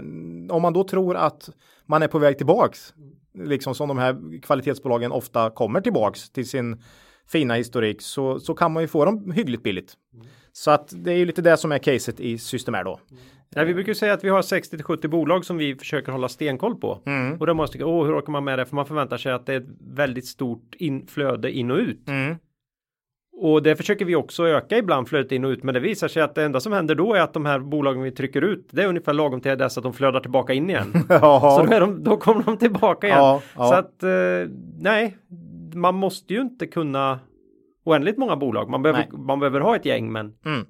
om 0.49 0.61
man 0.61 0.73
då 0.73 0.83
tror 0.83 1.15
att 1.15 1.49
man 1.85 2.03
är 2.03 2.07
på 2.07 2.19
väg 2.19 2.37
tillbaks 2.37 2.93
liksom 3.33 3.75
som 3.75 3.87
de 3.87 3.97
här 3.97 4.41
kvalitetsbolagen 4.41 5.11
ofta 5.11 5.49
kommer 5.49 5.81
tillbaks 5.81 6.29
till 6.29 6.49
sin 6.49 6.83
fina 7.27 7.53
historik 7.53 8.01
så, 8.01 8.39
så 8.39 8.53
kan 8.53 8.71
man 8.71 8.83
ju 8.83 8.87
få 8.87 9.05
dem 9.05 9.31
hyggligt 9.31 9.63
billigt. 9.63 9.93
Mm. 10.13 10.27
Så 10.51 10.71
att 10.71 10.93
det 10.95 11.11
är 11.11 11.17
ju 11.17 11.25
lite 11.25 11.41
det 11.41 11.57
som 11.57 11.71
är 11.71 11.77
caset 11.77 12.19
i 12.19 12.37
Systemair 12.37 12.83
då. 12.83 12.99
Mm. 13.11 13.23
Ja, 13.55 13.63
vi 13.63 13.73
brukar 13.73 13.93
säga 13.93 14.13
att 14.13 14.23
vi 14.23 14.29
har 14.29 14.41
60 14.41 14.77
till 14.77 14.85
70 14.85 15.07
bolag 15.07 15.45
som 15.45 15.57
vi 15.57 15.75
försöker 15.75 16.11
hålla 16.11 16.29
stenkoll 16.29 16.75
på. 16.75 17.01
Mm. 17.05 17.37
Och 17.39 17.47
då 17.47 17.53
måste 17.53 17.77
jag, 17.77 17.89
åh, 17.89 18.05
hur 18.05 18.19
orkar 18.19 18.31
man 18.31 18.43
med 18.43 18.59
det? 18.59 18.65
För 18.65 18.75
man 18.75 18.85
förväntar 18.85 19.17
sig 19.17 19.31
att 19.31 19.45
det 19.45 19.53
är 19.53 19.57
ett 19.57 19.69
väldigt 19.79 20.25
stort 20.25 20.75
inflöde 20.75 21.51
in 21.51 21.71
och 21.71 21.77
ut. 21.77 22.09
Mm. 22.09 22.35
Och 23.43 23.63
det 23.63 23.75
försöker 23.75 24.05
vi 24.05 24.15
också 24.15 24.47
öka 24.47 24.77
ibland 24.77 25.07
flödet 25.07 25.31
in 25.31 25.45
och 25.45 25.49
ut. 25.49 25.63
Men 25.63 25.73
det 25.73 25.79
visar 25.79 26.07
sig 26.07 26.23
att 26.23 26.35
det 26.35 26.43
enda 26.43 26.59
som 26.59 26.73
händer 26.73 26.95
då 26.95 27.13
är 27.13 27.21
att 27.21 27.33
de 27.33 27.45
här 27.45 27.59
bolagen 27.59 28.03
vi 28.03 28.11
trycker 28.11 28.41
ut. 28.41 28.67
Det 28.71 28.83
är 28.83 28.87
ungefär 28.87 29.13
lagom 29.13 29.41
till 29.41 29.57
dess 29.57 29.77
att 29.77 29.83
de 29.83 29.93
flödar 29.93 30.19
tillbaka 30.19 30.53
in 30.53 30.69
igen. 30.69 30.93
Så 31.07 31.65
då, 31.69 31.79
de, 31.79 32.03
då, 32.03 32.17
kommer 32.17 32.43
de 32.43 32.57
tillbaka 32.57 33.07
igen. 33.07 33.19
Ja, 33.19 33.41
ja. 33.55 33.67
Så 33.67 33.73
att 33.73 34.03
eh, 34.03 34.49
nej, 34.79 35.17
man 35.73 35.95
måste 35.95 36.33
ju 36.33 36.41
inte 36.41 36.67
kunna 36.67 37.19
oändligt 37.83 38.17
många 38.17 38.35
bolag. 38.35 38.69
Man 38.69 38.81
behöver, 38.81 39.07
man 39.11 39.39
behöver 39.39 39.59
ha 39.59 39.75
ett 39.75 39.85
gäng 39.85 40.11
men 40.11 40.33
mm. 40.45 40.65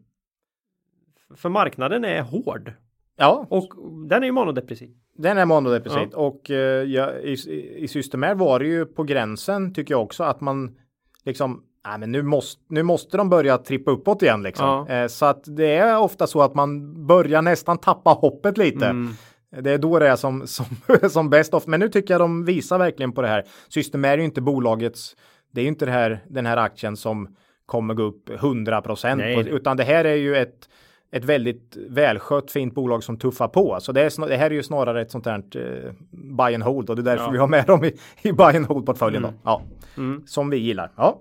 för 1.35 1.49
marknaden 1.49 2.05
är 2.05 2.21
hård. 2.21 2.73
Ja. 3.17 3.47
Och 3.49 3.73
den 4.09 4.23
är 4.23 4.27
ju 4.27 4.31
monodepressiv. 4.31 4.89
Den 5.17 5.37
är 5.37 5.45
monodepressiv 5.45 6.07
ja. 6.11 6.17
och 6.17 6.51
eh, 6.51 6.83
ja, 6.83 7.11
i, 7.13 7.37
i 7.77 7.87
Systemair 7.87 8.35
var 8.35 8.59
det 8.59 8.65
ju 8.65 8.85
på 8.85 9.03
gränsen 9.03 9.73
tycker 9.73 9.93
jag 9.93 10.01
också 10.01 10.23
att 10.23 10.41
man 10.41 10.77
liksom 11.25 11.63
Nej, 11.87 11.99
men 11.99 12.11
nu 12.11 12.21
måste, 12.21 12.61
nu 12.67 12.83
måste 12.83 13.17
de 13.17 13.29
börja 13.29 13.57
trippa 13.57 13.91
uppåt 13.91 14.21
igen 14.21 14.43
liksom. 14.43 14.85
Ja. 14.87 14.95
Eh, 14.95 15.07
så 15.07 15.25
att 15.25 15.43
det 15.45 15.75
är 15.75 15.99
ofta 15.99 16.27
så 16.27 16.41
att 16.41 16.55
man 16.55 17.05
börjar 17.07 17.41
nästan 17.41 17.77
tappa 17.77 18.09
hoppet 18.09 18.57
lite. 18.57 18.85
Mm. 18.85 19.13
Det 19.59 19.71
är 19.71 19.77
då 19.77 19.99
det 19.99 20.07
är 20.07 20.15
som, 20.15 20.43
som, 20.47 20.65
som 21.09 21.29
bäst. 21.29 21.67
Men 21.67 21.79
nu 21.79 21.89
tycker 21.89 22.13
jag 22.13 22.21
de 22.21 22.45
visar 22.45 22.77
verkligen 22.77 23.11
på 23.11 23.21
det 23.21 23.27
här. 23.27 23.43
System 23.69 24.05
är 24.05 24.17
ju 24.17 24.23
inte 24.23 24.41
bolagets, 24.41 25.15
det 25.51 25.61
är 25.61 25.63
ju 25.63 25.69
inte 25.69 25.85
det 25.85 25.91
här, 25.91 26.19
den 26.27 26.45
här 26.45 26.57
aktien 26.57 26.97
som 26.97 27.35
kommer 27.65 27.93
gå 27.93 28.03
upp 28.03 28.29
100 28.29 28.81
procent. 28.81 29.21
Utan 29.47 29.77
det 29.77 29.83
här 29.83 30.05
är 30.05 30.15
ju 30.15 30.35
ett, 30.35 30.69
ett 31.11 31.25
väldigt 31.25 31.77
välskött 31.89 32.51
fint 32.51 32.73
bolag 32.73 33.03
som 33.03 33.17
tuffar 33.17 33.47
på. 33.47 33.77
Så 33.79 33.91
det, 33.91 34.01
är, 34.01 34.27
det 34.27 34.37
här 34.37 34.45
är 34.45 34.55
ju 34.55 34.63
snarare 34.63 35.01
ett 35.01 35.11
sånt 35.11 35.25
här 35.25 35.43
eh, 35.55 35.91
buy 36.11 36.55
and 36.55 36.63
hold 36.63 36.89
och 36.89 36.95
det 36.95 37.01
är 37.01 37.03
därför 37.03 37.25
ja. 37.25 37.31
vi 37.31 37.37
har 37.37 37.47
med 37.47 37.65
dem 37.65 37.83
i, 37.83 37.97
i 38.21 38.31
buy 38.31 38.57
and 38.57 38.65
hold 38.65 38.85
portföljen. 38.85 39.23
Mm. 39.23 39.35
Då. 39.35 39.39
Ja. 39.43 39.61
Mm. 39.97 40.23
Som 40.27 40.49
vi 40.49 40.57
gillar. 40.57 40.91
Ja. 40.95 41.19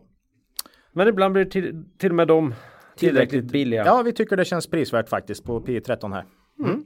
Men 0.92 1.08
ibland 1.08 1.32
blir 1.32 1.44
det 1.44 1.50
till, 1.50 1.84
till 1.98 2.10
och 2.10 2.16
med 2.16 2.28
de 2.28 2.54
tillräckligt 2.96 3.44
billiga. 3.44 3.84
Ja, 3.86 4.02
vi 4.02 4.12
tycker 4.12 4.36
det 4.36 4.44
känns 4.44 4.66
prisvärt 4.66 5.08
faktiskt 5.08 5.44
på 5.44 5.60
P13 5.60 6.12
här. 6.12 6.24
Mm. 6.58 6.70
Mm. 6.70 6.84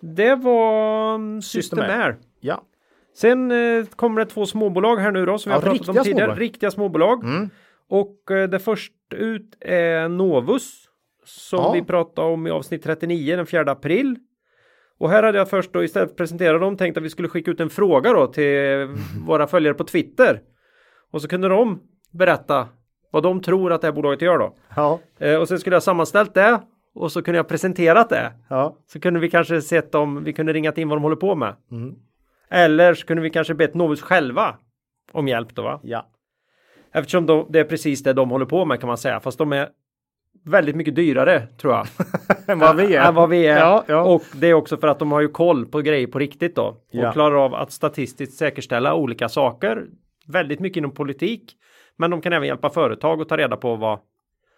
Det 0.00 0.34
var 0.34 1.14
um, 1.14 1.42
Systemair. 1.42 2.16
Ja. 2.40 2.62
Sen 3.14 3.50
eh, 3.50 3.84
kommer 3.86 4.20
det 4.24 4.30
två 4.30 4.46
småbolag 4.46 4.96
här 4.96 5.10
nu 5.10 5.26
då 5.26 5.38
som 5.38 5.50
vi 5.50 5.54
har 5.54 5.62
pratat 5.62 5.88
om 5.88 5.94
tidigare. 5.94 6.04
Småbolag. 6.04 6.40
Riktiga 6.40 6.70
småbolag. 6.70 7.24
Mm. 7.24 7.50
Och 7.88 8.30
eh, 8.30 8.48
det 8.48 8.58
först 8.58 8.92
ut 9.10 9.56
är 9.60 10.08
Novus. 10.08 10.88
Som 11.24 11.58
ja. 11.58 11.72
vi 11.72 11.82
pratade 11.82 12.28
om 12.28 12.46
i 12.46 12.50
avsnitt 12.50 12.82
39 12.82 13.36
den 13.36 13.46
4 13.46 13.70
april. 13.70 14.16
Och 14.98 15.10
här 15.10 15.22
hade 15.22 15.38
jag 15.38 15.50
först 15.50 15.72
då 15.72 15.84
istället 15.84 16.08
för 16.08 16.12
att 16.12 16.18
presentera 16.18 16.58
dem 16.58 16.76
tänkt 16.76 16.96
att 16.96 17.02
vi 17.02 17.10
skulle 17.10 17.28
skicka 17.28 17.50
ut 17.50 17.60
en 17.60 17.70
fråga 17.70 18.12
då 18.12 18.26
till 18.26 18.88
våra 19.26 19.46
följare 19.46 19.74
på 19.74 19.84
Twitter. 19.84 20.40
Och 21.10 21.22
så 21.22 21.28
kunde 21.28 21.48
de 21.48 21.82
berätta 22.10 22.68
vad 23.12 23.22
de 23.22 23.40
tror 23.40 23.72
att 23.72 23.80
det 23.80 23.86
här 23.86 23.92
bolaget 23.92 24.22
gör 24.22 24.38
då. 24.38 24.54
Ja. 24.76 24.98
Eh, 25.18 25.36
och 25.36 25.48
sen 25.48 25.58
skulle 25.58 25.76
jag 25.76 25.82
sammanställt 25.82 26.34
det 26.34 26.60
och 26.94 27.12
så 27.12 27.22
kunde 27.22 27.38
jag 27.38 27.48
presenterat 27.48 28.08
det. 28.08 28.32
Ja. 28.48 28.76
Så 28.86 29.00
kunde 29.00 29.20
vi 29.20 29.30
kanske 29.30 29.62
sett 29.62 29.94
om 29.94 30.24
vi 30.24 30.32
kunde 30.32 30.52
ringat 30.52 30.78
in 30.78 30.88
vad 30.88 30.98
de 30.98 31.02
håller 31.02 31.16
på 31.16 31.34
med. 31.34 31.54
Mm. 31.70 31.94
Eller 32.50 32.94
så 32.94 33.06
kunde 33.06 33.22
vi 33.22 33.30
kanske 33.30 33.54
bett 33.54 33.74
Novus 33.74 34.02
själva 34.02 34.56
om 35.12 35.28
hjälp 35.28 35.54
då 35.54 35.62
va? 35.62 35.80
Ja. 35.82 36.06
Eftersom 36.92 37.26
de, 37.26 37.46
det 37.50 37.60
är 37.60 37.64
precis 37.64 38.02
det 38.02 38.12
de 38.12 38.30
håller 38.30 38.46
på 38.46 38.64
med 38.64 38.80
kan 38.80 38.86
man 38.86 38.98
säga. 38.98 39.20
Fast 39.20 39.38
de 39.38 39.52
är 39.52 39.68
väldigt 40.44 40.76
mycket 40.76 40.94
dyrare 40.94 41.46
tror 41.46 41.72
jag. 41.74 41.86
än 42.46 42.58
vad 42.58 42.76
vi 42.76 42.94
är. 42.94 43.08
Än 43.08 43.14
vad 43.14 43.28
vi 43.28 43.46
är. 43.46 43.58
Ja, 43.58 43.84
ja. 43.86 44.02
Och 44.02 44.22
det 44.34 44.46
är 44.46 44.54
också 44.54 44.76
för 44.76 44.88
att 44.88 44.98
de 44.98 45.12
har 45.12 45.20
ju 45.20 45.28
koll 45.28 45.66
på 45.66 45.80
grejer 45.80 46.06
på 46.06 46.18
riktigt 46.18 46.56
då. 46.56 46.64
Och 46.66 46.78
ja. 46.90 47.12
klarar 47.12 47.44
av 47.44 47.54
att 47.54 47.72
statistiskt 47.72 48.38
säkerställa 48.38 48.94
olika 48.94 49.28
saker. 49.28 49.86
Väldigt 50.26 50.60
mycket 50.60 50.76
inom 50.76 50.90
politik. 50.90 51.56
Men 51.96 52.10
de 52.10 52.20
kan 52.20 52.32
även 52.32 52.48
hjälpa 52.48 52.70
företag 52.70 53.20
att 53.22 53.28
ta 53.28 53.36
reda 53.36 53.56
på 53.56 53.76
vad, 53.76 53.98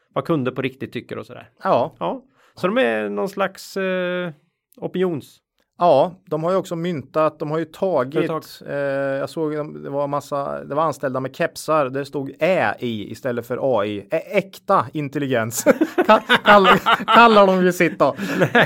vad 0.09 0.25
kunder 0.25 0.53
på 0.53 0.63
riktigt 0.63 0.93
tycker 0.93 1.19
och 1.19 1.27
sådär. 1.27 1.51
Ja, 1.63 1.95
Ja, 1.99 2.25
så 2.55 2.67
de 2.67 2.79
är 2.79 3.09
någon 3.09 3.29
slags 3.29 3.77
eh, 3.77 4.33
opinions. 4.77 5.41
Ja, 5.79 6.15
de 6.31 6.45
har 6.45 6.51
ju 6.51 6.57
också 6.57 6.77
myntat, 6.77 7.39
de 7.39 7.51
har 7.51 7.59
ju 7.59 7.65
tagit, 7.65 8.31
eh, 8.67 8.75
jag 8.75 9.31
såg 9.31 9.53
det 9.83 9.91
var 9.91 10.07
massa, 10.07 10.65
det 10.65 10.75
var 10.75 10.83
anställda 10.83 11.21
med 11.21 11.37
kepsar, 11.37 11.89
det 11.89 12.05
stod 12.05 12.33
Ä 12.39 12.75
i 12.79 13.11
istället 13.11 13.47
för 13.47 13.81
AI. 13.81 14.07
Ä 14.11 14.17
äkta 14.19 14.87
intelligens 14.93 15.65
Ka- 15.97 16.43
kallar, 16.45 17.05
kallar 17.15 17.47
de 17.47 17.65
ju 17.65 17.73
sitt 17.73 17.99
då. 17.99 18.15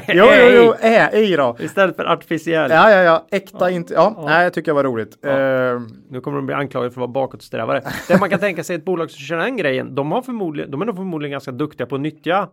Jo, 0.09 0.25
jo, 0.41 0.51
jo, 0.55 0.75
Ä 0.81 1.11
i 1.19 1.37
då. 1.37 1.57
Istället 1.61 1.97
för 1.97 2.05
artificiell. 2.05 2.71
Ja, 2.71 2.91
ja, 2.91 3.03
ja, 3.03 3.27
äkta 3.31 3.71
inte, 3.71 3.95
ja, 3.95 4.23
nej, 4.27 4.45
jag 4.45 4.53
tycker 4.53 4.71
det 4.71 4.75
var 4.77 4.85
roligt. 4.85 5.25
Eh, 5.25 5.33
Nu 6.11 6.21
kommer 6.21 6.37
de 6.37 6.47
bli 6.47 6.55
anklagade 6.55 6.91
för 6.91 7.01
att 7.01 7.09
vara 7.09 7.27
bakåtsträvare. 7.27 7.83
Det 8.09 8.21
man 8.21 8.31
kan 8.31 8.39
tänka 8.41 8.65
sig 8.65 8.77
ett 8.77 8.85
bolag 8.85 9.11
som 9.11 9.19
kör 9.21 9.37
den 9.37 9.57
grejen. 9.57 9.95
De 9.95 10.13
har 10.13 10.23
förmodligen, 10.23 10.71
de 10.71 10.83
är 10.83 10.87
nog 10.87 10.97
förmodligen 10.97 11.31
ganska 11.33 11.53
duktiga 11.53 11.87
på 11.87 11.95
att 11.95 12.01
nyttja 12.01 12.49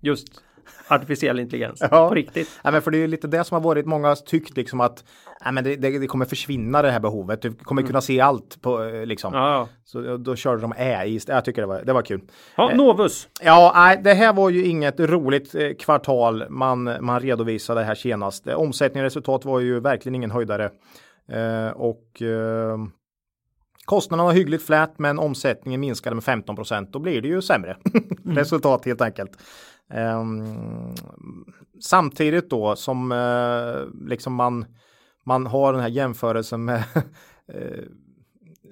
just 0.00 0.26
artificiell 0.88 1.38
intelligens. 1.40 1.78
Ja. 1.90 2.08
På 2.08 2.14
riktigt. 2.14 2.48
Ja, 2.64 2.70
men 2.70 2.82
för 2.82 2.90
det 2.90 2.98
är 2.98 3.08
lite 3.08 3.26
det 3.28 3.44
som 3.44 3.54
har 3.54 3.60
varit, 3.62 3.86
många 3.86 4.14
tyckt 4.16 4.56
liksom 4.56 4.80
att 4.80 5.04
nej, 5.44 5.52
men 5.52 5.64
det, 5.64 5.76
det, 5.76 5.98
det 5.98 6.06
kommer 6.06 6.24
försvinna 6.24 6.82
det 6.82 6.90
här 6.90 7.00
behovet. 7.00 7.42
Du 7.42 7.52
kommer 7.54 7.82
kunna 7.82 8.00
se 8.00 8.20
allt 8.20 8.62
på 8.62 8.84
eh, 8.84 9.06
liksom. 9.06 9.34
Ja, 9.34 9.52
ja. 9.52 9.68
Så 9.84 10.00
då- 10.00 10.16
då 10.16 10.36
körde 10.36 10.60
de 10.62 10.72
Ä 10.76 11.04
i 11.04 11.14
istället. 11.14 11.36
Jag 11.36 11.44
tycker 11.44 11.62
det 11.62 11.68
var, 11.68 11.82
det 11.84 11.92
var 11.92 12.02
kul. 12.02 12.20
ja 12.56 12.70
Novus. 12.74 13.28
Ja, 13.42 13.72
nej, 13.74 14.00
det 14.04 14.14
här 14.14 14.32
var 14.32 14.50
ju 14.50 14.64
inget 14.64 15.00
roligt 15.00 15.54
eh, 15.54 15.70
kvartal 15.78 16.44
man, 16.50 16.96
man 17.00 17.20
redovisade 17.20 17.82
här 17.82 17.94
senast. 17.94 18.46
Eh, 18.46 18.54
Omsättning 18.54 19.00
och 19.02 19.04
resultat 19.04 19.44
var 19.44 19.60
ju 19.60 19.80
verkligen 19.80 20.14
ingen 20.14 20.30
höjdare. 20.30 20.70
Eh, 21.32 21.70
och 21.76 22.22
eh, 22.22 22.78
kostnaderna 23.84 24.24
var 24.26 24.32
hyggligt 24.32 24.66
flät, 24.66 24.98
men 24.98 25.18
omsättningen 25.18 25.80
minskade 25.80 26.14
med 26.16 26.24
15 26.24 26.56
procent. 26.56 26.92
Då 26.92 26.98
blir 26.98 27.22
det 27.22 27.28
ju 27.28 27.42
sämre 27.42 27.76
resultat 28.24 28.84
helt 28.84 29.00
enkelt. 29.00 29.30
Ehm, 29.90 30.94
samtidigt 31.80 32.50
då 32.50 32.76
som 32.76 33.12
eh, 33.12 34.06
liksom 34.08 34.34
man, 34.34 34.64
man 35.24 35.46
har 35.46 35.72
den 35.72 35.82
här 35.82 35.88
jämförelsen 35.88 36.64
med 36.64 36.76
eh, 37.52 37.84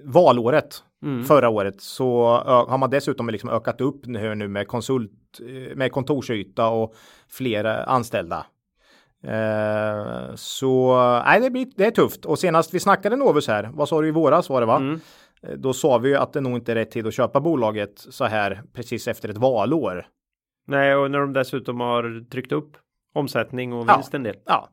valåret 0.04 0.84
förra 1.26 1.48
året 1.48 1.80
så 1.80 2.24
har 2.68 2.78
man 2.78 2.90
dessutom 2.90 3.30
liksom 3.30 3.50
ökat 3.50 3.80
upp 3.80 4.06
nu, 4.06 4.34
nu 4.34 4.48
med 4.48 4.68
konsult 4.68 5.12
eh, 5.40 5.76
med 5.76 5.92
kontorsyta 5.92 6.68
och 6.68 6.94
fler 7.28 7.64
eh, 7.64 7.88
anställda. 7.88 8.46
Eh, 9.22 10.34
så 10.34 10.96
nej, 11.26 11.40
det, 11.40 11.50
blir, 11.50 11.68
det 11.76 11.86
är 11.86 11.90
tufft 11.90 12.24
och 12.24 12.38
senast 12.38 12.74
vi 12.74 12.80
snackade 12.80 13.16
Novus 13.16 13.48
här, 13.48 13.70
vad 13.72 13.88
sa 13.88 14.00
du 14.00 14.08
i 14.08 14.10
våras 14.10 14.48
var 14.48 14.60
det 14.60 14.66
va? 14.66 14.76
Mm. 14.76 15.00
Då 15.56 15.72
sa 15.72 15.98
vi 15.98 16.08
ju 16.08 16.16
att 16.16 16.32
det 16.32 16.40
nog 16.40 16.56
inte 16.56 16.72
är 16.72 16.76
rätt 16.76 16.90
tid 16.90 17.06
att 17.06 17.14
köpa 17.14 17.40
bolaget 17.40 17.98
så 17.98 18.24
här 18.24 18.62
precis 18.72 19.08
efter 19.08 19.28
ett 19.28 19.38
valår. 19.38 20.06
Nej, 20.66 20.94
och 20.94 21.10
när 21.10 21.18
de 21.18 21.32
dessutom 21.32 21.80
har 21.80 22.30
tryckt 22.30 22.52
upp 22.52 22.76
omsättning 23.14 23.72
och 23.72 23.86
Ja. 23.88 23.94
vinst 23.96 24.14
en 24.14 24.22
del. 24.22 24.36
Ja, 24.44 24.68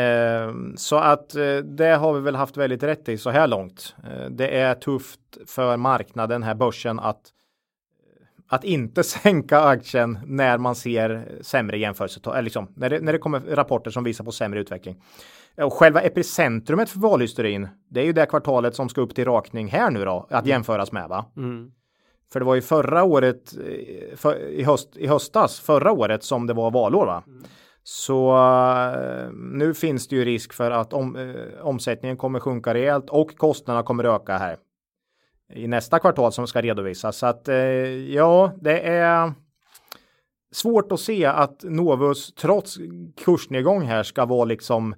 eh, 0.00 0.52
så 0.76 0.96
att 0.96 1.34
eh, 1.34 1.56
det 1.56 1.94
har 1.96 2.14
vi 2.14 2.20
väl 2.20 2.34
haft 2.36 2.56
väldigt 2.56 2.82
rätt 2.82 3.08
i 3.08 3.18
så 3.18 3.30
här 3.30 3.46
långt. 3.46 3.94
Eh, 4.04 4.30
det 4.30 4.58
är 4.60 4.74
tufft 4.74 5.20
för 5.46 5.76
marknaden 5.76 6.42
här 6.42 6.54
börsen 6.54 7.00
att 7.00 7.20
att 8.52 8.64
inte 8.64 9.02
sänka 9.04 9.60
aktien 9.60 10.18
när 10.26 10.58
man 10.58 10.74
ser 10.74 11.38
sämre 11.40 11.78
jämförelsetal, 11.78 12.32
eller 12.32 12.42
liksom 12.42 12.68
när 12.76 12.90
det, 12.90 13.00
när 13.00 13.12
det 13.12 13.18
kommer 13.18 13.40
rapporter 13.40 13.90
som 13.90 14.04
visar 14.04 14.24
på 14.24 14.32
sämre 14.32 14.60
utveckling. 14.60 15.02
Och 15.56 15.72
själva 15.72 16.00
epicentrumet 16.00 16.90
för 16.90 17.00
valhysterin, 17.00 17.68
det 17.90 18.00
är 18.00 18.04
ju 18.04 18.12
det 18.12 18.26
kvartalet 18.26 18.74
som 18.74 18.88
ska 18.88 19.00
upp 19.00 19.14
till 19.14 19.24
rakning 19.24 19.68
här 19.68 19.90
nu 19.90 20.04
då, 20.04 20.26
att 20.30 20.46
jämföras 20.46 20.92
med 20.92 21.08
va? 21.08 21.24
Mm. 21.36 21.70
För 22.32 22.40
det 22.40 22.46
var 22.46 22.54
ju 22.54 22.62
förra 22.62 23.04
året, 23.04 23.54
eh, 23.58 24.16
för, 24.16 24.48
i, 24.48 24.62
höst, 24.62 24.96
i 24.96 25.06
höstas, 25.06 25.60
förra 25.60 25.92
året 25.92 26.22
som 26.22 26.46
det 26.46 26.54
var 26.54 26.70
valår 26.70 27.06
va? 27.06 27.22
Så 27.82 28.36
eh, 28.36 29.30
nu 29.32 29.74
finns 29.74 30.08
det 30.08 30.16
ju 30.16 30.24
risk 30.24 30.52
för 30.52 30.70
att 30.70 30.92
om, 30.92 31.16
eh, 31.16 31.66
omsättningen 31.66 32.16
kommer 32.16 32.40
sjunka 32.40 32.74
rejält 32.74 33.10
och 33.10 33.36
kostnaderna 33.36 33.82
kommer 33.82 34.04
öka 34.04 34.38
här 34.38 34.56
i 35.54 35.66
nästa 35.66 35.98
kvartal 35.98 36.32
som 36.32 36.46
ska 36.46 36.60
redovisas. 36.60 37.16
Så 37.16 37.26
att 37.26 37.48
ja, 38.08 38.52
det 38.60 38.80
är 38.80 39.32
svårt 40.52 40.92
att 40.92 41.00
se 41.00 41.24
att 41.24 41.62
Novus 41.62 42.34
trots 42.34 42.78
kursnedgång 43.24 43.82
här 43.82 44.02
ska 44.02 44.26
vara 44.26 44.44
liksom 44.44 44.94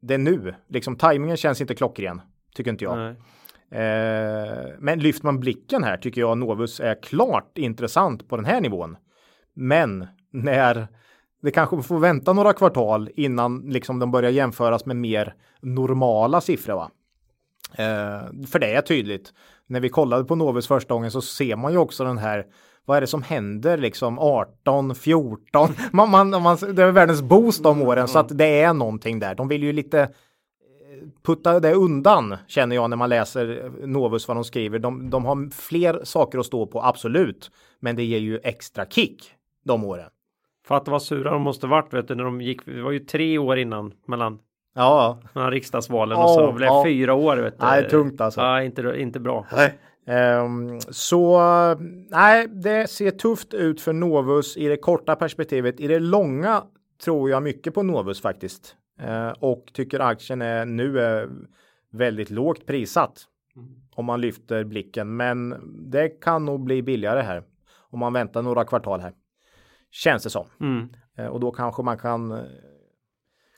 det 0.00 0.18
nu. 0.18 0.54
Liksom 0.68 0.96
tajmingen 0.96 1.36
känns 1.36 1.60
inte 1.60 1.74
klockren, 1.74 2.20
tycker 2.54 2.70
inte 2.70 2.84
jag. 2.84 2.98
Nej. 2.98 3.16
Eh, 3.70 4.68
men 4.78 4.98
lyfter 4.98 5.26
man 5.26 5.40
blicken 5.40 5.84
här 5.84 5.96
tycker 5.96 6.20
jag 6.20 6.38
Novus 6.38 6.80
är 6.80 7.02
klart 7.02 7.58
intressant 7.58 8.28
på 8.28 8.36
den 8.36 8.44
här 8.44 8.60
nivån. 8.60 8.96
Men 9.54 10.06
när 10.30 10.88
det 11.42 11.50
kanske 11.50 11.82
får 11.82 11.98
vänta 11.98 12.32
några 12.32 12.52
kvartal 12.52 13.10
innan 13.14 13.60
liksom 13.60 13.98
de 13.98 14.10
börjar 14.10 14.30
jämföras 14.30 14.86
med 14.86 14.96
mer 14.96 15.34
normala 15.60 16.40
siffror. 16.40 16.74
Va? 16.74 16.90
Eh, 17.72 18.46
för 18.46 18.58
det 18.58 18.74
är 18.74 18.82
tydligt. 18.82 19.32
När 19.66 19.80
vi 19.80 19.88
kollade 19.88 20.24
på 20.24 20.34
Novus 20.34 20.66
första 20.66 20.94
gången 20.94 21.10
så 21.10 21.20
ser 21.20 21.56
man 21.56 21.72
ju 21.72 21.78
också 21.78 22.04
den 22.04 22.18
här 22.18 22.46
vad 22.84 22.96
är 22.96 23.00
det 23.00 23.06
som 23.06 23.22
händer 23.22 23.78
liksom 23.78 24.18
18, 24.18 24.94
14? 24.94 25.74
Man, 25.92 26.10
man, 26.10 26.42
man, 26.42 26.58
det 26.74 26.82
är 26.82 26.90
världens 26.90 27.22
boost 27.22 27.66
om 27.66 27.82
åren 27.82 28.08
så 28.08 28.18
att 28.18 28.38
det 28.38 28.60
är 28.60 28.72
någonting 28.72 29.18
där. 29.18 29.34
De 29.34 29.48
vill 29.48 29.62
ju 29.62 29.72
lite 29.72 30.08
putta 31.22 31.60
det 31.60 31.74
undan 31.74 32.36
känner 32.46 32.76
jag 32.76 32.90
när 32.90 32.96
man 32.96 33.08
läser 33.08 33.72
Novus 33.86 34.28
vad 34.28 34.36
de 34.36 34.44
skriver. 34.44 34.78
De, 34.78 35.10
de 35.10 35.24
har 35.24 35.50
fler 35.50 36.00
saker 36.04 36.38
att 36.38 36.46
stå 36.46 36.66
på, 36.66 36.82
absolut. 36.82 37.50
Men 37.80 37.96
det 37.96 38.04
ger 38.04 38.18
ju 38.18 38.38
extra 38.42 38.86
kick 38.86 39.32
de 39.64 39.84
åren. 39.84 40.10
Fatta 40.66 40.90
vad 40.90 41.02
sura 41.02 41.30
de 41.30 41.42
måste 41.42 41.66
varit 41.66 41.94
vet 41.94 42.08
du 42.08 42.14
när 42.14 42.24
de 42.24 42.40
gick. 42.40 42.66
Det 42.66 42.82
var 42.82 42.90
ju 42.90 42.98
tre 42.98 43.38
år 43.38 43.58
innan 43.58 43.92
mellan, 44.06 44.38
Ja, 44.74 45.18
mellan 45.32 45.50
riksdagsvalen 45.50 46.18
Ja, 46.18 46.24
och 46.24 46.30
så 46.30 46.52
blev 46.52 46.66
ja. 46.66 46.84
fyra 46.86 47.14
år. 47.14 47.36
Vet 47.36 47.58
du. 47.58 47.66
Nej, 47.66 47.88
tungt 47.88 48.20
alltså. 48.20 48.40
Ja, 48.40 48.62
inte, 48.62 48.94
inte 48.96 49.20
bra. 49.20 49.46
Ehm, 50.06 50.80
så 50.80 51.40
nej, 52.10 52.48
det 52.48 52.90
ser 52.90 53.10
tufft 53.10 53.54
ut 53.54 53.80
för 53.80 53.92
Novus 53.92 54.56
i 54.56 54.68
det 54.68 54.76
korta 54.76 55.16
perspektivet. 55.16 55.80
I 55.80 55.86
det 55.86 55.98
långa 55.98 56.62
tror 57.04 57.30
jag 57.30 57.42
mycket 57.42 57.74
på 57.74 57.82
Novus 57.82 58.22
faktiskt. 58.22 58.76
Eh, 59.02 59.30
och 59.30 59.70
tycker 59.72 60.00
aktien 60.00 60.42
är 60.42 60.64
nu 60.64 61.00
är 61.00 61.28
väldigt 61.90 62.30
lågt 62.30 62.66
prissatt. 62.66 63.26
Om 63.94 64.04
man 64.04 64.20
lyfter 64.20 64.64
blicken. 64.64 65.16
Men 65.16 65.54
det 65.90 66.08
kan 66.08 66.44
nog 66.44 66.64
bli 66.64 66.82
billigare 66.82 67.20
här. 67.20 67.42
Om 67.76 67.98
man 67.98 68.12
väntar 68.12 68.42
några 68.42 68.64
kvartal 68.64 69.00
här. 69.00 69.12
Känns 69.90 70.22
det 70.22 70.30
som. 70.30 70.46
Mm. 70.60 70.88
Eh, 71.18 71.26
och 71.26 71.40
då 71.40 71.50
kanske 71.50 71.82
man 71.82 71.98
kan 71.98 72.32
eh, 72.32 72.38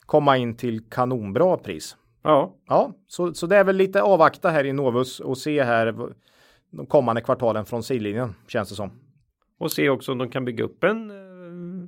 komma 0.05 0.37
in 0.37 0.57
till 0.57 0.89
kanonbra 0.89 1.57
pris. 1.57 1.97
Ja, 2.23 2.55
Ja, 2.67 2.93
så, 3.07 3.33
så 3.33 3.47
det 3.47 3.57
är 3.57 3.63
väl 3.63 3.75
lite 3.75 4.01
avvakta 4.01 4.49
här 4.49 4.65
i 4.65 4.73
Novus 4.73 5.19
och 5.19 5.37
se 5.37 5.63
här 5.63 6.13
de 6.71 6.85
kommande 6.85 7.21
kvartalen 7.21 7.65
från 7.65 7.83
sidlinjen 7.83 8.35
känns 8.47 8.69
det 8.69 8.75
som. 8.75 8.91
och 9.57 9.71
se 9.71 9.89
också 9.89 10.11
om 10.11 10.17
de 10.17 10.29
kan 10.29 10.45
bygga 10.45 10.63
upp 10.63 10.83
en 10.83 11.22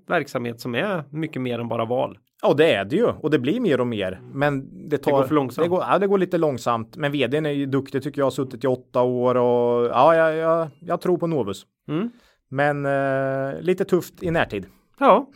verksamhet 0.08 0.62
som 0.62 0.76
är 0.76 1.04
mycket 1.10 1.42
mer 1.42 1.60
än 1.60 1.68
bara 1.68 1.86
val. 1.86 2.20
Ja, 2.42 2.54
det 2.54 2.74
är 2.74 2.86
det 2.86 2.96
ju 2.96 3.06
och 3.06 3.30
det 3.32 3.40
blir 3.40 3.60
mer 3.60 3.82
och 3.82 3.88
mer. 3.88 4.22
Men 4.34 4.70
det 4.90 4.98
tar. 4.98 5.12
går 5.12 5.24
för 5.24 5.36
långsamt. 5.36 5.66
Det 5.66 5.70
går, 5.70 5.82
ja, 5.90 6.00
det 6.00 6.08
går 6.08 6.18
lite 6.18 6.38
långsamt. 6.38 6.98
Men 6.98 7.12
vdn 7.12 7.46
är 7.46 7.50
ju 7.52 7.66
duktig 7.66 8.04
tycker 8.04 8.22
jag. 8.22 8.26
Har 8.26 8.32
suttit 8.32 8.64
i 8.64 8.68
åtta 8.68 9.02
år 9.02 9.36
och 9.36 9.86
ja, 9.86 10.16
jag, 10.16 10.36
jag, 10.36 10.70
jag 10.80 11.02
tror 11.02 11.18
på 11.18 11.28
Novus. 11.28 11.66
Mm. 11.88 12.10
Men 12.48 12.86
eh, 12.86 13.62
lite 13.62 13.86
tufft 13.86 14.24
i 14.24 14.32
närtid. 14.32 14.66
Ja, 15.00 15.30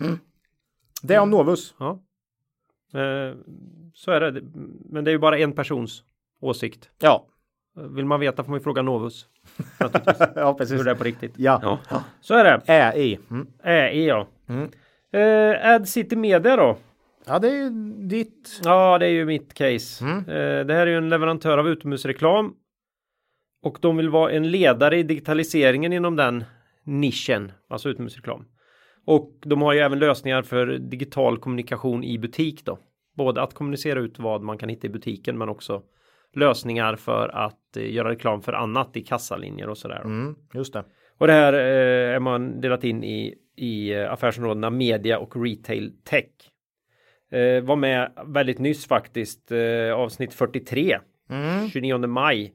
Det 1.03 1.13
är 1.15 1.19
om 1.19 1.29
Novus. 1.29 1.75
ja. 1.79 1.99
Eh, 2.93 3.35
så 3.93 4.11
är 4.11 4.19
det. 4.31 4.41
Men 4.89 5.03
det 5.03 5.11
är 5.11 5.13
ju 5.13 5.19
bara 5.19 5.37
en 5.39 5.51
persons 5.51 6.03
åsikt. 6.41 6.89
Ja, 7.01 7.27
Vill 7.75 8.05
man 8.05 8.19
veta 8.19 8.43
får 8.43 8.51
man 8.51 8.59
ju 8.59 8.63
fråga 8.63 8.81
Novus. 8.81 9.25
ja 10.35 10.55
precis. 10.57 10.79
Hur 10.79 10.83
det 10.83 10.91
är 10.91 10.95
på 10.95 11.03
riktigt. 11.03 11.33
Ja, 11.37 11.79
Ja, 11.89 12.03
så 12.21 12.33
är 12.33 12.43
det. 12.43 12.61
Ä 12.65 12.93
i. 12.97 13.19
Mm. 13.31 13.47
Äh, 13.63 13.99
ja. 14.05 14.27
Mm. 14.49 14.69
Eh, 15.11 15.73
Ad 15.73 15.85
City 15.85 16.15
Media 16.15 16.55
då? 16.55 16.77
Ja, 17.25 17.39
det 17.39 17.47
är 17.47 17.53
ju 17.53 17.69
ditt. 18.07 18.61
Ja, 18.63 18.97
det 18.97 19.05
är 19.05 19.11
ju 19.11 19.25
mitt 19.25 19.53
case. 19.53 20.05
Mm. 20.05 20.17
Eh, 20.17 20.65
det 20.65 20.73
här 20.73 20.87
är 20.87 20.91
ju 20.91 20.97
en 20.97 21.09
leverantör 21.09 21.57
av 21.57 21.67
utomhusreklam. 21.67 22.53
Och 23.63 23.77
de 23.81 23.97
vill 23.97 24.09
vara 24.09 24.31
en 24.31 24.51
ledare 24.51 24.97
i 24.97 25.03
digitaliseringen 25.03 25.93
inom 25.93 26.15
den 26.15 26.43
nischen, 26.83 27.51
alltså 27.69 27.89
utomhusreklam. 27.89 28.45
Och 29.05 29.33
de 29.45 29.61
har 29.61 29.73
ju 29.73 29.79
även 29.79 29.99
lösningar 29.99 30.41
för 30.41 30.67
digital 30.67 31.37
kommunikation 31.37 32.03
i 32.03 32.17
butik 32.17 32.65
då. 32.65 32.79
Både 33.17 33.41
att 33.41 33.53
kommunicera 33.53 33.99
ut 33.99 34.19
vad 34.19 34.41
man 34.41 34.57
kan 34.57 34.69
hitta 34.69 34.87
i 34.87 34.89
butiken 34.89 35.37
men 35.37 35.49
också 35.49 35.81
lösningar 36.35 36.95
för 36.95 37.29
att 37.29 37.77
eh, 37.77 37.93
göra 37.93 38.09
reklam 38.09 38.41
för 38.41 38.53
annat 38.53 38.97
i 38.97 39.01
kassalinjer 39.01 39.69
och 39.69 39.77
sådär. 39.77 40.01
Mm, 40.05 40.35
just 40.53 40.73
det. 40.73 40.83
Och 41.17 41.27
det 41.27 41.33
här 41.33 41.53
eh, 41.53 42.15
är 42.15 42.19
man 42.19 42.61
delat 42.61 42.83
in 42.83 43.03
i, 43.03 43.35
i 43.55 43.93
eh, 43.93 44.13
affärsområdena 44.13 44.69
media 44.69 45.19
och 45.19 45.45
retail 45.45 45.91
tech. 46.03 46.25
Eh, 47.31 47.63
var 47.63 47.75
med 47.75 48.11
väldigt 48.25 48.59
nyss 48.59 48.87
faktiskt, 48.87 49.51
eh, 49.51 49.93
avsnitt 49.93 50.33
43, 50.33 50.99
Mm. 51.29 51.69
29 51.69 52.07
maj. 52.07 52.53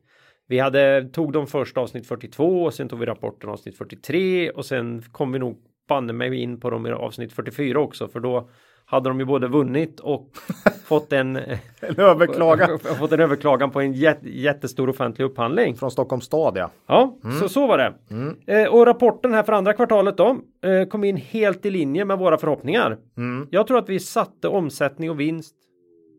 Vi 0.48 0.58
hade, 0.58 1.08
tog 1.12 1.32
dem 1.32 1.46
först 1.46 1.76
avsnitt 1.76 2.06
42 2.06 2.64
och 2.64 2.74
sen 2.74 2.88
tog 2.88 2.98
vi 2.98 3.06
rapporten 3.06 3.50
avsnitt 3.50 3.78
43 3.78 4.50
och 4.50 4.64
sen 4.64 5.02
kom 5.02 5.32
vi 5.32 5.38
nog 5.38 5.58
banne 5.88 6.12
mig 6.12 6.34
in 6.36 6.60
på 6.60 6.70
dem 6.70 6.86
i 6.86 6.92
avsnitt 6.92 7.32
44 7.32 7.80
också 7.80 8.08
för 8.08 8.20
då 8.20 8.50
hade 8.86 9.10
de 9.10 9.20
ju 9.20 9.24
både 9.24 9.48
vunnit 9.48 10.00
och 10.00 10.28
fått 10.84 11.12
en, 11.12 11.36
en 11.36 11.96
överklagan. 11.96 12.78
fått 12.98 13.12
en 13.12 13.20
överklagan 13.20 13.70
på 13.70 13.80
en 13.80 13.92
jättestor 14.22 14.88
offentlig 14.88 15.24
upphandling. 15.24 15.76
Från 15.76 15.90
Stockholms 15.90 16.24
stad 16.24 16.56
ja. 16.56 16.70
Ja, 16.86 17.16
mm. 17.24 17.40
så, 17.40 17.48
så 17.48 17.66
var 17.66 17.78
det. 17.78 17.94
Mm. 18.10 18.36
Eh, 18.46 18.74
och 18.74 18.86
rapporten 18.86 19.34
här 19.34 19.42
för 19.42 19.52
andra 19.52 19.72
kvartalet 19.72 20.16
då 20.16 20.36
eh, 20.64 20.88
kom 20.88 21.04
in 21.04 21.16
helt 21.16 21.66
i 21.66 21.70
linje 21.70 22.04
med 22.04 22.18
våra 22.18 22.38
förhoppningar. 22.38 22.98
Mm. 23.16 23.48
Jag 23.50 23.66
tror 23.66 23.78
att 23.78 23.88
vi 23.88 24.00
satte 24.00 24.48
omsättning 24.48 25.10
och 25.10 25.20
vinst 25.20 25.54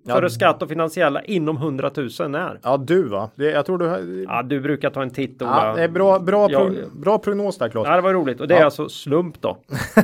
Före 0.05 0.25
ja. 0.25 0.29
skatt 0.29 0.61
och 0.61 0.69
finansiella 0.69 1.21
inom 1.21 1.57
100 1.57 1.91
000 2.19 2.31
när? 2.31 2.59
Ja, 2.63 2.77
du 2.77 3.03
va? 3.03 3.29
Det, 3.35 3.51
jag 3.51 3.65
tror 3.65 3.77
du 3.77 4.23
Ja, 4.27 4.43
du 4.43 4.59
brukar 4.59 4.89
ta 4.89 5.01
en 5.01 5.09
titt 5.09 5.41
Ola. 5.41 5.67
Ja, 5.67 5.75
det 5.75 5.83
är 5.83 5.87
bra, 5.87 6.19
bra, 6.19 6.51
ja. 6.51 6.69
bra 6.91 7.17
prognos 7.17 7.57
där 7.57 7.69
Claes. 7.69 7.87
Ja, 7.87 7.95
det 7.95 8.01
var 8.01 8.13
roligt 8.13 8.41
och 8.41 8.47
det 8.47 8.53
ja. 8.53 8.59
är 8.59 8.65
alltså 8.65 8.89
slump 8.89 9.41
då. 9.41 9.57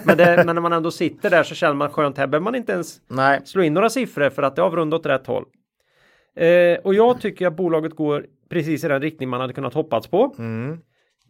men, 0.06 0.18
det, 0.18 0.44
men, 0.46 0.56
när 0.56 0.62
man 0.62 0.74
ändå 0.74 0.92
sitter 0.92 1.30
där 1.30 1.44
så 1.44 1.56
känner 1.56 1.74
man 1.74 1.90
skönt. 1.90 2.18
Här 2.18 2.28
behöver 2.28 2.44
man 2.44 2.56
inte 2.56 2.72
ens 2.72 3.02
Nej. 3.08 3.42
slå 3.46 3.64
in 3.64 3.74
några 3.74 3.90
siffror 3.90 4.30
för 4.30 4.44
att 4.44 4.56
det 4.56 4.64
avrundar 4.64 4.98
åt 4.98 5.06
rätt 5.06 5.28
håll. 5.28 5.46
Eh, 6.36 6.80
och 6.84 6.94
jag 6.94 7.22
tycker 7.22 7.48
att 7.48 7.56
bolaget 7.56 7.96
går 7.96 8.26
precis 8.50 8.84
i 8.84 8.88
den 8.88 9.02
riktning 9.02 9.30
man 9.30 9.42
hade 9.42 9.54
kunnat 9.54 9.74
hoppats 9.74 10.08
på. 10.08 10.36
Mm. 10.38 10.78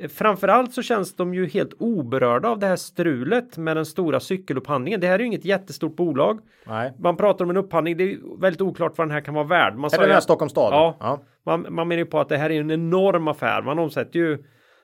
Framförallt 0.10 0.74
så 0.74 0.82
känns 0.82 1.16
de 1.16 1.34
ju 1.34 1.48
helt 1.48 1.74
oberörda 1.80 2.50
av 2.50 2.60
det 2.60 2.68
här 2.68 2.76
strulet 2.76 3.58
med 3.58 3.78
den 3.78 3.86
stora 3.86 4.20
cykelupphandlingen. 4.20 5.00
Det 5.00 5.08
här 5.08 5.16
är 5.16 5.20
ju 5.20 5.26
inget 5.26 5.46
jättestort 5.46 5.96
bolag. 5.96 6.40
Nej. 6.68 6.94
Man 7.00 7.18
pratar 7.18 7.46
om 7.46 7.52
en 7.52 7.58
upphandling. 7.58 7.98
Det 7.98 8.04
är 8.04 8.40
väldigt 8.42 8.62
oklart 8.62 8.98
vad 8.98 9.08
den 9.08 9.14
här 9.14 9.22
kan 9.22 9.34
vara 9.34 9.48
värd. 9.48 9.76
Man 9.76 9.90
är 9.94 9.98
det 9.98 10.04
den 10.04 10.14
här 10.14 10.20
Stockholms 10.20 10.52
stad? 10.52 10.74
Ja. 10.74 10.98
ja. 11.00 11.22
Man, 11.46 11.68
man 11.70 11.88
menar 11.88 12.00
ju 12.00 12.06
på 12.06 12.20
att 12.20 12.30
det 12.30 12.38
här 12.38 12.50
är 12.50 12.60
en 12.60 12.72
enorm 12.72 13.28
affär. 13.28 13.62
Man 13.62 13.80
omsätter 13.80 14.20
ju 14.20 14.44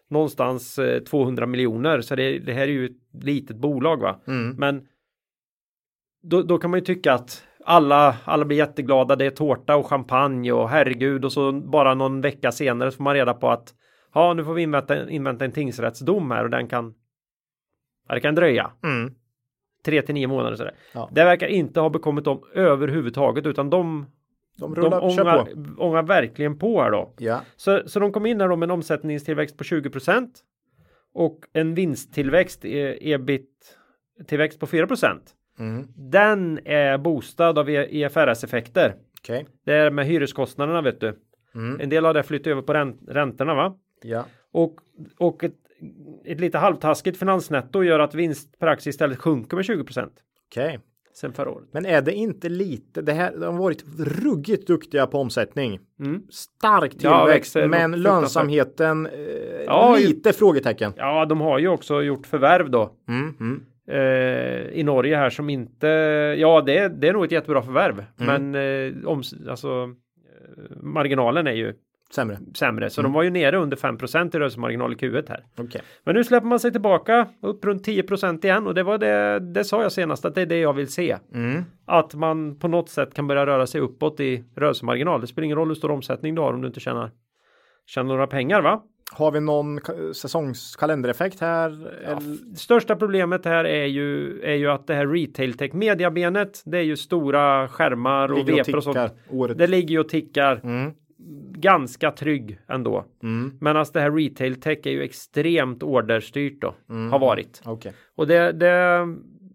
någonstans 0.10 0.80
200 1.10 1.44
eh, 1.44 1.48
miljoner. 1.48 2.02
Så 2.02 2.16
det, 2.16 2.40
det, 2.40 2.54
här 2.54 2.62
är 2.62 2.68
ju 2.68 2.86
ett 2.86 3.24
litet 3.24 3.58
bolag 3.58 4.02
va. 4.02 4.20
Mm. 4.28 4.56
Men 4.58 4.88
då, 6.24 6.42
då 6.42 6.58
kan 6.58 6.72
man 6.72 6.80
ju 6.80 6.86
tycka 6.86 7.14
att 7.14 7.44
alla, 7.66 8.16
alla 8.24 8.46
blir 8.46 8.58
jätteglada. 8.58 9.16
Det 9.16 9.26
är 9.26 9.30
tårta 9.30 9.76
och 9.76 9.88
champagne 9.88 10.52
och 10.52 10.70
herregud 10.70 11.26
och 11.26 11.32
så 11.32 11.52
bara 11.52 11.94
någon 11.94 12.22
vecka 12.22 12.52
senare 12.52 12.92
får 12.92 13.04
man 13.04 13.14
reda 13.14 13.34
på 13.34 13.50
att 13.50 13.74
ja, 14.18 14.34
nu 14.34 14.44
får 14.44 14.54
vi 14.54 14.62
invänta, 14.62 15.10
invänta 15.10 15.46
en 15.46 15.52
tingsrättsdom 15.52 16.32
här 16.32 16.44
och 16.44 16.50
den 16.50 16.68
kan. 16.68 16.94
Ja, 18.08 18.16
det 18.16 18.22
kan 18.22 18.36
dröja. 18.36 18.72
Mm. 18.84 19.14
Tre 19.86 20.02
till 20.02 20.16
nio 20.16 20.28
månader 20.28 20.56
sådär. 20.56 20.76
Ja. 20.94 21.10
Det 21.12 21.24
verkar 21.24 21.48
inte 21.48 21.80
ha 21.80 21.90
bekommit 21.90 22.26
dem 22.26 22.44
överhuvudtaget 22.54 23.46
utan 23.46 23.70
de 23.70 24.06
de, 24.58 24.76
rullar, 24.76 25.02
de 25.02 25.20
ångar, 25.20 25.48
ångar 25.78 26.04
verkligen 26.04 26.60
på 26.60 26.82
här 26.82 26.92
då. 26.92 27.14
Ja. 27.18 27.42
Så, 27.56 27.82
så 27.86 28.00
de 28.00 28.12
kom 28.12 28.26
in 28.26 28.42
här 28.42 28.48
då 28.48 28.56
med 28.56 28.68
en 28.68 28.72
omsättningstillväxt 28.72 29.58
på 29.58 29.64
20% 29.64 30.30
och 31.14 31.40
en 31.54 31.76
vinsttillväxt, 31.76 32.66
e, 32.66 33.14
ebit 33.14 33.78
tillväxt 34.28 34.60
på 34.60 34.68
4 34.68 34.88
mm. 35.60 35.88
Den 35.96 36.60
är 36.66 36.98
boostad 36.98 37.60
av 37.60 37.70
IFRS-effekter. 37.70 38.96
Okay. 39.22 39.46
Det 39.66 39.74
är 39.74 39.92
med 39.92 40.06
hyreskostnaderna 40.06 40.82
vet 40.82 41.00
du. 41.00 41.20
Mm. 41.56 41.80
En 41.80 41.90
del 41.90 42.06
av 42.06 42.14
det 42.14 42.24
flyttar 42.24 42.52
över 42.52 42.62
på 42.62 42.74
räntorna 43.08 43.56
va? 43.56 43.78
Ja. 44.02 44.26
Och, 44.52 44.76
och 45.18 45.44
ett, 45.44 45.56
ett 46.26 46.40
lite 46.40 46.58
halvtaskigt 46.58 47.20
finansnetto 47.20 47.84
gör 47.84 48.00
att 48.00 48.16
vinst 48.16 48.60
per 48.60 48.68
aktie 48.68 48.90
istället 48.90 49.18
sjunker 49.18 49.56
med 49.56 49.66
20 49.66 49.82
Okej. 49.82 50.10
Okay. 50.50 50.78
Sen 51.14 51.34
förra 51.34 51.50
året. 51.52 51.68
Men 51.72 51.86
är 51.86 52.02
det 52.02 52.14
inte 52.14 52.50
lite, 52.50 53.02
det 53.02 53.14
här, 53.14 53.32
de 53.32 53.56
har 53.56 53.64
varit 53.64 53.84
ruggigt 54.00 54.68
duktiga 54.68 55.08
på 55.08 55.20
omsättning. 55.20 55.80
Mm. 56.00 56.22
Stark 56.30 56.92
tillväxt, 56.98 57.56
ja, 57.56 57.68
men 57.68 58.02
lönsamheten 58.02 59.06
eh, 59.06 59.14
ja, 59.66 59.96
lite 59.96 60.30
ju, 60.30 60.34
frågetecken. 60.34 60.94
Ja, 60.98 61.26
de 61.26 61.42
har 61.42 61.60
ju 61.60 61.68
också 61.68 62.02
gjort 62.02 62.28
förvärv 62.28 62.70
då. 62.70 62.92
Mm, 63.08 63.36
mm. 63.40 63.66
Eh, 63.88 64.80
I 64.80 64.84
Norge 64.84 65.18
här 65.18 65.30
som 65.30 65.50
inte, 65.50 65.88
ja 66.38 66.62
det, 66.62 66.88
det 66.88 67.08
är 67.08 67.14
nog 67.14 67.26
ett 67.26 67.32
jättebra 67.32 67.62
förvärv. 67.62 68.06
Mm. 68.20 68.52
Men 68.52 68.56
eh, 68.56 69.08
om, 69.08 69.24
alltså, 69.50 69.68
eh, 69.70 70.78
marginalen 70.82 71.48
är 71.48 71.54
ju 71.54 71.74
Sämre. 72.10 72.40
Sämre. 72.56 72.90
Så 72.90 73.02
mm. 73.02 73.12
de 73.12 73.16
var 73.16 73.24
ju 73.24 73.30
nere 73.30 73.58
under 73.58 73.78
5 73.78 73.96
i 74.34 74.38
rörelsemarginal 74.38 74.94
i 74.94 74.96
Q1 74.96 75.30
här. 75.30 75.46
Okay. 75.58 75.82
Men 76.04 76.16
nu 76.16 76.24
släpper 76.24 76.48
man 76.48 76.60
sig 76.60 76.72
tillbaka 76.72 77.28
upp 77.42 77.66
runt 77.66 77.88
10% 77.88 78.46
igen 78.46 78.68
och 78.68 78.74
det 78.74 78.84
var 78.84 78.98
det. 78.98 79.40
Det 79.40 79.64
sa 79.64 79.82
jag 79.82 79.92
senast 79.92 80.26
att 80.26 80.36
det 80.36 80.42
är 80.42 80.46
det 80.46 80.60
jag 80.60 80.74
vill 80.74 80.88
se. 80.88 81.18
Mm. 81.34 81.64
Att 81.86 82.14
man 82.14 82.60
på 82.60 82.68
något 82.68 82.90
sätt 82.90 83.14
kan 83.14 83.28
börja 83.28 83.46
röra 83.46 83.68
sig 83.68 83.82
uppåt 83.82 84.20
i 84.20 84.44
rörelsemarginal. 84.56 85.22
Det 85.22 85.28
spelar 85.28 85.46
ingen 85.46 85.58
roll 85.58 85.68
hur 85.68 85.76
stor 85.76 85.92
omsättning 85.92 86.36
du 86.36 86.42
har 86.42 86.54
om 86.54 86.62
du 86.62 86.68
inte 86.68 86.80
tjänar, 86.80 87.12
tjänar 87.86 88.08
några 88.08 88.28
pengar 88.28 88.62
va? 88.62 88.82
Har 89.12 89.32
vi 89.32 89.40
någon 89.40 89.80
säsongskalendereffekt 90.14 91.40
här? 91.40 91.92
Ja, 92.06 92.20
största 92.56 92.96
problemet 92.96 93.46
här 93.46 93.66
är 93.66 93.86
ju, 93.86 94.42
är 94.42 94.56
ju 94.56 94.72
att 94.72 94.88
det 94.88 94.94
här 94.94 95.08
retail 95.08 95.58
tech 95.58 95.74
mediabenet, 95.74 96.62
det 96.66 96.78
är 96.78 96.82
ju 96.82 96.98
stora 96.98 97.68
skärmar 97.68 98.32
och 98.32 98.40
och, 98.40 98.76
och 98.76 98.84
sånt. 98.84 99.14
Året. 99.30 99.58
Det 99.58 99.68
ligger 99.68 100.00
och 100.00 100.10
tickar. 100.10 100.60
Mm 100.64 100.94
ganska 101.52 102.12
trygg 102.12 102.60
ändå. 102.68 103.06
Mm. 103.24 103.58
Men 103.62 103.78
alltså 103.78 103.94
det 103.94 104.00
här 104.00 104.12
retail 104.12 104.62
tech 104.62 104.80
är 104.84 104.92
ju 104.92 105.04
extremt 105.04 105.84
orderstyrt 105.84 106.62
då. 106.62 106.76
Mm. 106.90 107.12
Har 107.12 107.20
varit. 107.20 107.62
Okay. 107.66 107.92
Och 108.16 108.28
det, 108.28 108.52
det, 108.52 108.68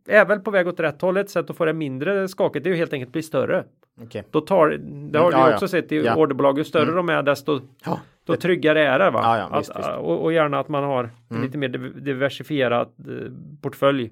är 0.06 0.24
väl 0.24 0.40
på 0.40 0.50
väg 0.50 0.68
åt 0.68 0.80
rätt 0.80 1.02
håll. 1.02 1.16
Ett 1.16 1.30
sätt 1.30 1.50
att 1.50 1.56
få 1.56 1.64
det 1.64 1.72
mindre 1.72 2.28
skakigt 2.28 2.64
det 2.64 2.70
är 2.70 2.72
ju 2.72 2.76
helt 2.76 2.92
enkelt 2.92 3.12
bli 3.12 3.22
större. 3.22 3.64
Okay. 4.02 4.22
Då 4.30 4.40
tar, 4.40 4.68
det 4.68 5.18
har 5.18 5.28
mm, 5.28 5.40
du 5.40 5.46
ja, 5.46 5.52
också 5.52 5.64
ja. 5.64 5.68
sett 5.68 5.92
i 5.92 5.96
ja. 5.96 6.16
orderbolag. 6.16 6.58
Ju 6.58 6.64
större 6.64 6.82
mm. 6.82 6.96
de 6.96 7.08
är 7.08 7.22
desto 7.22 7.61
ja, 7.85 8.00
då 8.24 8.37
tryggare 8.37 8.87
är 8.87 8.98
det. 8.98 9.11
Va? 9.11 9.20
Ja, 9.22 9.38
ja, 9.38 9.44
att, 9.44 9.61
visst, 9.61 9.78
visst. 9.78 9.88
Och, 9.88 10.22
och, 10.22 10.32
gärna 10.32 10.58
att 10.58 10.68
man 10.68 10.85
har 10.85 11.11
mm. 11.30 11.42
lite 11.42 11.58
mer 11.58 11.68
diversifierad 12.00 12.88
eh, 12.98 13.32
portfölj 13.62 14.11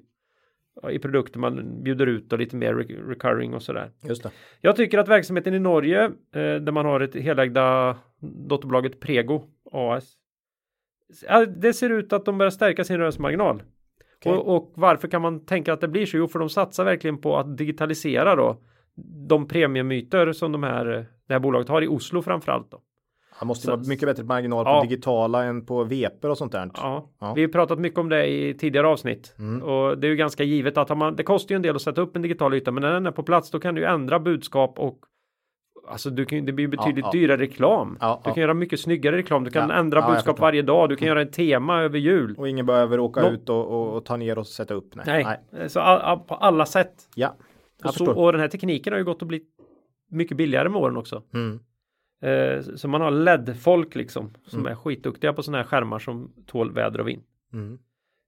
i 0.91 0.99
produkter 0.99 1.39
man 1.39 1.83
bjuder 1.83 2.07
ut 2.07 2.33
och 2.33 2.39
lite 2.39 2.55
mer 2.55 2.73
recurring 3.07 3.53
och 3.53 3.63
sådär. 3.63 3.91
Just 4.03 4.23
det. 4.23 4.31
Jag 4.61 4.75
tycker 4.75 4.97
att 4.97 5.07
verksamheten 5.07 5.53
i 5.53 5.59
Norge 5.59 6.03
eh, 6.05 6.11
där 6.55 6.71
man 6.71 6.85
har 6.85 6.99
ett 6.99 7.15
helägda 7.15 7.97
dotterbolaget 8.19 8.99
Prego 8.99 9.43
AS. 9.71 10.13
Det 11.57 11.73
ser 11.73 11.89
ut 11.89 12.13
att 12.13 12.25
de 12.25 12.37
börjar 12.37 12.51
stärka 12.51 12.83
sin 12.83 12.97
rörelsemarginal. 12.97 13.63
Okay. 14.17 14.33
Och, 14.33 14.55
och, 14.55 14.73
varför 14.75 15.07
kan 15.07 15.21
man 15.21 15.45
tänka 15.45 15.73
att 15.73 15.81
det 15.81 15.87
blir 15.87 16.05
så? 16.05 16.17
Jo, 16.17 16.27
för 16.27 16.39
de 16.39 16.49
satsar 16.49 16.85
verkligen 16.85 17.17
på 17.17 17.37
att 17.37 17.57
digitalisera 17.57 18.35
då 18.35 18.61
de 19.27 19.47
premiummyter 19.47 20.31
som 20.31 20.51
de 20.51 20.63
här, 20.63 20.85
det 21.27 21.33
här 21.33 21.39
bolaget 21.39 21.69
har 21.69 21.81
i 21.81 21.87
Oslo 21.87 22.21
framförallt. 22.21 22.71
Då. 22.71 22.81
Han 23.41 23.47
måste 23.47 23.65
så, 23.65 23.71
vara 23.71 23.81
mycket 23.87 24.07
bättre 24.07 24.23
marginal 24.23 24.65
på 24.65 24.71
ja. 24.71 24.81
digitala 24.81 25.43
än 25.43 25.65
på 25.65 25.83
veper 25.83 26.29
och 26.29 26.37
sånt 26.37 26.51
där. 26.51 26.71
Ja. 26.73 27.09
ja. 27.19 27.33
vi 27.33 27.41
har 27.41 27.49
pratat 27.49 27.79
mycket 27.79 27.99
om 27.99 28.09
det 28.09 28.27
i 28.27 28.53
tidigare 28.53 28.87
avsnitt 28.87 29.35
mm. 29.39 29.63
och 29.63 29.97
det 29.97 30.07
är 30.07 30.09
ju 30.09 30.15
ganska 30.15 30.43
givet 30.43 30.77
att 30.77 30.97
man, 30.97 31.15
det 31.15 31.23
kostar 31.23 31.53
ju 31.53 31.55
en 31.55 31.61
del 31.61 31.75
att 31.75 31.81
sätta 31.81 32.01
upp 32.01 32.15
en 32.15 32.21
digital 32.21 32.53
yta, 32.53 32.71
men 32.71 32.81
när 32.81 32.93
den 32.93 33.05
är 33.05 33.11
på 33.11 33.23
plats, 33.23 33.51
då 33.51 33.59
kan 33.59 33.75
du 33.75 33.85
ändra 33.85 34.19
budskap 34.19 34.79
och 34.79 34.99
Alltså 35.87 36.09
du 36.09 36.25
kan, 36.25 36.45
det 36.45 36.51
blir 36.51 36.67
betydligt 36.67 37.05
ja, 37.05 37.11
dyrare 37.11 37.41
reklam. 37.41 37.97
du 38.25 38.31
kan 38.31 38.41
göra 38.41 38.53
mycket 38.53 38.79
snyggare 38.79 39.17
reklam. 39.17 39.43
Du 39.43 39.51
kan 39.51 39.71
ändra 39.71 40.07
budskap 40.11 40.39
varje 40.39 40.61
dag. 40.61 40.89
Du 40.89 40.95
kan 40.95 41.07
mm. 41.07 41.17
göra 41.17 41.21
en 41.21 41.31
tema 41.31 41.81
över 41.81 41.99
jul. 41.99 42.35
Och 42.37 42.49
ingen 42.49 42.65
behöver 42.65 42.99
åka 42.99 43.21
Nå 43.21 43.29
ut 43.29 43.49
och, 43.49 43.67
och, 43.67 43.95
och, 43.97 44.05
ta 44.05 44.17
ner 44.17 44.37
och 44.37 44.47
sätta 44.47 44.73
upp. 44.73 44.95
Nej, 45.05 45.37
Nej. 45.51 45.69
så 45.69 45.79
all, 45.79 45.99
all, 45.99 46.19
på 46.19 46.35
alla 46.35 46.65
sätt. 46.65 46.93
Ja, 47.15 47.35
och, 47.83 47.93
så, 47.93 48.11
och 48.11 48.31
den 48.31 48.41
här 48.41 48.47
tekniken 48.47 48.93
har 48.93 48.97
ju 48.97 49.05
gått 49.05 49.21
att 49.21 49.27
bli 49.27 49.41
mycket 50.09 50.37
billigare 50.37 50.69
med 50.69 50.81
åren 50.81 50.97
också. 50.97 51.23
Mm. 51.33 51.59
Eh, 52.21 52.61
så 52.75 52.87
man 52.87 53.01
har 53.01 53.11
LED-folk 53.11 53.95
liksom 53.95 54.33
som 54.45 54.59
mm. 54.59 54.71
är 54.71 54.75
skitduktiga 54.75 55.33
på 55.33 55.43
sådana 55.43 55.57
här 55.57 55.69
skärmar 55.69 55.99
som 55.99 56.33
tål 56.45 56.73
väder 56.73 57.01
och 57.01 57.07
vind. 57.07 57.23
Mm. 57.53 57.79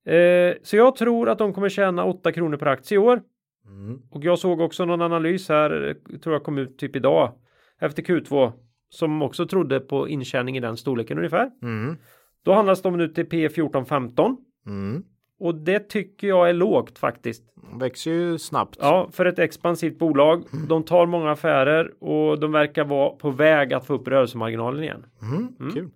Eh, 0.06 0.56
så 0.64 0.76
jag 0.76 0.96
tror 0.96 1.30
att 1.30 1.38
de 1.38 1.54
kommer 1.54 1.70
tjäna 1.70 2.06
8 2.06 2.32
kronor 2.32 2.58
per 2.58 2.66
aktie 2.66 2.96
i 2.96 3.00
år. 3.00 3.22
Mm. 3.66 4.02
Och 4.10 4.24
jag 4.24 4.40
såg 4.40 4.62
också 4.62 4.86
någon 4.86 5.02
analys 5.02 5.50
här, 5.50 5.96
tror 6.24 6.36
jag 6.36 6.44
kom 6.44 6.58
ut 6.58 6.78
typ 6.78 6.96
idag 6.96 7.34
efter 7.80 8.04
Q2 8.04 8.52
som 8.90 9.22
också 9.22 9.48
trodde 9.48 9.80
på 9.80 10.10
intjäning 10.10 10.58
i 10.58 10.60
den 10.60 10.78
storleken 10.78 11.18
ungefär. 11.18 11.52
Mm. 11.62 11.98
Då 12.44 12.54
handlas 12.54 12.82
de 12.82 12.98
nu 12.98 13.08
till 13.08 13.26
P 13.26 13.46
1415. 13.46 14.38
Mm. 14.66 15.04
Och 15.44 15.56
det 15.56 15.80
tycker 15.80 16.28
jag 16.28 16.50
är 16.50 16.54
lågt 16.54 17.00
faktiskt. 17.00 17.44
Växer 17.80 18.12
ju 18.12 18.38
snabbt. 18.38 18.78
Ja, 18.82 19.10
för 19.12 19.26
ett 19.26 19.40
expansivt 19.40 20.00
bolag. 20.00 20.44
Mm. 20.54 20.68
De 20.68 20.84
tar 20.84 21.06
många 21.06 21.32
affärer 21.32 22.04
och 22.04 22.40
de 22.40 22.52
verkar 22.52 22.84
vara 22.84 23.10
på 23.10 23.30
väg 23.30 23.74
att 23.74 23.86
få 23.86 23.94
upp 23.94 24.08
rörelsemarginalen 24.08 24.84
igen. 24.84 25.06
Mm. 25.22 25.56
Mm. 25.60 25.74
Kul. 25.74 25.90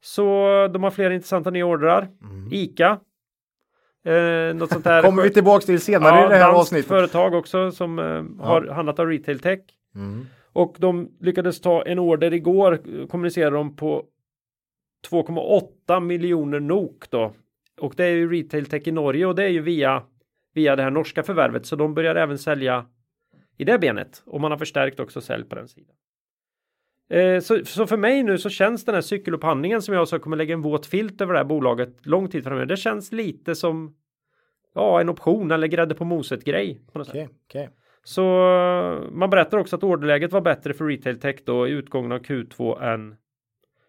Så 0.00 0.22
de 0.72 0.82
har 0.82 0.90
flera 0.90 1.14
intressanta 1.14 1.50
nya 1.50 1.66
ordrar. 1.66 2.08
Mm. 2.22 2.48
ICA. 2.52 2.98
Eh, 4.04 4.54
något 4.54 4.70
sånt 4.70 4.84
där. 4.84 5.02
Kommer 5.08 5.22
vi 5.22 5.30
tillbaks 5.30 5.66
till 5.66 5.80
senare 5.80 6.20
ja, 6.20 6.26
i 6.26 6.28
det 6.28 6.36
här 6.36 6.52
avsnittet. 6.52 6.88
företag 6.88 7.34
också 7.34 7.70
som 7.70 7.98
eh, 7.98 8.04
ja. 8.04 8.24
har 8.38 8.66
handlat 8.66 8.98
av 8.98 9.06
retail 9.06 9.40
tech. 9.40 9.60
Mm. 9.94 10.26
Och 10.52 10.76
de 10.78 11.10
lyckades 11.20 11.60
ta 11.60 11.82
en 11.82 11.98
order 11.98 12.32
igår, 12.34 12.80
kommunicerade 13.06 13.56
de 13.56 13.76
på 13.76 14.04
2,8 15.10 16.00
miljoner 16.00 16.60
NOK 16.60 17.10
då 17.10 17.32
och 17.82 17.94
det 17.96 18.04
är 18.04 18.10
ju 18.10 18.32
retail 18.32 18.66
tech 18.66 18.86
i 18.86 18.92
Norge 18.92 19.26
och 19.26 19.34
det 19.34 19.44
är 19.44 19.48
ju 19.48 19.60
via 19.60 20.02
via 20.54 20.76
det 20.76 20.82
här 20.82 20.90
norska 20.90 21.22
förvärvet 21.22 21.66
så 21.66 21.76
de 21.76 21.94
börjar 21.94 22.14
även 22.14 22.38
sälja 22.38 22.86
i 23.56 23.64
det 23.64 23.78
benet 23.78 24.22
och 24.26 24.40
man 24.40 24.50
har 24.50 24.58
förstärkt 24.58 25.00
också 25.00 25.20
sälj 25.20 25.44
på 25.44 25.54
den 25.54 25.68
sidan. 25.68 25.96
Eh, 27.10 27.40
så, 27.40 27.64
så 27.64 27.86
för 27.86 27.96
mig 27.96 28.22
nu 28.22 28.38
så 28.38 28.50
känns 28.50 28.84
den 28.84 28.94
här 28.94 29.02
cykelupphandlingen 29.02 29.82
som 29.82 29.94
jag 29.94 30.08
sa 30.08 30.18
kommer 30.18 30.36
lägga 30.36 30.54
en 30.54 30.62
våt 30.62 30.86
filt 30.86 31.20
över 31.20 31.32
det 31.32 31.38
här 31.38 31.44
bolaget 31.44 32.06
lång 32.06 32.28
tid 32.28 32.44
framöver. 32.44 32.66
Det 32.66 32.76
känns 32.76 33.12
lite 33.12 33.54
som 33.54 33.96
ja, 34.74 35.00
en 35.00 35.08
option 35.08 35.50
eller 35.50 35.66
grädde 35.66 35.94
på 35.94 36.04
moset 36.04 36.44
grej. 36.44 36.80
På 36.92 36.98
något 36.98 37.08
sätt. 37.08 37.30
okej. 37.46 37.70
Så 38.04 38.22
eh, 38.22 39.10
man 39.10 39.30
berättar 39.30 39.58
också 39.58 39.76
att 39.76 39.84
orderläget 39.84 40.32
var 40.32 40.40
bättre 40.40 40.74
för 40.74 40.84
retail 40.84 41.20
tech 41.20 41.36
då 41.44 41.68
i 41.68 41.70
utgången 41.70 42.12
av 42.12 42.18
Q2 42.18 42.82
än 42.82 43.16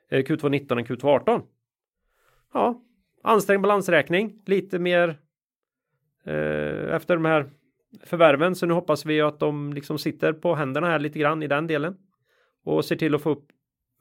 eh, 0.09 0.23
Q2 0.23 0.49
19 0.49 0.77
än 0.77 0.85
Q2 0.85 1.05
18. 1.05 1.41
Ja, 2.53 2.81
ansträngd 3.24 3.61
balansräkning, 3.61 4.41
lite 4.45 4.80
mer 4.80 5.19
eh, 6.26 6.95
efter 6.95 7.15
de 7.15 7.26
här 7.26 7.49
förvärven. 8.03 8.55
Så 8.55 8.65
nu 8.65 8.74
hoppas 8.74 9.05
vi 9.05 9.21
att 9.21 9.39
de 9.39 9.74
liksom 9.74 9.97
sitter 9.97 10.34
på 10.34 10.55
händerna 10.55 10.88
här 10.88 10.99
lite 10.99 11.19
grann 11.19 11.43
i 11.43 11.47
den 11.47 11.67
delen 11.67 11.97
och 12.63 12.86
ser 12.86 12.95
till 12.95 13.15
att 13.15 13.21
få 13.21 13.30
upp 13.30 13.47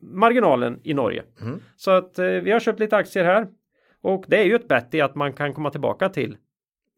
marginalen 0.00 0.80
i 0.84 0.94
Norge. 0.94 1.22
Mm. 1.40 1.60
Så 1.76 1.90
att 1.90 2.18
eh, 2.18 2.26
vi 2.26 2.50
har 2.50 2.60
köpt 2.60 2.80
lite 2.80 2.96
aktier 2.96 3.24
här 3.24 3.48
och 4.00 4.24
det 4.28 4.36
är 4.40 4.44
ju 4.44 4.54
ett 4.54 4.68
bett 4.68 4.94
i 4.94 5.00
att 5.00 5.14
man 5.14 5.32
kan 5.32 5.54
komma 5.54 5.70
tillbaka 5.70 6.08
till 6.08 6.36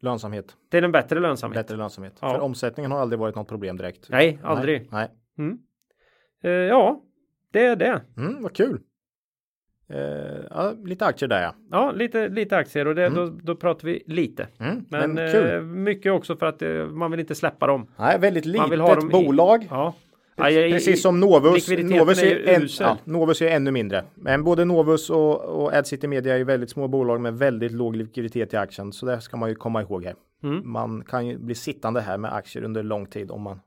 Lönsamhet, 0.00 0.56
till 0.70 0.84
en 0.84 0.92
bättre 0.92 1.20
lönsamhet. 1.20 1.54
bättre 1.56 1.76
lönsamhet. 1.76 2.18
Ja. 2.20 2.30
För 2.30 2.40
omsättningen 2.40 2.92
har 2.92 2.98
aldrig 2.98 3.18
varit 3.18 3.34
något 3.34 3.48
problem 3.48 3.76
direkt. 3.76 4.10
Nej, 4.10 4.38
aldrig. 4.42 4.88
Nej. 4.92 5.08
Mm. 5.38 5.58
Eh, 6.42 6.50
ja, 6.50 7.02
det 7.50 7.66
är 7.66 7.76
det. 7.76 8.02
Mm, 8.16 8.42
vad 8.42 8.52
kul. 8.52 8.80
Eh, 9.88 9.96
ja, 10.50 10.72
lite 10.84 11.06
aktier 11.06 11.28
där 11.28 11.42
ja. 11.42 11.54
Ja, 11.70 11.92
lite, 11.92 12.28
lite 12.28 12.56
aktier 12.56 12.86
och 12.86 12.94
det, 12.94 13.08
då, 13.08 13.26
då 13.42 13.54
pratar 13.56 13.86
vi 13.88 14.02
lite. 14.06 14.48
Mm, 14.58 14.84
Men, 14.88 15.18
eh, 15.18 15.60
mycket 15.62 16.12
också 16.12 16.36
för 16.36 16.46
att 16.46 16.62
eh, 16.62 16.86
man 16.86 17.10
vill 17.10 17.20
inte 17.20 17.34
släppa 17.34 17.66
dem. 17.66 17.86
Nej, 17.96 18.18
väldigt 18.18 18.56
Man 18.56 18.70
vill 18.70 18.78
litet 18.78 18.94
ha 18.94 19.00
dem 19.00 19.10
i- 19.10 19.12
bolag. 19.24 19.66
Ja. 19.70 19.94
Ja, 20.36 20.50
i- 20.50 20.68
i- 20.68 20.72
Precis 20.72 21.02
som 21.02 21.20
Novus. 21.20 21.68
Novus 21.68 22.22
är 22.22 22.36
är, 22.48 22.54
en, 22.60 22.68
ja, 22.80 22.98
Novus 23.04 23.42
är 23.42 23.46
ännu 23.46 23.70
mindre. 23.70 24.04
Men 24.14 24.44
både 24.44 24.64
Novus 24.64 25.10
och, 25.10 25.40
och 25.40 25.72
AdCity 25.74 26.06
Media 26.08 26.34
är 26.34 26.38
ju 26.38 26.44
väldigt 26.44 26.70
små 26.70 26.88
bolag 26.88 27.20
med 27.20 27.38
väldigt 27.38 27.72
låg 27.72 27.96
likviditet 27.96 28.54
i 28.54 28.56
aktien. 28.56 28.92
Så 28.92 29.06
det 29.06 29.20
ska 29.20 29.36
man 29.36 29.48
ju 29.48 29.54
komma 29.54 29.82
ihåg 29.82 30.04
här. 30.04 30.14
Mm. 30.42 30.72
Man 30.72 31.04
kan 31.04 31.26
ju 31.26 31.38
bli 31.38 31.54
sittande 31.54 32.00
här 32.00 32.18
med 32.18 32.34
aktier 32.34 32.62
under 32.64 32.82
lång 32.82 33.06
tid 33.06 33.30
om 33.30 33.42
man 33.42 33.60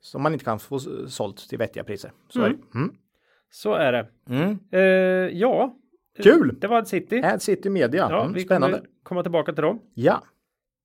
som 0.00 0.22
man 0.22 0.32
inte 0.32 0.44
kan 0.44 0.58
få 0.58 0.78
sålt 1.08 1.48
till 1.48 1.58
vettiga 1.58 1.84
priser. 1.84 2.10
Så 2.28 2.44
Mm. 2.44 2.92
Mm. 3.48 3.50
Så 3.50 3.74
är 3.74 3.92
det. 3.92 4.06
Mm. 4.28 4.58
Eh, 4.72 4.80
ja. 5.38 5.74
Kul! 6.22 6.56
Det 6.60 6.66
var 6.66 6.82
City. 6.84 7.22
AdCity 7.24 7.70
Media. 7.70 8.06
Ja, 8.10 8.20
mm, 8.22 8.32
vi 8.32 8.40
spännande. 8.40 8.76
kommer 8.76 8.88
komma 9.02 9.22
tillbaka 9.22 9.52
till 9.52 9.62
dem. 9.62 9.80
Ja, 9.94 10.22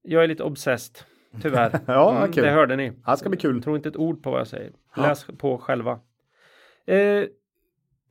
Jag 0.01 0.23
är 0.23 0.27
lite 0.27 0.43
obsessed. 0.43 0.95
Tyvärr. 1.41 1.79
Ja, 1.87 2.17
Mm, 2.17 2.31
kul. 2.31 2.43
Det 2.43 2.51
hörde 2.51 2.75
ni. 2.75 2.91
det 3.05 3.17
ska 3.17 3.29
bli 3.29 3.37
kul. 3.37 3.63
Tror 3.63 3.75
inte 3.75 3.89
ett 3.89 3.97
ord 3.97 4.23
på 4.23 4.31
vad 4.31 4.39
jag 4.39 4.47
säger. 4.47 4.71
Ja. 4.95 5.01
Läs 5.01 5.25
på 5.37 5.57
själva. 5.57 5.99
Eh, 6.85 7.23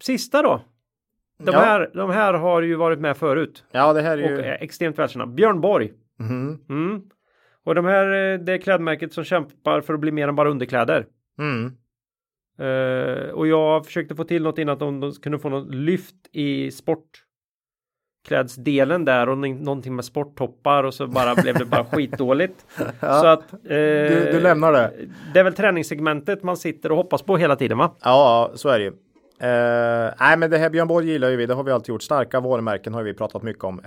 sista 0.00 0.42
då. 0.42 0.60
De, 1.38 1.50
ja. 1.52 1.58
här, 1.60 1.90
de 1.94 2.10
här 2.10 2.34
har 2.34 2.62
ju 2.62 2.74
varit 2.74 2.98
med 2.98 3.16
förut 3.16 3.64
ja, 3.72 3.92
det 3.92 4.02
här 4.02 4.18
är 4.18 4.24
och 4.24 4.30
ju... 4.30 4.38
är 4.44 4.62
extremt 4.62 4.98
välkända. 4.98 5.26
Björn 5.26 5.60
Borg. 5.60 5.92
Mhm. 6.18 6.64
Mm. 6.68 7.02
Och 7.64 7.74
de 7.74 7.84
här, 7.84 8.32
eh, 8.32 8.38
det 8.38 8.52
är 8.52 8.58
klädmärket 8.58 9.12
som 9.12 9.24
kämpar 9.24 9.80
för 9.80 9.94
att 9.94 10.00
bli 10.00 10.12
mer 10.12 10.28
än 10.28 10.34
bara 10.36 10.50
underkläder. 10.50 11.06
Mm. 11.38 11.72
Eh, 12.62 13.28
och 13.30 13.46
jag 13.46 13.86
försökte 13.86 14.14
få 14.14 14.24
till 14.24 14.42
något 14.42 14.58
innan 14.58 14.72
att 14.72 14.78
de, 14.78 15.00
de 15.00 15.12
kunde 15.12 15.38
få 15.38 15.48
något 15.48 15.74
lyft 15.74 16.14
i 16.32 16.70
sportklädsdelen 16.70 19.04
där 19.04 19.28
och 19.28 19.38
nå- 19.38 19.54
någonting 19.54 19.96
med 19.96 20.04
sporttoppar 20.04 20.84
och 20.84 20.94
så 20.94 21.06
bara 21.06 21.34
blev 21.34 21.58
det 21.58 21.64
bara 21.64 21.84
skitdåligt. 21.92 22.66
Så 23.00 23.26
att 23.26 23.52
eh, 23.52 23.58
Du, 23.68 24.28
du 24.32 24.40
lämnar 24.40 24.72
det. 24.72 24.92
det 25.34 25.40
är 25.40 25.44
väl 25.44 25.54
träningssegmentet 25.54 26.42
man 26.42 26.56
sitter 26.56 26.90
och 26.92 26.96
hoppas 26.96 27.22
på 27.22 27.36
hela 27.36 27.56
tiden 27.56 27.78
va? 27.78 27.94
Ja, 28.02 28.50
så 28.54 28.68
är 28.68 28.78
det 28.78 28.84
ju. 28.84 28.92
Eh, 29.40 30.10
nej, 30.20 30.36
men 30.38 30.50
det 30.50 30.58
här 30.58 30.70
Björn 30.70 30.88
Borg 30.88 31.06
gillar 31.10 31.28
ju 31.30 31.36
vi. 31.36 31.46
Det 31.46 31.54
har 31.54 31.64
vi 31.64 31.72
alltid 31.72 31.88
gjort. 31.88 32.02
Starka 32.02 32.40
varumärken 32.40 32.94
har 32.94 33.02
vi 33.02 33.14
pratat 33.14 33.42
mycket 33.42 33.64
om. 33.64 33.80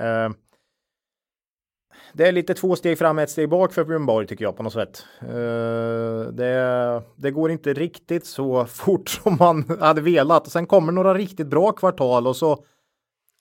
Eh, 1.96 2.12
det 2.14 2.28
är 2.28 2.32
lite 2.32 2.54
två 2.54 2.76
steg 2.76 2.98
fram, 2.98 3.20
ett 3.20 3.30
steg 3.30 3.50
bak 3.50 3.74
för 3.74 3.84
Björn 3.84 4.06
Borg 4.06 4.28
tycker 4.28 4.46
jag 4.46 4.58
på 4.58 4.64
något 4.64 4.74
sätt. 4.74 5.06
Eh, 5.22 6.32
det, 6.34 7.02
det 7.16 7.32
går 7.32 7.52
inte 7.52 7.74
riktigt 7.74 8.26
så 8.26 8.66
fort 8.70 9.10
som 9.10 9.38
man 9.40 9.78
hade 9.80 10.02
velat. 10.02 10.46
Och 10.46 10.52
sen 10.52 10.66
kommer 10.66 10.92
några 10.92 11.14
riktigt 11.14 11.48
bra 11.48 11.72
kvartal 11.72 12.28
och 12.28 12.36
så 12.36 12.64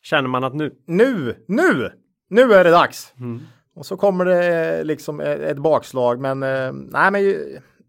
Känner 0.03 0.29
man 0.29 0.45
att 0.45 0.55
nu. 0.55 0.75
nu, 0.87 1.45
nu, 1.49 1.91
nu 2.29 2.53
är 2.53 2.65
det 2.65 2.71
dags. 2.71 3.15
Och 3.77 3.87
så 3.87 3.97
kommer 3.97 4.25
det 4.25 4.85
liksom 4.85 5.21
ett 5.21 5.59
bakslag. 5.59 6.21
Men 6.21 6.43
eh, 6.43 6.73
nej, 6.73 7.11
men 7.11 7.35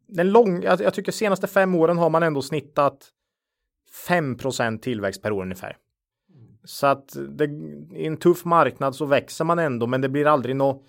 den 0.08 0.32
lång, 0.32 0.64
jag, 0.64 0.82
jag 0.82 0.94
tycker 0.94 1.12
senaste 1.12 1.48
fem 1.48 1.76
åren 1.76 1.98
har 1.98 2.10
man 2.10 2.24
ändå 2.24 2.42
snittat 2.42 2.98
5% 4.08 4.80
tillväxt 4.80 5.22
per 5.22 5.32
år 5.32 5.42
ungefär. 5.42 5.78
Så 6.66 6.88
att 6.88 7.16
det, 7.30 7.46
i 7.96 8.06
en 8.06 8.18
tuff 8.18 8.46
marknad 8.46 8.96
så 8.96 9.06
växer 9.06 9.46
man 9.46 9.60
ändå, 9.60 9.88
men 9.88 10.02
det 10.02 10.10
blir 10.10 10.26
aldrig 10.28 10.56
något 10.56 10.84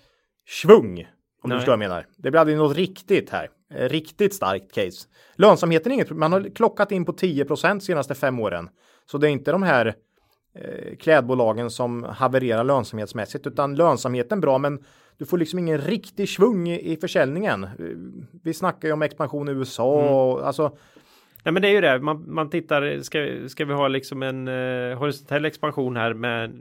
svung. 0.47 0.99
Om 1.41 1.49
du 1.49 1.55
Nej. 1.55 1.57
förstår 1.57 1.71
vad 1.71 1.83
jag 1.83 1.89
menar. 1.89 2.05
Det 2.17 2.31
blir 2.31 2.41
aldrig 2.41 2.57
något 2.57 2.77
riktigt 2.77 3.29
här. 3.29 3.49
Eh, 3.73 3.89
Riktigt 3.89 4.33
starkt 4.33 4.73
case. 4.73 5.07
Lönsamheten 5.35 5.91
är 5.91 5.93
inget 5.93 6.09
Man 6.11 6.31
har 6.33 6.55
klockat 6.55 6.91
in 6.91 7.05
på 7.05 7.11
10% 7.13 7.79
senaste 7.79 8.15
fem 8.15 8.39
åren. 8.39 8.69
Så 9.05 9.17
det 9.17 9.27
är 9.27 9.31
inte 9.31 9.51
de 9.51 9.63
här 9.63 9.95
eh, 10.55 10.95
klädbolagen 10.99 11.69
som 11.69 12.03
havererar 12.03 12.63
lönsamhetsmässigt, 12.63 13.47
utan 13.47 13.75
lönsamheten 13.75 14.41
bra, 14.41 14.57
men 14.57 14.83
du 15.17 15.25
får 15.25 15.37
liksom 15.37 15.59
ingen 15.59 15.77
riktig 15.81 16.29
svung 16.29 16.69
i, 16.69 16.91
i 16.91 16.97
försäljningen. 16.97 17.63
Eh, 17.63 17.69
Vi 18.43 18.53
snackar 18.53 18.87
ju 18.87 18.93
om 18.93 19.01
expansion 19.01 19.49
i 19.49 19.51
USA 19.51 20.09
och 20.09 20.47
alltså 20.47 20.77
Nej 21.47 21.53
men 21.53 21.61
det 21.61 21.67
är 21.67 21.71
ju 21.71 21.81
det. 21.81 21.99
Man, 21.99 22.33
man 22.33 22.49
tittar. 22.49 23.01
Ska, 23.01 23.49
ska 23.49 23.65
vi 23.65 23.73
ha 23.73 23.87
liksom 23.87 24.23
en 24.23 24.47
eh, 24.47 24.97
horisontell 24.97 25.45
expansion 25.45 25.97
här 25.97 26.13
med, 26.13 26.59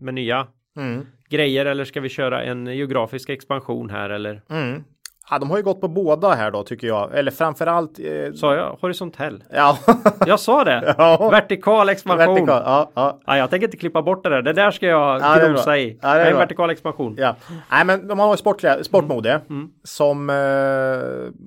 med 0.00 0.14
nya 0.14 0.46
mm, 0.76 1.06
grejer 1.28 1.66
eller 1.66 1.84
ska 1.84 2.00
vi 2.00 2.08
köra 2.08 2.42
en 2.42 2.66
geografisk 2.66 3.28
expansion 3.28 3.90
här 3.90 4.10
eller? 4.10 4.42
mm. 4.50 4.84
Ja, 5.30 5.38
de 5.38 5.50
har 5.50 5.56
ju 5.56 5.62
gått 5.62 5.80
på 5.80 5.88
båda 5.88 6.28
här 6.34 6.50
då 6.50 6.62
tycker 6.62 6.86
jag, 6.86 7.18
eller 7.18 7.30
framförallt. 7.30 7.98
Eh, 7.98 8.32
Sa 8.34 8.54
jag 8.54 8.76
horisontell? 8.80 9.44
ja, 9.52 9.78
Jag 10.26 10.40
sa 10.40 10.64
det. 10.64 10.94
Ja. 10.98 11.28
Vertikal 11.30 11.88
expansion. 11.88 12.34
vertikal. 12.34 12.62
Ja, 12.66 12.90
ja. 12.94 13.18
Ja, 13.26 13.36
jag 13.36 13.50
tänker 13.50 13.66
inte 13.66 13.76
klippa 13.76 14.02
bort 14.02 14.24
det 14.24 14.30
där. 14.30 14.42
Det 14.42 14.52
där 14.52 14.70
ska 14.70 14.86
jag 14.86 15.20
Ja, 15.20 15.48
grosa 15.48 15.78
i. 15.78 15.98
Ja, 16.02 16.08
det 16.14 16.14
är 16.14 16.24
det 16.24 16.26
är 16.30 16.32
en 16.32 16.38
vertikal 16.38 16.70
expansion. 16.70 17.14
Ja, 17.18 17.34
nej 17.70 17.84
men 17.84 18.08
de 18.08 18.18
har 18.18 18.36
sportklä- 18.36 18.82
sportmode 18.82 19.40
Mm. 19.50 19.68
som 19.84 20.30
eh, 20.30 20.36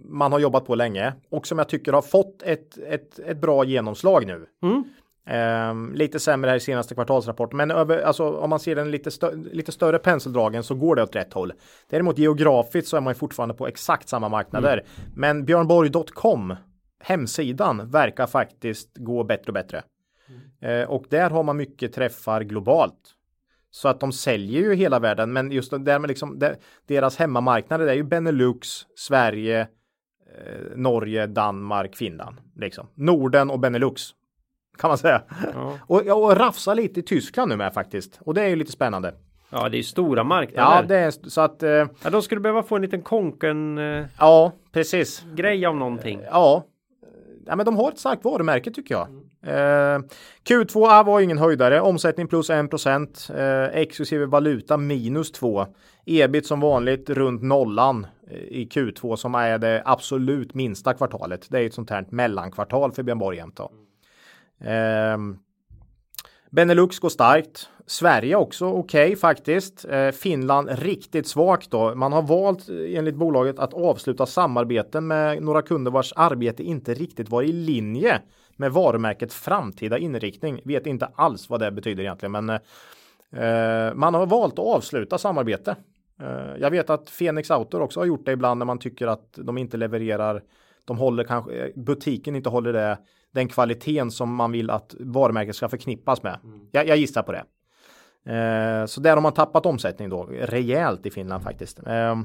man 0.09 0.31
har 0.31 0.39
jobbat 0.39 0.65
på 0.67 0.75
länge 0.75 1.13
och 1.31 1.47
som 1.47 1.57
jag 1.57 1.69
tycker 1.69 1.93
har 1.93 2.01
fått 2.01 2.41
ett, 2.45 2.77
ett, 2.89 3.19
ett 3.19 3.37
bra 3.41 3.63
genomslag 3.63 4.25
nu. 4.27 4.45
Mm. 4.63 4.83
Ehm, 5.29 5.93
lite 5.93 6.19
sämre 6.19 6.49
här 6.49 6.57
i 6.57 6.59
senaste 6.59 6.95
kvartalsrapporten, 6.95 7.57
men 7.57 7.71
över, 7.71 8.01
alltså, 8.01 8.37
om 8.37 8.49
man 8.49 8.59
ser 8.59 8.75
den 8.75 8.91
lite, 8.91 9.09
stö- 9.09 9.49
lite 9.53 9.71
större 9.71 9.99
penseldragen 9.99 10.63
så 10.63 10.75
går 10.75 10.95
det 10.95 11.03
åt 11.03 11.15
rätt 11.15 11.33
håll. 11.33 11.53
Däremot 11.89 12.17
geografiskt 12.17 12.87
så 12.87 12.97
är 12.97 13.01
man 13.01 13.13
ju 13.13 13.17
fortfarande 13.17 13.55
på 13.55 13.67
exakt 13.67 14.09
samma 14.09 14.29
marknader. 14.29 14.73
Mm. 14.73 15.11
Men 15.15 15.45
björnborg.com, 15.45 16.55
hemsidan, 17.03 17.89
verkar 17.91 18.27
faktiskt 18.27 18.97
gå 18.97 19.23
bättre 19.23 19.47
och 19.47 19.53
bättre. 19.53 19.83
Mm. 20.61 20.81
Eh, 20.81 20.89
och 20.89 21.05
där 21.09 21.29
har 21.29 21.43
man 21.43 21.57
mycket 21.57 21.93
träffar 21.93 22.41
globalt. 22.41 23.15
Så 23.71 23.87
att 23.87 23.99
de 23.99 24.11
säljer 24.11 24.61
ju 24.61 24.75
hela 24.75 24.99
världen, 24.99 25.33
men 25.33 25.51
just 25.51 25.71
där 25.71 25.99
med 25.99 26.07
liksom 26.07 26.39
det, 26.39 26.57
deras 26.87 27.17
hemmamarknader 27.17 27.85
det 27.85 27.91
är 27.91 27.95
ju 27.95 28.03
Benelux, 28.03 28.67
Sverige, 28.95 29.59
eh, 29.59 30.75
Norge, 30.75 31.27
Danmark, 31.27 31.95
Finland. 31.95 32.37
Liksom. 32.55 32.87
Norden 32.95 33.49
och 33.49 33.59
Benelux 33.59 34.13
kan 34.79 34.87
man 34.87 34.97
säga. 34.97 35.21
Ja. 35.53 35.73
Och, 35.87 36.01
ja, 36.05 36.13
och 36.13 36.35
rafsa 36.37 36.73
lite 36.73 36.99
i 36.99 37.03
Tyskland 37.03 37.49
nu 37.49 37.55
med 37.55 37.73
faktiskt. 37.73 38.19
Och 38.21 38.33
det 38.33 38.41
är 38.41 38.47
ju 38.47 38.55
lite 38.55 38.71
spännande. 38.71 39.13
ja, 39.49 39.69
det 39.69 39.75
är 39.75 39.77
ju 39.77 39.83
stora 39.83 40.19
Ja, 40.19 40.23
marknader. 40.23 40.87
det 40.87 40.97
är 40.97 41.11
så 41.11 41.41
att. 41.41 41.63
Eh, 41.63 41.69
Ja, 41.69 42.09
de 42.11 42.21
skulle 42.21 42.41
behöva 42.41 42.63
få 42.63 42.75
en 42.75 42.81
liten 42.81 43.01
konken 43.01 43.77
eh, 43.77 44.05
ja, 44.19 44.51
precis. 44.71 45.23
grej 45.35 45.65
av 45.65 45.75
någonting. 45.75 46.21
Ja. 46.31 46.65
Ja, 47.45 47.55
men 47.55 47.65
de 47.65 47.77
har 47.77 47.91
ett 47.91 47.99
starkt 47.99 48.23
varumärke 48.25 48.71
tycker 48.71 48.95
jag. 48.95 49.07
Eh, 49.43 49.99
Q2 50.49 51.03
var 51.05 51.19
ingen 51.21 51.37
höjdare, 51.37 51.81
omsättning 51.81 52.27
plus 52.27 52.49
1 52.49 53.29
eh, 53.35 53.63
exklusive 53.63 54.25
valuta 54.25 54.77
minus 54.77 55.31
2. 55.31 55.65
Ebit 56.05 56.45
som 56.47 56.59
vanligt 56.59 57.09
runt 57.09 57.41
nollan 57.43 58.07
eh, 58.31 58.37
i 58.37 58.69
Q2 58.73 59.15
som 59.15 59.35
är 59.35 59.57
det 59.57 59.81
absolut 59.85 60.53
minsta 60.53 60.93
kvartalet. 60.93 61.47
Det 61.49 61.59
är 61.59 61.65
ett 61.65 61.73
sånt 61.73 61.89
här 61.89 62.05
mellankvartal 62.09 62.91
för 62.91 63.03
Björn 63.03 63.19
Borg 63.19 63.37
jämt 63.37 63.55
då. 63.57 63.71
Eh, 64.61 65.17
Benelux 66.49 66.99
går 66.99 67.09
starkt. 67.09 67.69
Sverige 67.85 68.35
också 68.35 68.65
okej 68.65 69.15
faktiskt. 69.15 69.85
Eh, 69.85 70.09
Finland 70.09 70.69
riktigt 70.71 71.27
svagt 71.27 71.71
då. 71.71 71.95
Man 71.95 72.13
har 72.13 72.21
valt 72.21 72.69
eh, 72.69 72.75
enligt 72.97 73.15
bolaget 73.15 73.59
att 73.59 73.73
avsluta 73.73 74.25
samarbeten 74.25 75.07
med 75.07 75.43
några 75.43 75.61
kunder 75.61 75.91
vars 75.91 76.13
arbete 76.15 76.63
inte 76.63 76.93
riktigt 76.93 77.29
var 77.29 77.43
i 77.43 77.51
linje 77.51 78.21
med 78.55 78.71
varumärkets 78.71 79.35
framtida 79.35 79.97
inriktning. 79.97 80.61
Vet 80.65 80.87
inte 80.87 81.09
alls 81.15 81.49
vad 81.49 81.59
det 81.59 81.71
betyder 81.71 82.03
egentligen, 82.03 82.31
men 82.31 82.49
eh, 82.49 83.43
eh, 83.43 83.93
man 83.93 84.13
har 84.13 84.25
valt 84.25 84.53
att 84.53 84.65
avsluta 84.65 85.17
samarbete. 85.17 85.75
Eh, 86.21 86.57
jag 86.59 86.71
vet 86.71 86.89
att 86.89 87.17
Phoenix 87.17 87.51
Auto 87.51 87.79
också 87.79 87.99
har 87.99 88.05
gjort 88.05 88.25
det 88.25 88.31
ibland 88.31 88.57
när 88.57 88.65
man 88.65 88.79
tycker 88.79 89.07
att 89.07 89.33
de 89.33 89.57
inte 89.57 89.77
levererar 89.77 90.43
de 90.89 90.97
håller 90.97 91.23
kanske, 91.23 91.53
eh, 91.53 91.69
butiken 91.75 92.35
inte 92.35 92.49
håller 92.49 92.73
det, 92.73 92.97
den 93.31 93.47
kvaliteten 93.47 94.11
som 94.11 94.35
man 94.35 94.51
vill 94.51 94.69
att 94.69 94.95
varumärket 94.99 95.55
ska 95.55 95.69
förknippas 95.69 96.23
med. 96.23 96.39
Mm. 96.43 96.59
Jag, 96.71 96.87
jag, 96.87 96.97
gissar 96.97 97.23
på 97.23 97.31
det. 97.31 97.43
Eh, 98.33 98.85
så 98.85 99.01
där 99.01 99.13
har 99.13 99.21
man 99.21 99.33
tappat 99.33 99.65
omsättning 99.65 100.09
då 100.09 100.23
rejält 100.23 101.05
i 101.05 101.11
Finland 101.11 101.43
faktiskt. 101.43 101.87
Eh, 101.87 102.15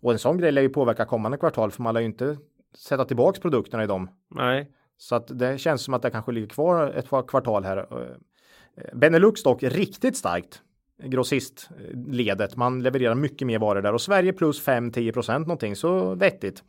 och 0.00 0.12
en 0.12 0.18
sån 0.18 0.38
grej 0.38 0.52
lär 0.52 0.62
ju 0.62 0.68
påverka 0.68 1.04
kommande 1.04 1.38
kvartal 1.38 1.70
för 1.70 1.82
man 1.82 1.94
lär 1.94 2.00
ju 2.00 2.06
inte 2.06 2.36
sätta 2.76 3.04
tillbaks 3.04 3.40
produkterna 3.40 3.84
i 3.84 3.86
dem. 3.86 4.10
Nej. 4.34 4.70
Så 4.98 5.14
att 5.14 5.38
det 5.38 5.58
känns 5.58 5.82
som 5.82 5.94
att 5.94 6.02
det 6.02 6.10
kanske 6.10 6.32
ligger 6.32 6.48
kvar 6.48 6.86
ett 6.86 7.08
kvartal 7.08 7.64
här. 7.64 7.76
Eh, 7.76 8.94
Benelux 8.94 9.42
dock 9.42 9.62
riktigt 9.62 10.16
starkt 10.16 10.62
grossistledet. 11.02 12.56
Man 12.56 12.82
levererar 12.82 13.14
mycket 13.14 13.46
mer 13.46 13.58
varor 13.58 13.82
där 13.82 13.94
och 13.94 14.00
Sverige 14.00 14.32
plus 14.32 14.66
5-10 14.66 15.12
procent 15.12 15.46
någonting 15.46 15.76
så 15.76 16.14
vettigt. 16.14 16.62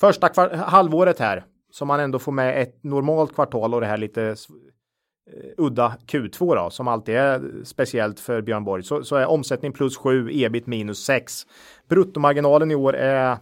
Första 0.00 0.56
halvåret 0.56 1.18
här 1.18 1.44
som 1.74 1.88
man 1.88 2.00
ändå 2.00 2.18
får 2.18 2.32
med 2.32 2.62
ett 2.62 2.84
normalt 2.84 3.34
kvartal 3.34 3.74
och 3.74 3.80
det 3.80 3.86
här 3.86 3.96
lite 3.96 4.22
eh, 4.22 5.50
udda 5.56 5.96
Q2 6.06 6.54
då 6.56 6.70
som 6.70 6.88
alltid 6.88 7.14
är 7.14 7.64
speciellt 7.64 8.20
för 8.20 8.42
Björn 8.42 8.64
Borg 8.64 8.82
så, 8.82 9.04
så 9.04 9.16
är 9.16 9.26
omsättning 9.26 9.72
plus 9.72 9.96
7, 9.96 10.28
ebit 10.32 10.66
minus 10.66 11.04
6. 11.04 11.46
Bruttomarginalen 11.88 12.70
i 12.70 12.74
år 12.74 12.96
är 12.96 13.38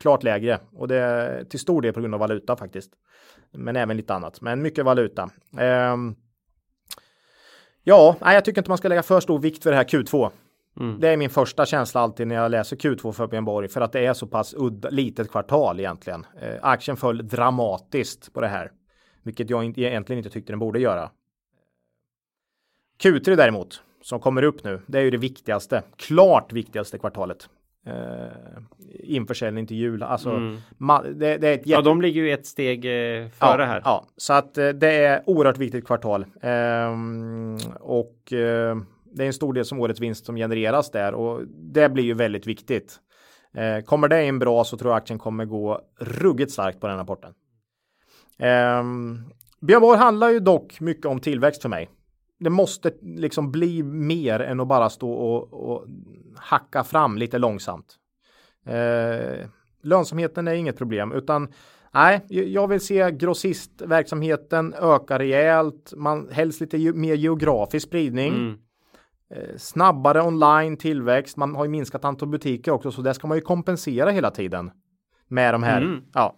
klart 0.00 0.22
lägre 0.22 0.58
och 0.72 0.88
det 0.88 0.96
är 0.96 1.44
till 1.44 1.60
stor 1.60 1.82
del 1.82 1.92
på 1.92 2.00
grund 2.00 2.14
av 2.14 2.20
valuta 2.20 2.56
faktiskt. 2.56 2.90
Men 3.52 3.76
även 3.76 3.96
lite 3.96 4.14
annat, 4.14 4.40
men 4.40 4.62
mycket 4.62 4.84
valuta. 4.84 5.30
Um, 5.92 6.16
Ja, 7.88 8.16
nej, 8.20 8.34
jag 8.34 8.44
tycker 8.44 8.60
inte 8.60 8.70
man 8.70 8.78
ska 8.78 8.88
lägga 8.88 9.02
för 9.02 9.20
stor 9.20 9.38
vikt 9.38 9.62
för 9.62 9.70
det 9.70 9.76
här 9.76 9.84
Q2. 9.84 10.30
Mm. 10.80 11.00
Det 11.00 11.08
är 11.08 11.16
min 11.16 11.30
första 11.30 11.66
känsla 11.66 12.00
alltid 12.00 12.26
när 12.26 12.34
jag 12.34 12.50
läser 12.50 12.76
Q2 12.76 13.12
för 13.12 13.26
Björn 13.26 13.44
Borg 13.44 13.68
för 13.68 13.80
att 13.80 13.92
det 13.92 14.06
är 14.06 14.14
så 14.14 14.26
pass 14.26 14.54
udda, 14.58 14.90
litet 14.90 15.30
kvartal 15.30 15.80
egentligen. 15.80 16.26
Eh, 16.40 16.54
aktien 16.62 16.96
föll 16.96 17.28
dramatiskt 17.28 18.32
på 18.32 18.40
det 18.40 18.48
här, 18.48 18.72
vilket 19.22 19.50
jag 19.50 19.64
inte, 19.64 19.80
egentligen 19.80 20.18
inte 20.18 20.30
tyckte 20.30 20.52
den 20.52 20.58
borde 20.58 20.80
göra. 20.80 21.10
Q3 23.02 23.36
däremot, 23.36 23.82
som 24.02 24.20
kommer 24.20 24.42
upp 24.42 24.64
nu, 24.64 24.80
det 24.86 24.98
är 24.98 25.02
ju 25.02 25.10
det 25.10 25.16
viktigaste, 25.16 25.82
klart 25.96 26.52
viktigaste 26.52 26.98
kvartalet 26.98 27.48
eh, 27.86 28.62
införsäljning 29.00 29.66
till 29.66 29.76
jul. 29.76 30.02
Alltså, 30.02 30.30
mm. 30.30 30.58
ma, 30.76 31.02
det, 31.02 31.38
det, 31.38 31.48
är 31.48 31.54
ett 31.54 31.66
jätte... 31.66 31.70
Ja, 31.70 31.82
de 31.82 32.02
ligger 32.02 32.22
ju 32.22 32.32
ett 32.32 32.46
steg 32.46 32.84
eh, 32.84 33.28
före 33.28 33.62
ja, 33.62 33.66
här. 33.66 33.82
Ja, 33.84 34.06
så 34.16 34.32
att 34.32 34.58
eh, 34.58 34.68
det 34.68 35.04
är 35.04 35.22
oerhört 35.26 35.58
viktigt 35.58 35.86
kvartal. 35.86 36.26
Eh, 36.40 36.92
och 37.80 38.32
eh, 38.32 38.76
det 39.16 39.22
är 39.22 39.26
en 39.26 39.32
stor 39.32 39.52
del 39.52 39.64
som 39.64 39.80
årets 39.80 40.00
vinst 40.00 40.26
som 40.26 40.36
genereras 40.36 40.90
där 40.90 41.14
och 41.14 41.42
det 41.48 41.88
blir 41.88 42.04
ju 42.04 42.14
väldigt 42.14 42.46
viktigt. 42.46 43.00
Eh, 43.54 43.84
kommer 43.84 44.08
det 44.08 44.24
in 44.24 44.38
bra 44.38 44.64
så 44.64 44.76
tror 44.76 44.90
jag 44.90 44.96
aktien 44.96 45.18
kommer 45.18 45.44
gå 45.44 45.80
ruggigt 46.00 46.52
starkt 46.52 46.80
på 46.80 46.86
den 46.86 46.96
rapporten. 46.96 47.34
Eh, 48.38 48.84
Björn 49.60 49.80
Borg 49.80 49.98
handlar 49.98 50.30
ju 50.30 50.40
dock 50.40 50.80
mycket 50.80 51.06
om 51.06 51.20
tillväxt 51.20 51.62
för 51.62 51.68
mig 51.68 51.88
det 52.38 52.50
måste 52.50 52.92
liksom 53.02 53.52
bli 53.52 53.82
mer 53.82 54.40
än 54.40 54.60
att 54.60 54.68
bara 54.68 54.90
stå 54.90 55.12
och, 55.12 55.70
och 55.70 55.84
hacka 56.36 56.84
fram 56.84 57.18
lite 57.18 57.38
långsamt. 57.38 57.96
Eh, 58.66 59.46
lönsamheten 59.82 60.48
är 60.48 60.52
inget 60.52 60.78
problem 60.78 61.12
utan 61.12 61.48
nej, 61.94 62.24
jag 62.28 62.68
vill 62.68 62.80
se 62.80 63.10
grossistverksamheten 63.10 64.74
öka 64.74 65.18
rejält. 65.18 65.92
Man 65.96 66.28
helst 66.30 66.60
lite 66.60 66.78
ge 66.78 66.92
mer 66.92 67.14
geografisk 67.14 67.86
spridning. 67.86 68.34
Mm. 68.34 68.58
Eh, 69.30 69.56
snabbare 69.56 70.22
online 70.22 70.76
tillväxt. 70.76 71.36
Man 71.36 71.54
har 71.54 71.64
ju 71.64 71.70
minskat 71.70 72.04
antal 72.04 72.28
butiker 72.28 72.72
också 72.72 72.92
så 72.92 73.02
det 73.02 73.14
ska 73.14 73.26
man 73.26 73.36
ju 73.36 73.40
kompensera 73.40 74.10
hela 74.10 74.30
tiden 74.30 74.70
med 75.28 75.54
de 75.54 75.62
här. 75.62 75.82
Mm. 75.82 76.04
Ja. 76.12 76.36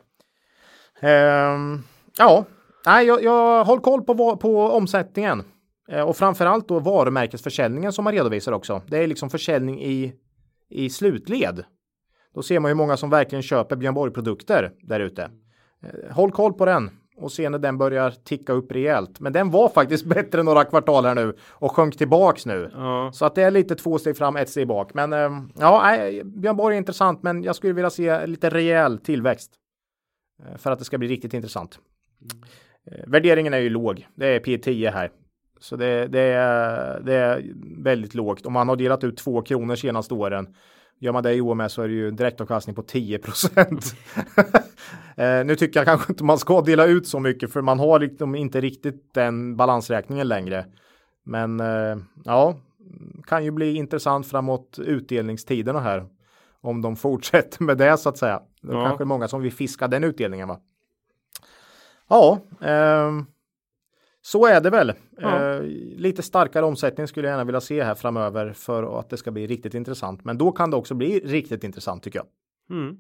Eh, 1.01 1.80
ja, 2.18 2.45
nej, 2.86 3.07
jag, 3.07 3.22
jag 3.22 3.64
håller 3.64 3.82
koll 3.82 4.03
på, 4.03 4.36
på 4.36 4.70
omsättningen. 4.70 5.45
Eh, 5.89 6.03
och 6.03 6.16
framförallt 6.16 6.68
då 6.68 6.78
varumärkesförsäljningen 6.78 7.93
som 7.93 8.05
man 8.05 8.12
redovisar 8.12 8.53
också. 8.53 8.82
Det 8.86 8.99
är 8.99 9.07
liksom 9.07 9.30
försäljning 9.30 9.82
i, 9.82 10.12
i 10.68 10.91
slutled. 10.91 11.64
Då 12.34 12.43
ser 12.43 12.61
man 12.61 12.68
hur 12.68 12.76
många 12.76 12.97
som 12.97 13.11
verkligen 13.11 13.43
köper 13.43 13.76
Björn 13.76 13.95
Borg-produkter 13.95 14.72
där 14.82 15.01
ute. 15.01 15.30
Eh, 15.82 16.14
håll 16.14 16.32
koll 16.32 16.53
på 16.53 16.64
den 16.64 16.91
och 17.20 17.32
se 17.32 17.48
när 17.48 17.58
den 17.58 17.78
börjar 17.78 18.10
ticka 18.10 18.52
upp 18.52 18.72
rejält. 18.72 19.20
Men 19.20 19.32
den 19.32 19.50
var 19.50 19.68
faktiskt 19.68 20.04
bättre 20.14 20.42
några 20.42 20.64
kvartal 20.64 21.04
här 21.04 21.14
nu 21.14 21.36
och 21.48 21.72
sjönk 21.72 21.96
tillbaks 21.96 22.46
nu. 22.46 22.70
Ja. 22.74 23.10
Så 23.12 23.24
att 23.24 23.34
det 23.34 23.42
är 23.42 23.50
lite 23.50 23.74
två 23.74 23.98
steg 23.98 24.16
fram, 24.16 24.36
ett 24.36 24.50
steg 24.50 24.68
bak. 24.68 24.94
Men 24.94 25.12
eh, 25.12 25.30
ja, 25.58 25.96
Björn 26.24 26.56
Borg 26.56 26.74
är 26.74 26.78
intressant, 26.78 27.22
men 27.22 27.42
jag 27.42 27.56
skulle 27.56 27.72
vilja 27.72 27.90
se 27.90 28.26
lite 28.26 28.50
rejäl 28.50 28.98
tillväxt 28.98 29.52
för 30.56 30.70
att 30.70 30.78
det 30.78 30.84
ska 30.84 30.98
bli 30.98 31.08
riktigt 31.08 31.34
intressant. 31.34 31.78
Mm. 32.20 33.10
Värderingen 33.10 33.54
är 33.54 33.58
ju 33.58 33.70
låg. 33.70 34.06
Det 34.14 34.26
är 34.26 34.40
P10 34.40 34.92
här. 34.92 35.10
Så 35.60 35.76
det, 35.76 36.06
det, 36.06 36.20
är, 36.20 37.00
det 37.00 37.14
är 37.14 37.42
väldigt 37.82 38.14
lågt. 38.14 38.46
Om 38.46 38.52
man 38.52 38.68
har 38.68 38.76
delat 38.76 39.04
ut 39.04 39.16
två 39.16 39.42
kronor 39.42 39.74
senaste 39.74 40.14
åren 40.14 40.54
Gör 40.99 41.12
man 41.12 41.22
det 41.22 41.34
i 41.34 41.40
OMS 41.40 41.72
så 41.72 41.82
är 41.82 41.88
det 41.88 41.94
ju 41.94 42.11
direktavkastning 42.11 42.76
på 42.76 42.82
10 42.82 43.18
procent. 43.18 43.94
eh, 45.16 45.44
nu 45.44 45.57
tycker 45.57 45.80
jag 45.80 45.86
kanske 45.86 46.12
inte 46.12 46.24
man 46.24 46.38
ska 46.38 46.61
dela 46.61 46.86
ut 46.86 47.09
så 47.09 47.20
mycket 47.20 47.53
för 47.53 47.62
man 47.62 47.78
har 47.78 48.01
liksom 48.01 48.34
inte 48.34 48.61
riktigt 48.61 49.14
den 49.14 49.57
balansräkningen 49.57 50.28
längre. 50.28 50.66
Men 51.24 51.61
eh, 51.61 51.96
ja, 52.24 52.57
kan 53.26 53.44
ju 53.44 53.51
bli 53.51 53.74
intressant 53.74 54.26
framåt 54.26 54.78
utdelningstiderna 54.78 55.80
här. 55.80 56.07
Om 56.61 56.82
de 56.82 56.96
fortsätter 56.96 57.62
med 57.62 57.78
det 57.78 57.99
så 57.99 58.09
att 58.09 58.18
säga. 58.18 58.42
Det 58.62 58.72
är 58.72 58.76
ja. 58.76 58.84
kanske 58.84 59.05
många 59.05 59.28
som 59.28 59.42
vill 59.42 59.53
fiska 59.53 59.88
den 59.88 60.05
utdelningen 60.05 60.49
va. 60.49 60.61
Ja, 62.09 62.38
eh, 62.61 63.12
så 64.29 64.47
är 64.47 64.61
det 64.61 64.70
väl. 64.70 64.93
Ja. 65.20 65.55
Eh, 65.55 65.62
lite 65.97 66.22
starkare 66.22 66.64
omsättning 66.64 67.09
skulle 67.09 67.29
jag 67.29 67.33
gärna 67.33 67.45
vilja 67.45 67.61
se 67.61 67.83
här 67.83 67.95
framöver 67.95 68.53
för 68.53 69.01
att 69.01 69.11
det 69.11 69.16
ska 69.16 69.31
bli 69.31 69.47
riktigt 69.47 69.74
intressant. 69.74 70.24
Men 70.24 70.39
då 70.39 70.53
kan 70.53 70.70
det 70.70 70.76
också 70.76 70.95
bli 70.95 71.20
riktigt 71.20 71.64
intressant 71.64 72.03
tycker 72.03 72.18
jag. 72.18 72.26
Mm. 72.79 72.97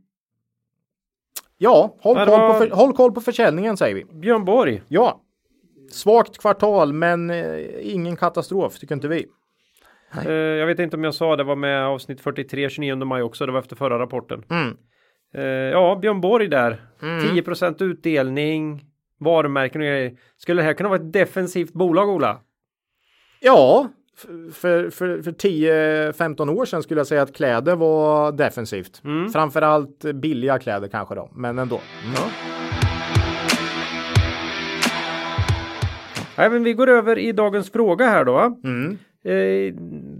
Ja, 1.58 1.96
håll 2.00 2.16
koll, 2.16 2.28
var... 2.28 2.52
på 2.52 2.58
för, 2.58 2.70
håll 2.70 2.92
koll 2.92 3.12
på 3.12 3.20
försäljningen 3.20 3.76
säger 3.76 3.94
vi. 3.94 4.04
Björn 4.04 4.44
Borg. 4.44 4.82
Ja. 4.88 5.20
Svagt 5.90 6.38
kvartal 6.38 6.92
men 6.92 7.30
eh, 7.30 7.94
ingen 7.94 8.16
katastrof 8.16 8.78
tycker 8.78 8.94
inte 8.94 9.08
vi. 9.08 9.26
Eh, 10.26 10.32
jag 10.32 10.66
vet 10.66 10.78
inte 10.78 10.96
om 10.96 11.04
jag 11.04 11.14
sa 11.14 11.36
det 11.36 11.44
var 11.44 11.56
med 11.56 11.86
avsnitt 11.86 12.20
43 12.20 12.70
29 12.70 13.04
maj 13.04 13.22
också. 13.22 13.46
Det 13.46 13.52
var 13.52 13.60
efter 13.60 13.76
förra 13.76 13.98
rapporten. 13.98 14.44
Mm. 14.50 14.76
Eh, 15.34 15.42
ja, 15.72 15.98
Björn 16.02 16.20
Borg 16.20 16.48
där. 16.48 16.82
Mm. 17.02 17.24
10% 17.24 17.82
utdelning 17.82 18.87
varumärken 19.18 19.80
och 19.80 19.86
grejer. 19.86 20.16
Skulle 20.36 20.62
det 20.62 20.66
här 20.66 20.74
kunna 20.74 20.88
vara 20.88 21.00
ett 21.00 21.12
defensivt 21.12 21.72
bolag, 21.72 22.08
Ola? 22.08 22.40
Ja, 23.40 23.88
för, 24.16 24.90
för, 24.90 25.22
för 25.22 25.32
10-15 25.32 26.50
år 26.50 26.64
sedan 26.64 26.82
skulle 26.82 27.00
jag 27.00 27.06
säga 27.06 27.22
att 27.22 27.34
kläder 27.34 27.76
var 27.76 28.32
defensivt. 28.32 29.00
Mm. 29.04 29.28
Framförallt 29.28 30.04
billiga 30.14 30.58
kläder 30.58 30.88
kanske 30.88 31.14
då, 31.14 31.30
men 31.32 31.58
ändå. 31.58 31.80
Ja. 32.14 32.28
Nej, 36.38 36.50
men 36.50 36.64
vi 36.64 36.72
går 36.72 36.88
över 36.88 37.18
i 37.18 37.32
dagens 37.32 37.70
fråga 37.72 38.06
här 38.06 38.24
då. 38.24 38.58
Mm. 38.64 38.98
Eh, 39.24 39.74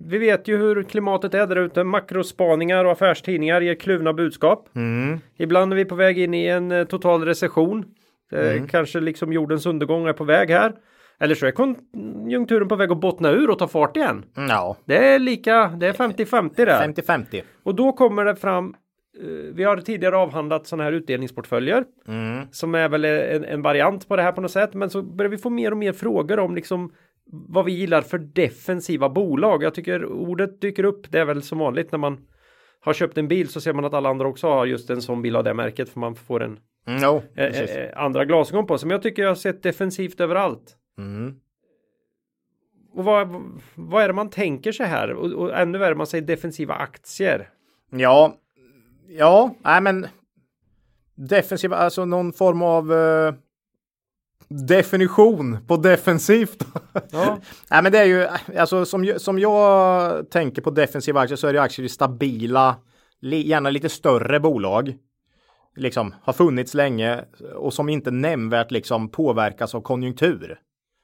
vi 0.07 0.19
vet 0.19 0.49
ju 0.49 0.57
hur 0.57 0.83
klimatet 0.83 1.35
är 1.35 1.47
där 1.47 1.57
ute. 1.57 1.85
Makrospaningar 1.85 2.85
och 2.85 2.93
affärstidningar 2.93 3.61
ger 3.61 3.75
kluvna 3.75 4.13
budskap. 4.13 4.69
Mm. 4.77 5.19
Ibland 5.37 5.73
är 5.73 5.77
vi 5.77 5.85
på 5.85 5.95
väg 5.95 6.19
in 6.19 6.35
i 6.35 6.47
en 6.47 6.73
eh, 6.73 6.85
total 6.85 7.25
recession. 7.25 7.85
Eh, 8.33 8.53
mm. 8.53 8.69
Kanske 8.69 9.01
liksom 9.01 9.33
jordens 9.33 9.67
undergång 9.67 10.07
är 10.07 10.13
på 10.13 10.25
väg 10.25 10.51
här. 10.51 10.73
Eller 11.21 11.35
så 11.35 11.47
är 11.47 11.51
konjunkturen 11.51 12.69
på 12.69 12.77
väg 12.77 12.93
att 12.93 13.01
bottna 13.01 13.31
ur 13.31 13.51
och 13.51 13.59
ta 13.59 13.69
fart 13.69 13.97
igen. 13.97 14.25
Ja. 14.35 14.77
Det 14.85 14.97
är 14.97 15.19
lika, 15.19 15.69
det 15.69 15.87
är 15.87 15.93
50-50 15.93 16.51
där. 16.57 16.89
50-50. 16.89 17.43
Och 17.63 17.75
då 17.75 17.93
kommer 17.93 18.25
det 18.25 18.37
fram 18.37 18.75
eh, 19.23 19.55
vi 19.55 19.65
har 19.65 19.77
tidigare 19.77 20.17
avhandlat 20.17 20.67
sådana 20.67 20.85
här 20.85 20.93
utdelningsportföljer 20.93 21.85
mm. 22.09 22.47
som 22.51 22.75
är 22.75 22.89
väl 22.89 23.05
en, 23.05 23.45
en, 23.45 23.63
variant 23.63 24.09
på 24.09 24.17
det 24.17 24.23
här 24.23 24.33
på 24.33 24.41
något 24.41 24.51
sätt. 24.51 24.75
Men 24.75 24.91
så 24.91 25.03
börjar 25.03 25.31
vi 25.31 25.39
få 25.39 25.51
mer 25.51 25.71
och 25.71 25.77
mer 25.77 25.93
frågor 25.93 26.39
om 26.39 26.55
liksom 26.55 26.93
vad 27.31 27.65
vi 27.65 27.73
gillar 27.73 28.03
för 28.03 28.19
defensiva 28.19 29.09
bolag. 29.09 29.63
Jag 29.63 29.75
tycker 29.75 30.05
ordet 30.05 30.61
dyker 30.61 30.85
upp. 30.85 31.11
Det 31.11 31.19
är 31.19 31.25
väl 31.25 31.43
som 31.43 31.59
vanligt 31.59 31.93
när 31.93 31.99
man 31.99 32.19
har 32.81 32.93
köpt 32.93 33.19
en 33.19 33.29
bil 33.29 33.49
så 33.49 33.61
ser 33.61 33.73
man 33.73 33.85
att 33.85 33.95
alla 33.95 34.09
andra 34.09 34.29
också 34.29 34.47
har 34.47 34.67
just 34.67 34.91
en 34.91 35.03
sån 35.03 35.23
bil 35.23 35.37
av 35.37 35.45
det 35.45 35.55
märket 35.55 35.89
för 35.89 36.01
man 36.01 36.15
får 36.15 36.43
en 36.43 36.51
Mm, 36.53 36.68
no, 36.89 37.23
eh, 37.37 37.61
eh, 37.61 37.91
andra 37.97 38.25
glasögon 38.25 38.67
på 38.67 38.79
sig. 38.79 38.87
Men 38.87 38.95
jag 38.95 39.03
tycker 39.03 39.23
jag 39.23 39.31
har 39.31 39.35
sett 39.35 39.63
defensivt 39.63 40.21
överallt. 40.21 40.77
Mm. 40.99 41.35
Och 42.93 43.05
vad, 43.05 43.43
vad 43.75 44.03
är 44.03 44.09
det 44.09 44.15
man 44.15 44.31
tänker 44.31 44.73
sig 44.73 44.87
här? 44.87 45.13
Och, 45.13 45.33
och 45.33 45.59
ännu 45.59 45.79
värre, 45.79 45.95
man 45.95 46.07
säger 46.07 46.27
defensiva 46.27 46.75
aktier. 46.75 47.51
Ja, 47.91 48.37
ja, 49.09 49.55
nej 49.65 49.81
men 49.81 50.07
defensiva, 51.15 51.77
alltså 51.77 52.05
någon 52.05 52.33
form 52.33 52.63
av 52.63 52.93
uh, 52.93 53.35
definition 54.49 55.59
på 55.67 55.77
defensivt. 55.77 56.65
Ja. 57.11 57.39
nej 57.71 57.83
men 57.83 57.93
det 57.93 57.99
är 57.99 58.05
ju, 58.05 58.27
alltså 58.59 58.85
som, 58.85 59.15
som 59.17 59.39
jag 59.39 60.31
tänker 60.31 60.63
på 60.63 60.71
defensiva 60.71 61.21
aktier 61.21 61.37
så 61.37 61.47
är 61.47 61.53
det 61.53 61.63
aktier 61.63 61.87
i 61.87 61.89
stabila, 61.89 62.77
gärna 63.21 63.71
lite 63.71 63.89
större 63.89 64.41
bolag 64.41 64.95
liksom 65.79 66.15
har 66.23 66.33
funnits 66.33 66.75
länge 66.75 67.25
och 67.55 67.75
som 67.75 67.89
inte 67.89 68.11
nämnvärt 68.11 68.71
liksom 68.71 69.09
påverkas 69.09 69.75
av 69.75 69.81
konjunktur. 69.81 70.61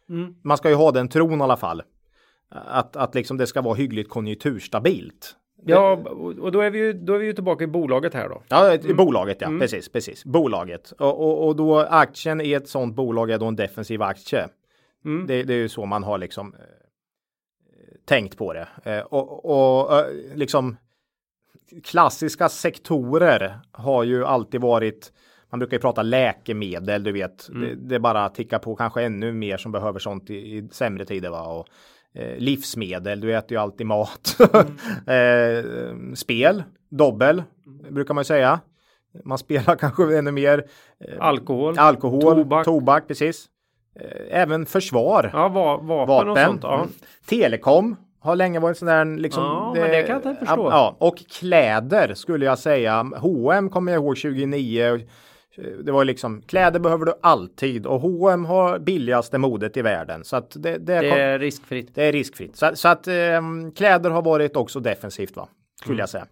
Mm. 0.09 0.35
Man 0.45 0.57
ska 0.57 0.69
ju 0.69 0.75
ha 0.75 0.91
den 0.91 1.09
tron 1.09 1.41
i 1.41 1.43
alla 1.43 1.57
fall. 1.57 1.83
Att, 2.49 2.97
att 2.97 3.15
liksom 3.15 3.37
det 3.37 3.47
ska 3.47 3.63
vara 3.63 3.75
hyggligt 3.75 4.11
konjunkturstabilt. 4.11 5.37
Ja, 5.67 5.93
och 6.41 6.53
då 6.53 6.61
är 6.61 6.71
vi 6.71 6.79
ju, 6.79 6.93
då 6.93 7.15
är 7.15 7.19
vi 7.19 7.27
ju 7.27 7.33
tillbaka 7.33 7.65
i 7.65 7.67
bolaget 7.67 8.15
här 8.15 8.29
då. 8.29 8.43
Ja, 8.49 8.75
i 8.75 8.95
bolaget 8.95 9.41
ja, 9.41 9.49
precis, 9.61 9.89
precis. 9.89 10.25
Bolaget. 10.25 10.91
Och, 10.91 11.21
och, 11.21 11.47
och 11.47 11.57
då 11.57 11.79
aktien 11.79 12.41
i 12.41 12.53
ett 12.53 12.69
sådant 12.69 12.95
bolag 12.95 13.31
är 13.31 13.39
då 13.39 13.47
en 13.47 13.57
defensiv 13.57 14.03
aktie. 14.03 14.49
Mm. 15.05 15.27
Det, 15.27 15.43
det 15.43 15.55
är 15.55 15.59
ju 15.59 15.69
så 15.69 15.87
man 15.87 16.03
har 16.03 16.19
liksom 16.19 16.55
eh, 16.55 16.61
tänkt 18.05 18.39
på 18.39 18.53
det. 18.53 18.69
Eh, 18.85 19.01
och, 19.01 19.45
och 19.45 19.99
eh, 19.99 20.07
liksom 20.35 20.77
klassiska 21.85 22.49
sektorer 22.49 23.61
har 23.73 24.05
ju 24.05 24.25
alltid 24.25 24.61
varit 24.61 25.13
man 25.55 25.59
brukar 25.59 25.77
ju 25.77 25.81
prata 25.81 26.03
läkemedel, 26.03 27.05
du 27.05 27.13
vet. 27.13 27.49
Det, 27.53 27.75
det 27.75 27.99
bara 28.01 28.29
tickar 28.29 28.59
på 28.59 28.77
kanske 28.77 29.03
ännu 29.03 29.33
mer 29.33 29.57
som 29.57 29.73
behöver 29.73 29.99
sånt 29.99 30.31
i, 30.31 30.35
i 30.35 30.69
sämre 30.73 31.05
tider. 31.05 31.31
Va? 31.31 31.43
Och, 31.43 31.67
eh, 32.15 32.39
livsmedel, 32.39 33.21
du 33.21 33.37
äter 33.37 33.53
ju 33.53 33.63
alltid 33.63 33.87
mat. 33.87 34.37
eh, 35.07 36.15
spel, 36.15 36.63
dobbel, 36.91 37.43
brukar 37.91 38.15
man 38.15 38.21
ju 38.23 38.27
säga. 38.27 38.61
Man 39.25 39.39
spelar 39.39 39.77
kanske 39.79 40.19
ännu 40.19 40.33
mer. 40.33 40.65
Eh, 41.01 41.15
Alkohol. 41.21 41.79
alkohol, 41.79 42.35
tobak. 42.35 42.65
tobak, 42.65 43.09
precis. 43.09 43.47
Eh, 44.01 44.41
även 44.41 44.67
försvar. 44.67 45.31
Ja, 45.33 45.49
va, 45.49 45.77
vapen, 45.77 46.29
och 46.29 46.37
Vapen. 46.37 46.47
sånt. 46.47 46.63
Ja. 46.63 46.75
Mm. 46.75 46.89
Telekom 47.27 47.97
har 48.25 48.37
länge 48.37 48.59
varit 48.61 48.79
sån 48.79 48.89
där 48.89 49.05
liksom. 49.05 49.43
Ja, 49.43 49.73
men 49.77 49.91
det 49.91 50.03
kan 50.03 50.21
jag 50.23 50.31
inte 50.33 50.47
förstå. 50.47 50.69
Ja, 50.71 50.97
och 50.99 51.19
kläder 51.19 52.15
skulle 52.15 52.45
jag 52.45 52.59
säga. 52.59 53.03
H&M 53.17 53.71
kommer 53.71 53.93
jag 53.93 54.03
ihåg 54.03 54.17
2009. 54.17 55.01
Det 55.85 55.93
var 55.93 56.05
liksom 56.05 56.43
kläder 56.43 56.81
behöver 56.81 57.07
du 57.07 57.13
alltid 57.23 57.87
och 57.87 58.01
H&M 58.01 58.45
har 58.45 58.79
billigaste 58.79 59.39
modet 59.39 59.77
i 59.77 59.83
världen 59.83 60.25
så 60.25 60.37
att 60.37 60.51
det, 60.51 60.79
det, 60.79 60.79
Det 60.79 61.11
kom- 61.11 61.19
är 61.19 61.39
riskfritt. 61.39 61.95
det 61.95 62.05
är 62.05 62.13
riskfritt. 62.13 62.57
Så, 62.57 62.71
så 62.75 62.89
att 62.89 63.09
ehm, 63.09 63.73
kläder 63.73 64.11
har 64.11 64.23
varit 64.23 64.57
också 64.57 64.81
defensivt 64.81 65.37
va? 65.37 65.49
Skulle 65.83 65.99
jag 66.03 66.09
säga. 66.09 66.27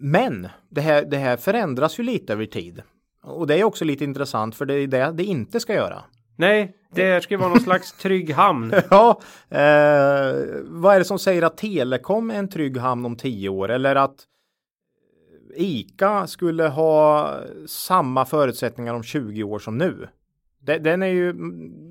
Men 0.00 0.48
det 0.68 0.80
här, 0.80 1.02
det 1.04 1.16
här 1.16 1.36
förändras 1.36 1.98
ju 1.98 2.02
lite 2.02 2.32
över 2.32 2.46
tid. 2.46 2.82
Och 3.22 3.46
det 3.46 3.60
är 3.60 3.64
också 3.64 3.84
lite 3.84 4.04
intressant 4.04 4.54
för 4.56 4.64
det 4.66 4.74
är 4.74 4.86
det 4.86 5.12
det 5.14 5.24
inte 5.24 5.60
ska 5.60 5.74
göra. 5.74 6.02
Nej, 6.36 6.72
det 6.90 7.22
ska 7.22 7.34
ju 7.34 7.38
vara 7.38 7.48
någon 7.48 7.60
slags 7.60 7.92
trygg 7.92 8.30
hamn. 8.30 8.74
Ja, 8.90 9.20
eh, 9.48 10.34
vad 10.64 10.94
är 10.94 10.98
det 10.98 11.04
som 11.04 11.18
säger 11.18 11.42
att 11.42 11.56
Telekom 11.56 12.30
är 12.30 12.38
en 12.38 12.48
trygg 12.48 12.76
hamn 12.76 13.04
om 13.04 13.16
tio 13.16 13.48
år 13.48 13.68
eller 13.68 13.96
att 13.96 14.26
ICA 15.56 16.26
skulle 16.26 16.68
ha 16.68 17.32
samma 17.66 18.24
förutsättningar 18.24 18.94
om 18.94 19.02
20 19.02 19.42
år 19.42 19.58
som 19.58 19.78
nu? 19.78 20.08
Den 20.60 21.02
är 21.02 21.06
ju, 21.06 21.34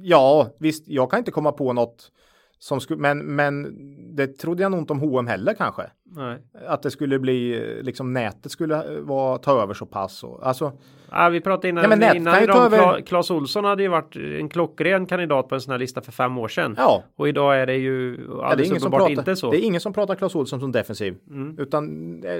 ja 0.01 0.49
visst, 0.59 0.87
jag 0.87 1.11
kan 1.11 1.19
inte 1.19 1.31
komma 1.31 1.51
på 1.51 1.73
något 1.73 2.11
som 2.59 2.81
skulle, 2.81 3.01
men, 3.01 3.17
men 3.35 3.75
det 4.15 4.27
trodde 4.27 4.61
jag 4.63 4.71
nog 4.71 4.79
inte 4.81 4.93
om 4.93 4.99
H&M 4.99 5.27
heller 5.27 5.53
kanske. 5.53 5.83
Nej. 6.03 6.37
Att 6.67 6.81
det 6.83 6.91
skulle 6.91 7.19
bli, 7.19 7.59
liksom 7.81 8.13
nätet 8.13 8.51
skulle 8.51 8.75
eh, 8.95 8.99
vara, 8.99 9.37
ta 9.37 9.61
över 9.61 9.73
så 9.73 9.85
pass. 9.85 10.23
Och, 10.23 10.47
alltså, 10.47 10.71
Ja, 11.11 11.29
vi 11.29 11.41
pratade 11.41 11.69
innan, 11.69 11.83
Ja, 11.83 11.89
men 11.89 11.99
nät 11.99 12.15
innan 12.15 12.43
idag, 12.43 12.65
över- 12.73 13.01
Claes 13.01 13.31
Olsson 13.31 13.65
hade 13.65 13.83
ju 13.83 13.89
varit 13.89 14.15
en 14.15 14.49
klockren 14.49 15.05
kandidat 15.05 15.47
på 15.49 15.55
en 15.55 15.61
sån 15.61 15.71
här 15.71 15.79
lista 15.79 16.01
för 16.01 16.11
fem 16.11 16.37
år 16.37 16.47
sedan. 16.47 16.75
ja, 16.77 17.03
Och 17.15 17.29
idag 17.29 17.57
är 17.61 17.65
det 17.65 17.75
ju 17.75 18.11
Ja, 18.11 18.33
det, 18.35 18.39
är 18.39 18.43
alldeles 18.43 18.69
ingen 18.69 18.81
som 18.81 18.87
uppenbart 18.87 19.07
pratar, 19.09 19.21
inte 19.21 19.35
så. 19.35 19.51
det 19.51 19.57
är 19.57 19.65
ingen 19.65 19.81
som 19.81 19.93
pratar 19.93 20.15
Clas 20.15 20.35
Ohlson 20.35 20.59
som 20.59 20.71
defensiv. 20.71 21.15
Mm. 21.29 21.59
Utan, 21.59 21.83
eh, 22.23 22.31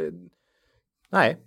nej. 1.11 1.37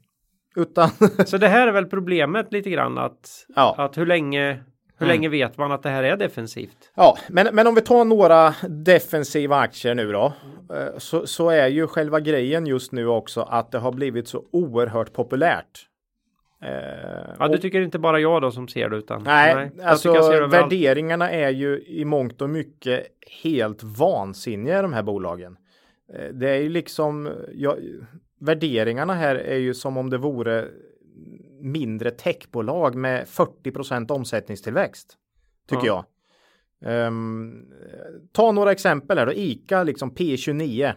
Utan, 0.57 0.89
Så 1.27 1.39
det 1.39 1.49
här 1.49 1.69
är 1.69 1.73
väl 1.73 1.87
problemet 1.87 2.53
lite 2.53 2.71
grann 2.71 2.99
att, 2.99 3.47
ja. 3.57 3.75
att 3.79 3.99
hur 3.99 4.07
länge 4.07 4.63
hur 4.99 5.07
Mm. 5.07 5.15
länge 5.17 5.29
vet 5.29 5.59
man 5.59 5.73
att 5.73 5.83
det 5.83 5.89
här 5.89 6.03
är 6.03 6.17
defensivt? 6.17 6.91
ja 6.95 7.17
men, 7.29 7.49
men 7.53 7.67
om 7.67 7.75
vi 7.75 7.81
tar 7.81 8.05
några 8.05 8.55
defensiva 8.69 9.57
aktier 9.57 9.95
nu 9.95 10.13
då. 10.13 10.33
eh, 10.75 10.99
Så, 10.99 11.27
så 11.27 11.51
är 11.51 11.69
ju 11.69 11.87
själva 11.87 12.21
grejen 12.21 12.67
just 12.67 12.93
nu 12.93 13.07
också 13.07 13.41
att 13.41 13.73
det 13.73 13.79
har 13.79 13.93
blivit 13.93 14.29
så 14.29 14.45
oerhört 14.53 15.13
populärt. 15.13 15.85
Eh, 16.63 17.35
Ja, 17.39 17.49
du 17.49 17.59
tycker 17.59 17.81
inte 17.81 17.99
bara 17.99 18.21
jag 18.21 18.43
då 18.43 18.51
som 18.51 18.69
ser 18.69 18.89
det 18.89 18.97
utan. 18.97 19.23
Nej, 19.23 19.71
jag 19.77 19.85
alltså 19.87 20.13
värderingarna 20.47 21.31
är 21.31 21.51
ju 21.51 21.83
i 21.87 22.05
mångt 22.05 22.43
och 22.43 22.51
mycket 22.51 23.07
helt 23.43 23.83
vansinniga 23.83 24.79
i 24.79 24.83
de 24.83 24.93
här 24.93 25.03
bolagen. 25.03 25.57
Eh, 26.15 26.29
Det 26.33 26.51
är 26.51 26.61
ju 26.61 26.69
liksom, 26.69 27.31
ja, 27.55 27.77
värderingarna 28.41 29.15
här 29.15 29.35
är 29.37 29.57
ju 29.57 29.75
som 29.75 29.97
om 29.97 30.11
det 30.11 30.19
vore 30.19 30.65
mindre 31.61 32.11
techbolag 32.11 32.95
med 32.95 33.27
40% 33.27 34.11
omsättningstillväxt. 34.13 35.17
Tycker 35.69 35.87
Ja. 35.87 36.05
jag. 36.81 37.07
Ehm, 37.07 37.65
ta 38.33 38.53
några 38.53 38.73
exempel 38.73 39.19
här 39.19 39.27
då. 39.27 39.33
ICA 39.33 39.83
liksom 39.83 40.11
P29. 40.15 40.93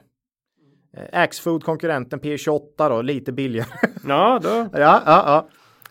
Uh, 0.98 1.04
Axfood 1.14 1.64
konkurrenten 1.64 2.20
P28 2.20 2.90
då, 2.90 3.02
lite 3.02 3.32
billigare. 3.32 3.68
Ja, 4.08 4.40
då. 4.44 4.50
ja, 4.50 4.70
ja, 4.80 5.02
ja. 5.06 5.48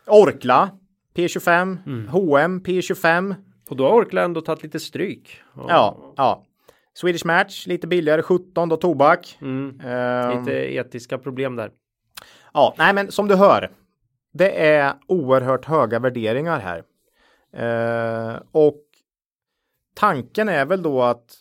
Orkla 0.07 0.71
P25, 1.15 1.77
Mm. 1.87 2.09
H&M 2.09 2.61
P25. 2.65 3.35
Och 3.69 3.77
då 3.77 3.85
har 3.85 3.93
Orkla 3.95 4.23
ändå 4.23 4.41
tagit 4.41 4.63
lite 4.63 4.81
stryk. 4.81 5.41
Ja, 5.57 6.15
ja. 6.17 6.45
Swedish 6.95 7.27
Match 7.27 7.67
lite 7.67 7.87
billigare 7.87 8.23
17 8.23 8.69
då 8.69 8.77
tobak. 8.77 9.39
Mm. 9.41 9.81
Ehm, 9.81 10.39
Lite 10.39 10.53
etiska 10.75 11.19
problem 11.19 11.57
där. 11.57 11.71
Ja, 12.53 12.75
nej 12.79 12.95
men 12.95 13.13
som 13.13 13.29
du 13.29 13.35
hör. 13.35 13.71
Det 14.33 14.67
är 14.67 14.95
oerhört 15.07 15.65
höga 15.65 15.99
värderingar 15.99 16.61
här. 16.61 16.85
Eh, 17.53 18.43
och 18.53 18.85
tanken 19.95 20.49
är 20.49 20.65
väl 20.65 20.83
då 20.83 21.03
att 21.03 21.37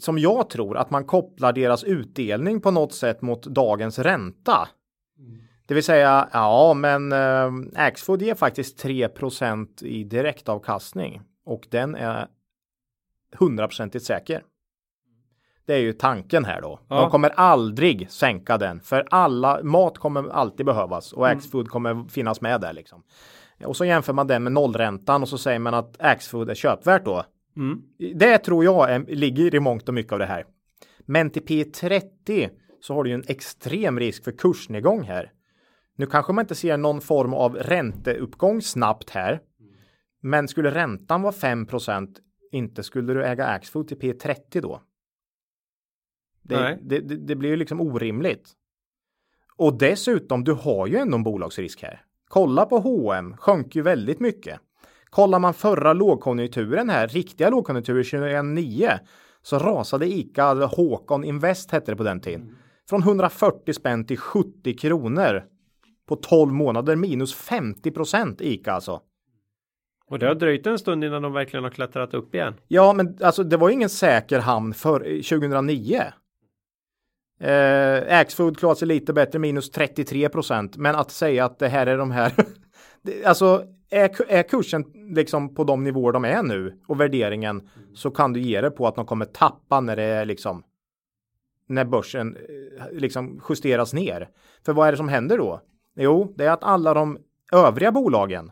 som 0.00 0.18
jag 0.18 0.50
tror 0.50 0.76
att 0.76 0.90
man 0.90 1.04
kopplar 1.04 1.52
deras 1.52 1.84
utdelning 1.84 2.60
på 2.60 2.70
något 2.70 2.94
sätt 2.94 3.22
mot 3.22 3.42
dagens 3.42 3.98
ränta. 3.98 4.68
Det 5.66 5.74
vill 5.74 5.84
säga, 5.84 6.28
ja, 6.32 6.74
men 6.74 7.12
eh, 7.12 7.52
Axfood 7.74 8.22
ger 8.22 8.34
faktiskt 8.34 8.84
3% 8.84 9.84
i 9.84 10.04
direktavkastning 10.04 11.22
och 11.44 11.66
den 11.70 11.94
är 11.94 12.28
100% 13.38 13.98
säker. 13.98 14.42
Det 15.70 15.74
är 15.74 15.80
ju 15.80 15.92
tanken 15.92 16.44
här 16.44 16.60
då. 16.60 16.80
Ja. 16.88 17.00
De 17.00 17.10
kommer 17.10 17.30
aldrig 17.30 18.10
sänka 18.10 18.58
den 18.58 18.80
för 18.80 19.06
alla 19.10 19.62
mat 19.62 19.98
kommer 19.98 20.28
alltid 20.28 20.66
behövas 20.66 21.12
och 21.12 21.28
Axfood 21.28 21.68
kommer 21.68 22.08
finnas 22.08 22.40
med 22.40 22.60
där 22.60 22.72
liksom. 22.72 23.02
Och 23.64 23.76
så 23.76 23.84
jämför 23.84 24.12
man 24.12 24.26
den 24.26 24.42
med 24.42 24.52
nollräntan 24.52 25.22
och 25.22 25.28
så 25.28 25.38
säger 25.38 25.58
man 25.58 25.74
att 25.74 26.00
Axfood 26.00 26.50
är 26.50 26.54
köpvärt 26.54 27.04
då. 27.04 27.24
Mm. 27.56 27.82
Det 28.14 28.38
tror 28.38 28.64
jag 28.64 28.90
är, 28.90 29.04
ligger 29.08 29.54
i 29.54 29.60
mångt 29.60 29.88
och 29.88 29.94
mycket 29.94 30.12
av 30.12 30.18
det 30.18 30.26
här. 30.26 30.44
Men 31.06 31.30
till 31.30 31.42
P30 31.42 32.50
så 32.80 32.94
har 32.94 33.04
du 33.04 33.10
ju 33.10 33.14
en 33.14 33.24
extrem 33.26 33.98
risk 33.98 34.24
för 34.24 34.32
kursnedgång 34.32 35.02
här. 35.02 35.32
Nu 35.96 36.06
kanske 36.06 36.32
man 36.32 36.42
inte 36.42 36.54
ser 36.54 36.76
någon 36.76 37.00
form 37.00 37.34
av 37.34 37.56
ränteuppgång 37.56 38.62
snabbt 38.62 39.10
här. 39.10 39.40
Men 40.22 40.48
skulle 40.48 40.70
räntan 40.70 41.22
vara 41.22 41.32
5% 41.32 42.16
inte 42.52 42.82
skulle 42.82 43.14
du 43.14 43.24
äga 43.24 43.46
Axfood 43.46 43.88
till 43.88 43.98
P30 43.98 44.60
då? 44.60 44.80
Det, 46.54 46.78
det, 46.82 46.98
det, 47.00 47.16
det 47.16 47.36
blir 47.36 47.50
ju 47.50 47.56
liksom 47.56 47.80
orimligt. 47.80 48.52
Och 49.56 49.78
dessutom, 49.78 50.44
du 50.44 50.52
har 50.52 50.86
ju 50.86 50.96
ändå 50.96 51.16
en 51.16 51.22
bolagsrisk 51.22 51.82
här. 51.82 52.02
Kolla 52.28 52.66
på 52.66 52.78
H&M 52.78 53.36
sjönk 53.36 53.76
ju 53.76 53.82
väldigt 53.82 54.20
mycket. 54.20 54.60
Kollar 55.04 55.38
man 55.38 55.54
förra 55.54 55.92
lågkonjunkturen 55.92 56.90
här, 56.90 57.08
riktiga 57.08 57.50
lågkonjunkturer 57.50 58.02
2009, 58.02 58.90
så 59.42 59.58
rasade 59.58 60.06
ICA, 60.06 60.50
eller 60.50 60.66
Håkon 60.66 61.24
Invest 61.24 61.70
hette 61.70 61.92
det 61.92 61.96
på 61.96 62.02
den 62.02 62.20
tiden, 62.20 62.56
från 62.88 63.02
140 63.02 63.72
spänn 63.72 64.06
till 64.06 64.18
70 64.18 64.76
kronor 64.76 65.44
på 66.08 66.16
12 66.16 66.52
månader, 66.52 66.96
minus 66.96 67.34
50 67.34 67.90
procent 67.90 68.40
ICA 68.40 68.72
alltså. 68.72 69.00
Och 70.06 70.18
det 70.18 70.26
har 70.26 70.34
dröjt 70.34 70.66
en 70.66 70.78
stund 70.78 71.04
innan 71.04 71.22
de 71.22 71.32
verkligen 71.32 71.64
har 71.64 71.70
klättrat 71.70 72.14
upp 72.14 72.34
igen. 72.34 72.54
Ja, 72.68 72.92
men 72.92 73.18
alltså 73.20 73.42
det 73.42 73.56
var 73.56 73.70
ingen 73.70 73.88
säker 73.88 74.38
hamn 74.38 74.74
för 74.74 74.98
2009. 75.00 76.02
Eh, 77.40 78.18
Axfood 78.18 78.58
klarar 78.58 78.74
sig 78.74 78.88
lite 78.88 79.12
bättre, 79.12 79.38
minus 79.38 79.70
33 79.70 80.28
procent. 80.28 80.76
Men 80.76 80.94
att 80.94 81.10
säga 81.10 81.44
att 81.44 81.58
det 81.58 81.68
här 81.68 81.86
är 81.86 81.98
de 81.98 82.10
här. 82.10 82.32
alltså 83.24 83.64
är, 83.90 84.32
är 84.32 84.42
kursen 84.42 84.84
liksom 85.14 85.54
på 85.54 85.64
de 85.64 85.84
nivåer 85.84 86.12
de 86.12 86.24
är 86.24 86.42
nu 86.42 86.80
och 86.88 87.00
värderingen 87.00 87.68
så 87.94 88.10
kan 88.10 88.32
du 88.32 88.40
ge 88.40 88.60
det 88.60 88.70
på 88.70 88.86
att 88.86 88.94
de 88.94 89.06
kommer 89.06 89.24
tappa 89.24 89.80
när 89.80 89.96
det 89.96 90.02
är 90.02 90.24
liksom 90.24 90.62
när 91.66 91.84
börsen 91.84 92.36
eh, 92.36 92.86
liksom 92.92 93.42
justeras 93.48 93.92
ner. 93.92 94.28
För 94.64 94.72
vad 94.72 94.88
är 94.88 94.92
det 94.92 94.96
som 94.96 95.08
händer 95.08 95.38
då? 95.38 95.60
Jo, 95.96 96.34
det 96.36 96.44
är 96.44 96.50
att 96.50 96.64
alla 96.64 96.94
de 96.94 97.18
övriga 97.52 97.92
bolagen 97.92 98.50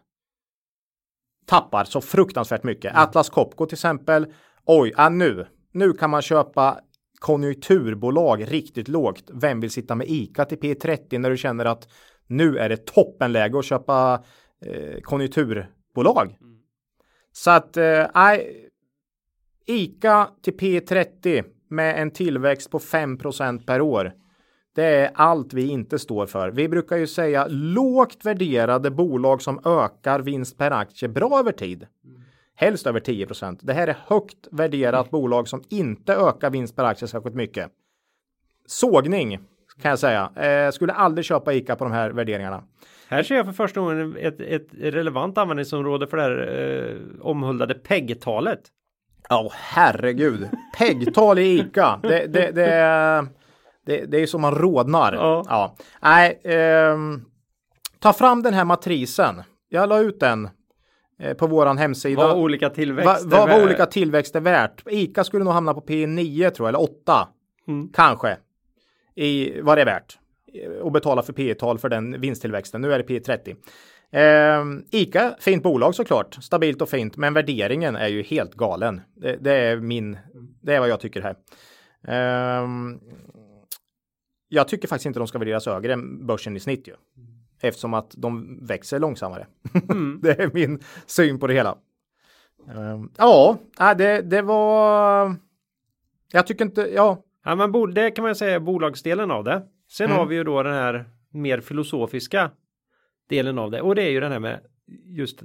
tappar 1.47 1.85
så 1.85 2.01
fruktansvärt 2.01 2.63
mycket. 2.63 2.93
Atlas 2.97 3.31
Copco 3.31 3.67
till 3.67 3.75
exempel. 3.75 4.27
Oj, 4.65 4.93
ja, 4.97 5.09
nu, 5.09 5.47
nu 5.73 5.93
kan 5.93 6.11
man 6.11 6.23
köpa 6.23 6.81
konjunkturbolag 7.19 8.53
riktigt 8.53 8.89
lågt. 8.89 9.31
Vem 9.33 9.61
vill 9.61 9.71
sitta 9.71 9.95
med 9.95 10.07
ICA 10.09 10.45
till 10.45 10.59
P30 10.59 11.19
när 11.19 11.31
du 11.31 11.37
känner 11.37 11.65
att 11.65 11.89
nu 12.27 12.59
är 12.59 12.69
det 12.69 12.87
toppenläge 12.87 13.59
att 13.59 13.65
köpa 13.65 14.25
eh, 14.67 15.01
konjunkturbolag? 15.01 16.39
Så 17.33 17.51
att, 17.51 17.77
nej, 18.15 18.69
eh, 19.67 19.75
ICA 19.75 20.29
till 20.43 20.57
P30 20.57 21.45
med 21.69 22.03
en 22.03 22.11
tillväxt 22.11 22.71
på 22.71 22.79
5% 22.79 23.67
per 23.67 23.81
år. 23.81 24.13
Det 24.75 24.85
är 24.85 25.11
allt 25.15 25.53
vi 25.53 25.69
inte 25.69 25.99
står 25.99 26.27
för. 26.27 26.51
Vi 26.51 26.69
brukar 26.69 26.97
ju 26.97 27.07
säga 27.07 27.47
lågt 27.49 28.25
värderade 28.25 28.91
bolag 28.91 29.43
som 29.43 29.61
ökar 29.65 30.21
vinst 30.21 30.59
per 30.59 30.71
aktie 30.71 31.09
bra 31.09 31.39
över 31.39 31.53
tid. 31.53 31.87
Helst 32.61 32.87
över 32.87 33.01
10% 33.01 33.59
Det 33.63 33.73
här 33.73 33.87
är 33.87 33.97
högt 34.07 34.49
värderat 34.51 35.01
mm. 35.01 35.11
bolag 35.11 35.49
som 35.49 35.63
inte 35.69 36.15
ökar 36.15 36.51
vinst 36.51 36.77
per 36.77 36.85
aktie 36.85 37.09
särskilt 37.09 37.35
mycket. 37.35 37.71
Sågning 38.67 39.39
kan 39.83 39.89
jag 39.89 39.99
säga. 39.99 40.31
Eh, 40.37 40.71
skulle 40.71 40.93
aldrig 40.93 41.25
köpa 41.25 41.53
ICA 41.53 41.77
på 41.77 41.85
de 41.85 41.93
här 41.93 42.11
värderingarna. 42.11 42.63
Här 43.09 43.23
ser 43.23 43.35
jag 43.35 43.47
för 43.47 43.53
första 43.53 43.81
gången 43.81 44.17
ett, 44.17 44.41
ett 44.41 44.69
relevant 44.73 45.39
användningsområde 45.39 46.07
för 46.07 46.17
det 46.17 46.23
här 46.23 46.49
eh, 46.59 47.27
omhuldade 47.27 47.75
PEG-talet. 47.75 48.61
Ja, 49.29 49.43
oh, 49.43 49.53
herregud. 49.55 50.49
PEG-tal 50.79 51.39
i 51.39 51.59
ICA. 51.59 52.01
Det, 52.03 52.27
det, 52.27 52.51
det, 52.51 53.29
det, 53.87 54.05
det 54.07 54.23
är 54.23 54.27
som 54.27 54.41
man 54.41 54.55
rodnar. 54.55 55.13
Ja. 55.13 55.45
ja. 55.49 55.77
Nej, 56.01 56.41
eh, 56.45 56.97
ta 57.99 58.13
fram 58.13 58.43
den 58.43 58.55
här 58.55 58.65
matrisen. 58.65 59.43
Jag 59.69 59.89
la 59.89 59.99
ut 59.99 60.21
den 60.21 60.49
på 61.39 61.47
våran 61.47 61.79
hemsida. 61.79 62.27
Vad 62.27 62.37
olika 62.37 62.71
tillväxter 62.71 63.29
Vad 63.29 63.49
va, 63.49 63.63
olika 63.63 63.87
tillväxter 63.87 64.41
värt. 64.41 64.83
ICA 64.91 65.25
skulle 65.25 65.45
nog 65.45 65.53
hamna 65.53 65.75
på 65.75 65.81
P9 65.81 66.51
tror 66.51 66.69
jag, 66.69 66.69
eller 66.69 66.83
8. 66.83 67.29
Mm. 67.69 67.89
Kanske. 67.93 68.37
I 69.15 69.61
vad 69.61 69.79
det 69.79 69.83
är 69.83 69.87
värt. 69.87 70.19
Och 70.83 70.93
betala 70.93 71.23
för 71.23 71.33
P 71.33 71.55
tal 71.55 71.79
för 71.79 71.89
den 71.89 72.21
vinsttillväxten. 72.21 72.81
Nu 72.81 72.93
är 72.93 72.99
det 72.99 73.05
P30. 73.05 73.57
Eh, 74.11 74.65
ICA, 74.91 75.37
fint 75.41 75.63
bolag 75.63 75.95
såklart, 75.95 76.39
stabilt 76.41 76.83
och 76.83 76.89
fint, 76.89 77.17
men 77.17 77.35
värderingen 77.35 77.97
är 77.97 78.09
ju 78.09 78.23
helt 78.23 78.55
galen. 78.55 79.01
Det, 79.15 79.37
det 79.41 79.53
är 79.53 79.77
min, 79.77 80.19
det 80.63 80.75
är 80.75 80.81
vad 80.81 80.89
jag 80.89 81.01
tycker 81.01 81.23
här. 81.23 81.37
Eh, 82.09 82.69
jag 84.49 84.69
tycker 84.69 84.89
faktiskt 84.89 85.07
inte 85.07 85.19
de 85.19 85.29
ska 85.29 85.39
värderas 85.39 85.67
högre 85.67 85.93
än 85.93 86.27
börsen 86.27 86.57
i 86.57 86.61
snitt 86.61 86.89
ju. 86.89 86.95
Eftersom 87.61 87.95
att 87.95 88.15
de 88.17 88.59
växer 88.67 88.99
långsammare. 88.99 89.47
Mm. 89.91 90.21
det 90.23 90.41
är 90.41 90.51
min 90.55 90.81
syn 91.07 91.39
på 91.39 91.47
det 91.47 91.55
hela. 91.55 91.79
Uh, 92.69 93.05
ja, 93.17 93.59
det, 93.99 94.23
det 94.23 94.43
var... 94.43 95.35
Jag 96.33 96.47
tycker 96.47 96.65
inte, 96.65 96.81
ja. 96.95 97.25
Ja, 97.45 97.55
men 97.55 97.95
det 97.95 98.11
kan 98.11 98.25
man 98.25 98.35
säga 98.35 98.61
bolagsdelen 98.61 99.31
av 99.31 99.45
det. 99.45 99.63
Sen 99.91 100.07
mm. 100.07 100.19
har 100.19 100.27
vi 100.27 100.35
ju 100.37 100.45
då 100.45 100.63
den 100.63 100.75
här 100.75 101.05
mer 101.33 101.61
filosofiska 101.61 102.51
delen 103.29 103.59
av 103.59 103.71
det 103.71 103.81
och 103.81 103.95
det 103.95 104.03
är 104.03 104.11
ju 104.11 104.21
den 104.21 104.33
här 104.33 104.39
med 104.39 104.61
just 105.05 105.43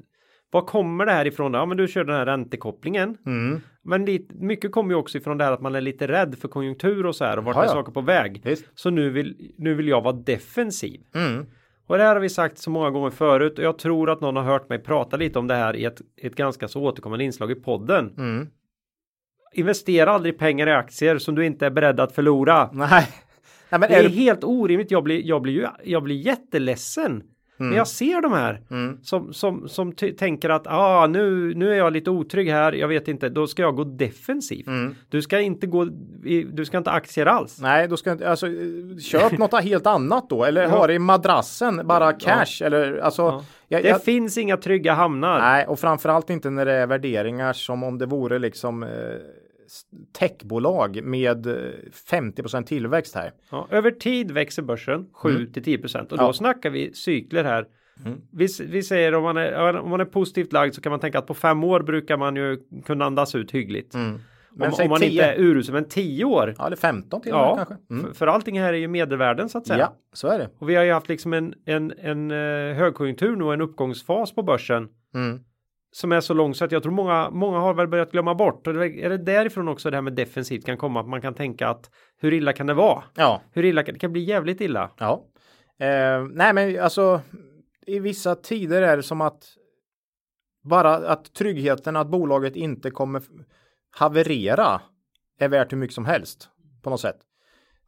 var 0.53 0.61
kommer 0.61 1.05
det 1.05 1.11
här 1.11 1.27
ifrån? 1.27 1.53
Ja, 1.53 1.65
men 1.65 1.77
du 1.77 1.87
kör 1.87 2.03
den 2.03 2.15
här 2.15 2.25
räntekopplingen. 2.25 3.17
Mm. 3.25 3.61
Men 3.81 4.05
det, 4.05 4.21
mycket 4.33 4.71
kommer 4.71 4.89
ju 4.89 4.95
också 4.95 5.17
ifrån 5.17 5.37
det 5.37 5.43
här 5.43 5.51
att 5.51 5.61
man 5.61 5.75
är 5.75 5.81
lite 5.81 6.07
rädd 6.07 6.35
för 6.37 6.47
konjunktur 6.47 7.05
och 7.05 7.15
så 7.15 7.25
här 7.25 7.37
och 7.37 7.43
vart 7.43 7.65
är 7.65 7.67
saker 7.67 7.91
på 7.91 8.01
väg. 8.01 8.41
Visst. 8.43 8.65
Så 8.75 8.89
nu 8.89 9.09
vill, 9.09 9.53
nu 9.57 9.73
vill 9.73 9.87
jag 9.87 10.01
vara 10.01 10.13
defensiv. 10.13 11.01
Mm. 11.15 11.45
Och 11.87 11.97
det 11.97 12.03
här 12.03 12.13
har 12.13 12.21
vi 12.21 12.29
sagt 12.29 12.57
så 12.57 12.69
många 12.69 12.89
gånger 12.89 13.09
förut 13.09 13.57
och 13.57 13.65
jag 13.65 13.77
tror 13.77 14.09
att 14.09 14.21
någon 14.21 14.35
har 14.35 14.43
hört 14.43 14.69
mig 14.69 14.79
prata 14.79 15.17
lite 15.17 15.39
om 15.39 15.47
det 15.47 15.55
här 15.55 15.75
i 15.75 15.85
ett, 15.85 16.01
ett 16.17 16.35
ganska 16.35 16.67
så 16.67 16.81
återkommande 16.81 17.25
inslag 17.25 17.51
i 17.51 17.55
podden. 17.55 18.13
Mm. 18.17 18.47
Investera 19.53 20.11
aldrig 20.11 20.37
pengar 20.37 20.67
i 20.67 20.71
aktier 20.71 21.17
som 21.17 21.35
du 21.35 21.45
inte 21.45 21.65
är 21.65 21.69
beredd 21.69 21.99
att 21.99 22.15
förlora. 22.15 22.69
Nej. 22.73 23.07
Nej 23.69 23.79
det 23.79 23.95
är, 23.95 24.03
är 24.03 24.09
helt 24.09 24.43
orimligt. 24.43 24.91
Jag 24.91 25.03
blir, 25.03 25.27
jag 25.27 25.41
blir 25.41 25.53
ju, 25.53 25.67
jag 25.83 26.03
blir 26.03 26.15
jätteledsen 26.15 27.23
Mm. 27.59 27.69
Men 27.69 27.77
jag 27.77 27.87
ser 27.87 28.21
de 28.21 28.31
här 28.33 28.61
mm. 28.71 28.97
som, 29.03 29.33
som, 29.33 29.69
som 29.69 29.91
tänker 29.91 30.49
att 30.49 30.67
ah, 30.67 31.07
nu, 31.07 31.53
nu 31.55 31.71
är 31.71 31.77
jag 31.77 31.93
lite 31.93 32.09
otrygg 32.09 32.49
här. 32.49 32.73
Jag 32.73 32.87
vet 32.87 33.07
inte, 33.07 33.29
då 33.29 33.47
ska 33.47 33.61
jag 33.61 33.75
gå 33.75 33.83
defensivt. 33.83 34.67
Mm. 34.67 34.95
Du 35.09 35.21
ska 35.21 35.39
inte 35.39 35.67
gå, 35.67 35.85
du 36.53 36.65
ska 36.65 36.77
inte 36.77 36.91
aktier 36.91 37.25
alls. 37.25 37.59
Nej, 37.61 37.87
då 37.87 37.97
ska 37.97 38.11
inte, 38.11 38.29
alltså 38.29 38.47
köp 39.01 39.37
något 39.37 39.63
helt 39.63 39.87
annat 39.87 40.29
då. 40.29 40.43
Eller 40.43 40.63
ja. 40.63 40.69
ha 40.69 40.87
det 40.87 40.93
i 40.93 40.99
madrassen, 40.99 41.81
bara 41.87 42.13
cash. 42.13 42.45
Ja. 42.59 42.65
Eller 42.65 42.97
alltså. 42.97 43.21
Ja. 43.21 43.43
Jag, 43.67 43.83
det 43.83 43.89
jag, 43.89 44.03
finns 44.03 44.37
inga 44.37 44.57
trygga 44.57 44.93
hamnar. 44.93 45.39
Nej, 45.39 45.67
och 45.67 45.79
framförallt 45.79 46.29
inte 46.29 46.49
när 46.49 46.65
det 46.65 46.73
är 46.73 46.87
värderingar 46.87 47.53
som 47.53 47.83
om 47.83 47.97
det 47.97 48.05
vore 48.05 48.39
liksom 48.39 48.83
eh, 48.83 48.89
techbolag 50.13 51.03
med 51.03 51.47
50 52.09 52.57
eh, 52.57 52.61
tillväxt 52.61 53.15
här. 53.15 53.31
Ja, 53.49 53.67
över 53.71 53.91
tid 53.91 54.31
växer 54.31 54.61
börsen 54.61 55.05
7 55.13 55.29
mm. 55.29 55.53
till 55.53 55.63
10% 55.63 56.11
och 56.11 56.17
då 56.17 56.23
ja. 56.23 56.33
snackar 56.33 56.69
vi 56.69 56.93
cykler 56.93 57.43
här. 57.43 57.67
Mm. 58.05 58.21
Vi, 58.31 58.47
vi 58.67 58.83
säger 58.83 59.15
om 59.15 59.23
man, 59.23 59.37
är, 59.37 59.77
om 59.77 59.89
man 59.89 60.01
är 60.01 60.05
positivt 60.05 60.53
lagd 60.53 60.75
så 60.75 60.81
kan 60.81 60.89
man 60.89 60.99
tänka 60.99 61.19
att 61.19 61.27
på 61.27 61.33
fem 61.33 61.63
år 61.63 61.79
brukar 61.79 62.17
man 62.17 62.35
ju 62.35 62.57
kunna 62.85 63.05
andas 63.05 63.35
ut 63.35 63.51
hyggligt. 63.51 63.93
Mm. 63.93 64.19
Men 64.55 64.71
om, 64.71 64.79
om 64.83 64.89
man 64.89 64.99
10. 64.99 65.09
inte 65.09 65.23
är 65.23 65.39
urusel, 65.39 65.73
men 65.73 65.85
10 65.85 66.25
år. 66.25 66.55
Ja, 66.57 66.67
eller 66.67 66.77
15 66.77 67.21
till 67.21 67.29
ja, 67.29 67.55
kanske. 67.55 67.75
Mm. 67.89 68.05
För, 68.05 68.13
för 68.13 68.27
allting 68.27 68.59
här 68.59 68.73
är 68.73 68.77
ju 68.77 68.87
medelvärden 68.87 69.49
så 69.49 69.57
att 69.57 69.67
säga. 69.67 69.79
Ja, 69.79 69.95
så 70.13 70.27
är 70.27 70.39
det. 70.39 70.49
Och 70.57 70.69
vi 70.69 70.75
har 70.75 70.83
ju 70.83 70.91
haft 70.91 71.09
liksom 71.09 71.33
en, 71.33 71.53
en, 71.65 71.93
en, 71.97 72.31
en 72.31 72.75
högkonjunktur 72.75 73.35
nu, 73.35 73.53
en 73.53 73.61
uppgångsfas 73.61 74.35
på 74.35 74.43
börsen. 74.43 74.89
Mm 75.15 75.39
som 75.95 76.11
är 76.11 76.21
så 76.21 76.33
lång 76.33 76.55
så 76.55 76.65
att 76.65 76.71
jag 76.71 76.83
tror 76.83 76.91
många, 76.91 77.29
många 77.29 77.57
har 77.59 77.73
väl 77.73 77.87
börjat 77.87 78.11
glömma 78.11 78.35
bort. 78.35 78.67
Och 78.67 78.85
är 78.85 79.09
det 79.09 79.17
därifrån 79.17 79.67
också 79.67 79.89
det 79.89 79.97
här 79.97 80.01
med 80.01 80.13
defensivt 80.13 80.65
kan 80.65 80.77
komma? 80.77 80.99
Att 80.99 81.07
man 81.07 81.21
kan 81.21 81.33
tänka 81.33 81.67
att 81.67 81.89
hur 82.17 82.33
illa 82.33 82.53
kan 82.53 82.67
det 82.67 82.73
vara? 82.73 83.03
Ja. 83.15 83.41
Hur 83.51 83.65
illa 83.65 83.83
kan 83.83 83.93
det 83.93 83.99
kan 83.99 84.11
bli 84.11 84.23
jävligt 84.23 84.61
illa? 84.61 84.91
Ja. 84.97 85.25
Eh, 85.79 86.23
nej, 86.31 86.53
men 86.53 86.79
alltså 86.79 87.21
i 87.85 87.99
vissa 87.99 88.35
tider 88.35 88.81
är 88.81 88.97
det 88.97 89.03
som 89.03 89.21
att 89.21 89.43
bara 90.63 90.95
att 90.95 91.33
tryggheten 91.33 91.95
att 91.95 92.07
bolaget 92.07 92.55
inte 92.55 92.91
kommer 92.91 93.23
haverera 93.95 94.81
är 95.39 95.47
värt 95.47 95.71
hur 95.71 95.77
mycket 95.77 95.95
som 95.95 96.05
helst 96.05 96.49
på 96.83 96.89
något 96.89 97.01
sätt. 97.01 97.17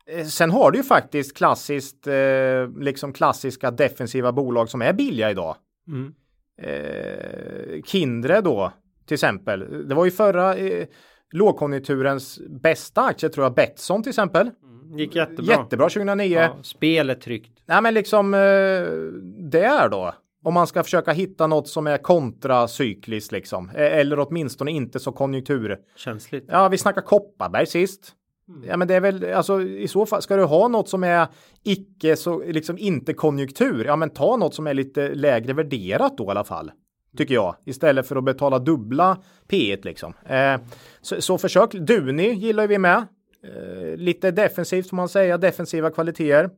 Eh, 0.06 0.26
sen 0.26 0.51
har 0.51 0.72
du 0.72 0.78
ju 0.78 0.84
faktiskt 0.84 1.38
klassiskt, 1.38 2.08
eh, 2.08 2.70
liksom 2.80 3.14
klassiska 3.14 3.72
defensiva 3.72 4.32
bolag 4.32 4.70
som 4.70 4.82
är 4.82 4.93
billiga 4.93 5.32
idag. 5.32 5.56
Mm 5.88 6.16
eh, 6.62 7.82
Kindred 7.86 8.43
då 8.43 8.72
till 9.06 9.14
exempel. 9.14 9.88
Det 9.88 9.95
var 9.95 10.06
ju 10.06 10.12
förra 10.12 10.56
eh, 10.56 10.88
lågkonjunkturens 11.32 12.39
bästa 12.49 13.01
aktie 13.01 13.30
tror 13.30 13.45
jag, 13.45 13.53
Betsson 13.53 14.03
till 14.03 14.10
exempel. 14.10 14.51
Mm, 14.64 14.99
gick 14.99 15.16
jättebra. 15.16 15.45
Jättebra 15.45 15.89
2009. 15.89 16.39
Ja, 16.39 16.58
spelet 16.64 17.22
tryggt. 17.22 17.51
Nej 17.66 17.82
men 17.82 17.93
liksom 17.93 18.34
eh, 18.34 18.39
där 19.49 19.89
då. 19.89 20.14
Om 20.43 20.53
man 20.53 20.68
ska 20.68 20.84
försöka 20.84 21.12
hitta 21.12 21.47
något 21.47 21.68
som 21.68 21.88
är 21.88 21.97
kontracykliskt 21.97 23.32
liksom. 23.32 23.70
Eh, 23.70 23.97
eller 23.97 24.20
åtminstone 24.20 24.72
inte 24.72 24.99
så 24.99 25.12
konjunktur. 25.12 25.78
Känsligt. 25.95 26.45
Ja, 26.47 26.68
vi 26.68 26.78
snackar 26.78 27.01
Kopparberg 27.01 27.66
sist. 27.66 28.14
Mm. 28.50 28.70
Ja, 28.70 28.78
men 28.78 28.88
det 28.88 28.96
är 28.96 29.02
väl 29.02 29.34
alltså 29.34 29.62
i 29.62 29.88
så 29.88 30.06
fall 30.06 30.22
ska 30.22 30.36
du 30.36 30.43
ha 30.43 30.68
något 30.68 30.89
som 30.89 31.04
är 31.04 31.28
icke 31.64 32.16
så 32.16 32.43
liksom 32.43 32.78
inte 32.78 33.14
konjunktur. 33.14 33.86
Ja, 33.86 33.96
men 33.96 34.10
ta 34.10 34.38
något 34.38 34.56
som 34.56 34.68
är 34.68 34.74
lite 34.74 35.10
lägre 35.16 35.54
värderat 35.54 36.18
då 36.18 36.24
i 36.24 36.30
alla 36.30 36.43
fall. 36.43 36.72
Tycker 37.18 37.34
jag 37.34 37.56
istället 37.66 38.08
för 38.08 38.16
att 38.16 38.24
betala 38.24 38.60
dubbla 38.60 39.18
P1 39.48 39.86
liksom. 39.86 40.14
Eh, 40.26 40.62
så, 41.02 41.22
så, 41.22 41.38
försök. 41.38 41.72
Duni 41.72 42.34
gillar 42.34 42.68
vi 42.68 42.78
med. 42.78 42.98
Eh, 43.43 43.98
lite 43.98 44.32
defensivt 44.32 44.89
får 44.89 44.98
man 44.98 45.10
säga, 45.10 45.38
defensiva 45.38 45.89
kvaliteter. 45.89 46.50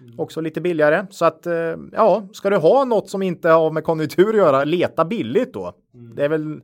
Mm. 0.00 0.20
Också 0.20 0.40
lite 0.40 0.60
billigare. 0.60 1.06
Så 1.10 1.24
att 1.24 1.46
eh, 1.46 1.76
ja, 1.92 2.28
ska 2.32 2.50
du 2.50 2.56
ha 2.56 2.84
något 2.84 3.10
som 3.10 3.22
inte 3.22 3.48
har 3.48 3.70
med 3.70 3.84
konjunktur 3.84 4.28
att 4.28 4.36
göra, 4.36 4.64
leta 4.64 5.04
billigt 5.04 5.52
då. 5.54 5.72
Mm. 5.94 6.14
Det 6.14 6.24
är 6.24 6.28
väl 6.28 6.60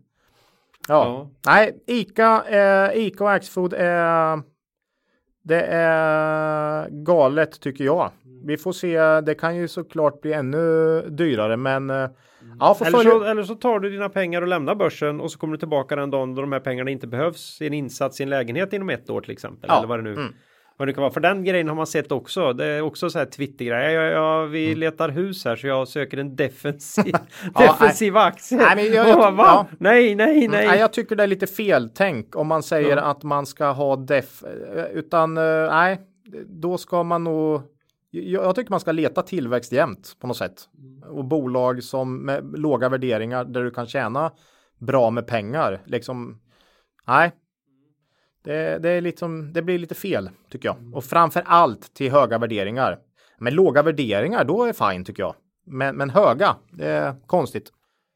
Ja. 0.88 1.04
ja. 1.04 1.30
Nej, 1.46 1.82
Ica, 1.86 2.44
eh, 2.48 3.06
Ica 3.06 3.24
och 3.24 3.32
Axfood 3.32 3.74
är 3.76 4.42
det 5.42 5.62
är 5.62 6.88
galet 6.90 7.60
tycker 7.60 7.84
jag. 7.84 8.10
Vi 8.44 8.56
får 8.56 8.72
se. 8.72 9.20
Det 9.20 9.34
kan 9.34 9.56
ju 9.56 9.68
såklart 9.68 10.20
bli 10.20 10.32
ännu 10.32 11.02
dyrare, 11.10 11.56
men 11.56 11.90
eh, 11.90 11.96
ja, 12.58 12.76
eller, 12.80 12.90
följa... 12.90 13.10
så, 13.10 13.24
eller 13.24 13.42
så 13.42 13.54
tar 13.54 13.78
du 13.78 13.90
dina 13.90 14.08
pengar 14.08 14.42
och 14.42 14.48
lämnar 14.48 14.74
börsen 14.74 15.20
och 15.20 15.32
så 15.32 15.38
kommer 15.38 15.52
du 15.52 15.58
tillbaka 15.58 15.96
den 15.96 16.10
dagen 16.10 16.34
då 16.34 16.40
de 16.40 16.52
här 16.52 16.60
pengarna 16.60 16.90
inte 16.90 17.06
behövs 17.06 17.62
i 17.62 17.66
en 17.66 17.74
insats 17.74 18.20
i 18.20 18.22
en 18.22 18.30
lägenhet 18.30 18.72
inom 18.72 18.90
ett 18.90 19.10
år 19.10 19.20
till 19.20 19.32
exempel. 19.32 19.68
Ja. 19.68 19.78
Eller 19.78 19.88
vad 19.88 19.98
det 19.98 20.02
nu 20.02 20.12
mm 20.12 20.32
vad 20.80 20.88
det 20.88 20.92
kan 20.92 21.02
vara. 21.02 21.12
För 21.12 21.20
den 21.20 21.44
grejen 21.44 21.68
har 21.68 21.74
man 21.74 21.86
sett 21.86 22.12
också. 22.12 22.52
Det 22.52 22.64
är 22.64 22.80
också 22.80 23.10
så 23.10 23.18
här 23.18 23.26
Twitter-grej. 23.26 23.92
Jag, 23.94 24.12
jag, 24.12 24.46
vi 24.46 24.66
mm. 24.66 24.78
letar 24.78 25.08
hus 25.08 25.44
här 25.44 25.56
så 25.56 25.66
jag 25.66 25.88
söker 25.88 26.18
en 26.18 26.36
defensiv, 26.36 27.14
defensiv 27.58 28.14
ja, 28.14 28.24
aktie. 28.24 28.58
Nej, 28.58 28.88
jag, 28.88 29.08
jag, 29.08 29.36
bara, 29.36 29.46
ja. 29.46 29.66
nej, 29.78 30.14
nej, 30.14 30.48
nej. 30.48 30.66
nej. 30.66 30.78
Jag 30.78 30.92
tycker 30.92 31.16
det 31.16 31.22
är 31.22 31.26
lite 31.26 31.46
fel 31.46 31.90
tänk 31.94 32.36
om 32.36 32.46
man 32.46 32.62
säger 32.62 32.96
ja. 32.96 33.02
att 33.02 33.22
man 33.22 33.46
ska 33.46 33.70
ha 33.70 33.96
def. 33.96 34.44
Utan 34.92 35.38
uh, 35.38 35.70
nej, 35.70 36.00
då 36.46 36.78
ska 36.78 37.02
man 37.02 37.24
nog 37.24 37.62
jag 38.10 38.54
tycker 38.54 38.70
man 38.70 38.80
ska 38.80 38.92
leta 38.92 39.22
tillväxt 39.22 39.72
jämt 39.72 40.16
på 40.20 40.26
något 40.26 40.36
sätt. 40.36 40.68
Och 41.10 41.24
bolag 41.24 41.82
som 41.82 42.26
med 42.26 42.58
låga 42.58 42.88
värderingar 42.88 43.44
där 43.44 43.62
du 43.62 43.70
kan 43.70 43.86
tjäna 43.86 44.32
bra 44.78 45.10
med 45.10 45.26
pengar. 45.26 45.82
Liksom, 45.86 46.40
nej, 47.06 47.32
Det, 48.44 48.78
det, 48.78 48.90
är 48.90 49.00
liksom, 49.00 49.52
det 49.52 49.62
blir 49.62 49.78
lite 49.78 49.94
fel 49.94 50.30
tycker 50.50 50.68
jag. 50.68 50.76
Och 50.94 51.04
framför 51.04 51.42
allt 51.46 51.94
till 51.94 52.10
höga 52.12 52.38
värderingar. 52.38 52.98
Men 53.38 53.54
låga 53.54 53.82
värderingar, 53.82 54.44
då 54.44 54.64
är 54.64 54.72
fine 54.92 55.04
tycker 55.04 55.22
jag. 55.22 55.34
Men, 55.66 55.96
men 55.96 56.10
höga, 56.10 56.56
det 56.72 56.86
är 56.86 57.14
konstigt. 57.26 57.72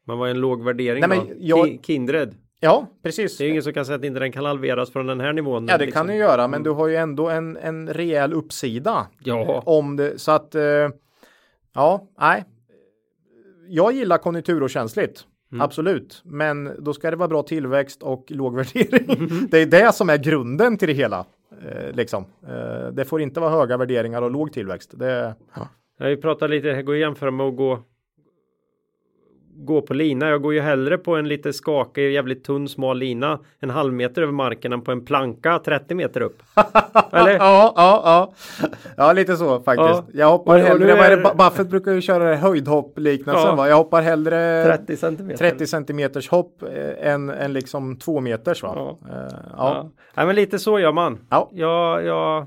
Men 0.07 0.17
vad 0.17 0.27
är 0.29 0.31
en 0.31 0.39
låg 0.41 0.63
värdering 0.63 1.03
Nej, 1.07 1.17
då? 1.19 1.25
men 1.25 1.35
jag- 1.39 1.67
Ki- 1.67 1.79
Kindred. 1.85 2.35
Ja, 2.59 2.87
precis. 3.03 3.37
Det 3.37 3.43
är 3.43 3.45
ju 3.45 3.51
ingen 3.51 3.63
som 3.63 3.73
kan 3.73 3.85
säga 3.85 3.95
att 3.95 4.03
inte 4.03 4.19
den 4.19 4.31
kan 4.31 4.45
halveras 4.45 4.91
från 4.91 5.05
den 5.07 5.19
här 5.19 5.33
nivån. 5.33 5.67
Ja, 5.67 5.77
det 5.77 5.85
liksom. 5.85 5.99
kan 5.99 6.07
du 6.07 6.15
göra, 6.15 6.47
men 6.47 6.63
du 6.63 6.69
har 6.69 6.87
ju 6.87 6.95
ändå 6.95 7.29
en, 7.29 7.57
en 7.57 7.93
rejäl 7.93 8.33
uppsida. 8.33 9.07
Ja. 9.23 9.63
Om 9.65 9.95
det, 9.95 10.21
så 10.21 10.31
att, 10.31 10.55
eh, 10.55 10.61
ja, 11.73 12.07
nej. 12.19 12.43
Jag 13.67 13.93
gillar 13.93 14.17
konjunkturokänsligt. 14.17 15.25
Mm. 15.55 15.65
Absolut, 15.65 16.21
men 16.25 16.71
då 16.79 16.93
ska 16.93 17.11
det 17.11 17.17
vara 17.17 17.27
bra 17.27 17.43
tillväxt 17.43 18.03
och 18.03 18.25
låg 18.27 18.55
värdering. 18.55 19.47
Det 19.51 19.57
är 19.61 19.65
det 19.65 19.95
som 19.95 20.09
är 20.09 20.17
grunden 20.17 20.77
till 20.77 20.87
det 20.87 20.93
hela. 20.93 21.25
Eh, 21.65 21.95
liksom. 21.95 22.25
eh, 22.47 22.91
det 22.93 23.05
får 23.05 23.21
inte 23.21 23.39
vara 23.39 23.51
höga 23.51 23.77
värderingar 23.77 24.21
och 24.21 24.31
låg 24.31 24.53
tillväxt. 24.53 24.99
Det, 24.99 25.35
Jag 25.99 26.09
vi 26.09 26.17
pratar 26.17 26.47
lite, 26.47 26.83
att 26.87 26.97
jämföra 26.97 27.31
med 27.31 27.45
att 27.45 27.55
gå 27.55 27.79
gå 29.57 29.81
på 29.81 29.93
lina. 29.93 30.29
Jag 30.29 30.41
går 30.41 30.53
ju 30.53 30.59
hellre 30.61 30.97
på 30.97 31.15
en 31.15 31.27
lite 31.27 31.53
skakig, 31.53 32.11
jävligt 32.11 32.43
tunn, 32.43 32.67
smal 32.69 32.97
lina 32.97 33.39
en 33.59 33.69
halv 33.69 33.93
meter 33.93 34.21
över 34.21 34.33
marken 34.33 34.73
än 34.73 34.81
på 34.81 34.91
en 34.91 35.05
planka 35.05 35.59
30 35.59 35.95
meter 35.95 36.21
upp. 36.21 36.37
Eller? 37.11 37.31
Ja, 37.31 37.73
ja, 37.75 38.01
ja. 38.05 38.33
Ja, 38.97 39.13
lite 39.13 39.37
så 39.37 39.59
faktiskt. 39.59 39.89
Ja. 39.89 40.03
Jag 40.13 40.29
hoppar 40.29 40.55
Och- 40.55 40.61
hellre, 40.65 40.91
är 40.91 41.17
det, 41.17 41.31
Buffett 41.37 41.69
brukar 41.69 41.91
ju 41.91 42.01
köra 42.01 42.35
höjdhopp-liknelsen 42.35 43.43
Ja. 43.49 43.55
va? 43.55 43.69
Jag 43.69 43.75
hoppar 43.75 44.01
hellre 44.01 44.63
30 44.65 44.97
centimeter. 44.97 45.37
30 45.49 45.67
centimeters 45.67 46.29
hopp 46.29 46.63
eh, 46.63 47.11
än, 47.13 47.29
än 47.29 47.53
liksom 47.53 47.95
två 47.97 48.19
meters 48.19 48.63
va? 48.63 48.71
Ja. 48.75 48.97
Eh, 49.09 49.15
ja. 49.31 49.37
Ja. 49.57 49.89
Nej, 50.15 50.25
men 50.25 50.35
lite 50.35 50.59
så 50.59 50.79
gör 50.79 50.91
man. 50.91 51.19
Ja. 51.29 51.49
Jag, 51.53 52.05
jag, 52.05 52.45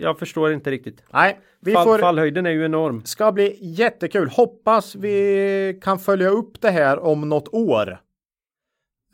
jag 0.00 0.18
förstår 0.18 0.52
inte 0.52 0.70
riktigt. 0.70 1.02
Nej, 1.12 1.38
vi 1.60 1.72
Fall, 1.72 1.84
får, 1.84 1.98
Fallhöjden 1.98 2.46
är 2.46 2.50
ju 2.50 2.64
enorm. 2.64 3.04
ska 3.04 3.32
bli 3.32 3.58
jättekul. 3.60 4.28
Hoppas 4.28 4.94
vi 4.94 5.80
kan 5.82 5.98
följa 5.98 6.28
upp 6.28 6.60
det 6.60 6.70
här 6.70 6.98
om 6.98 7.28
något 7.28 7.48
år. 7.54 7.98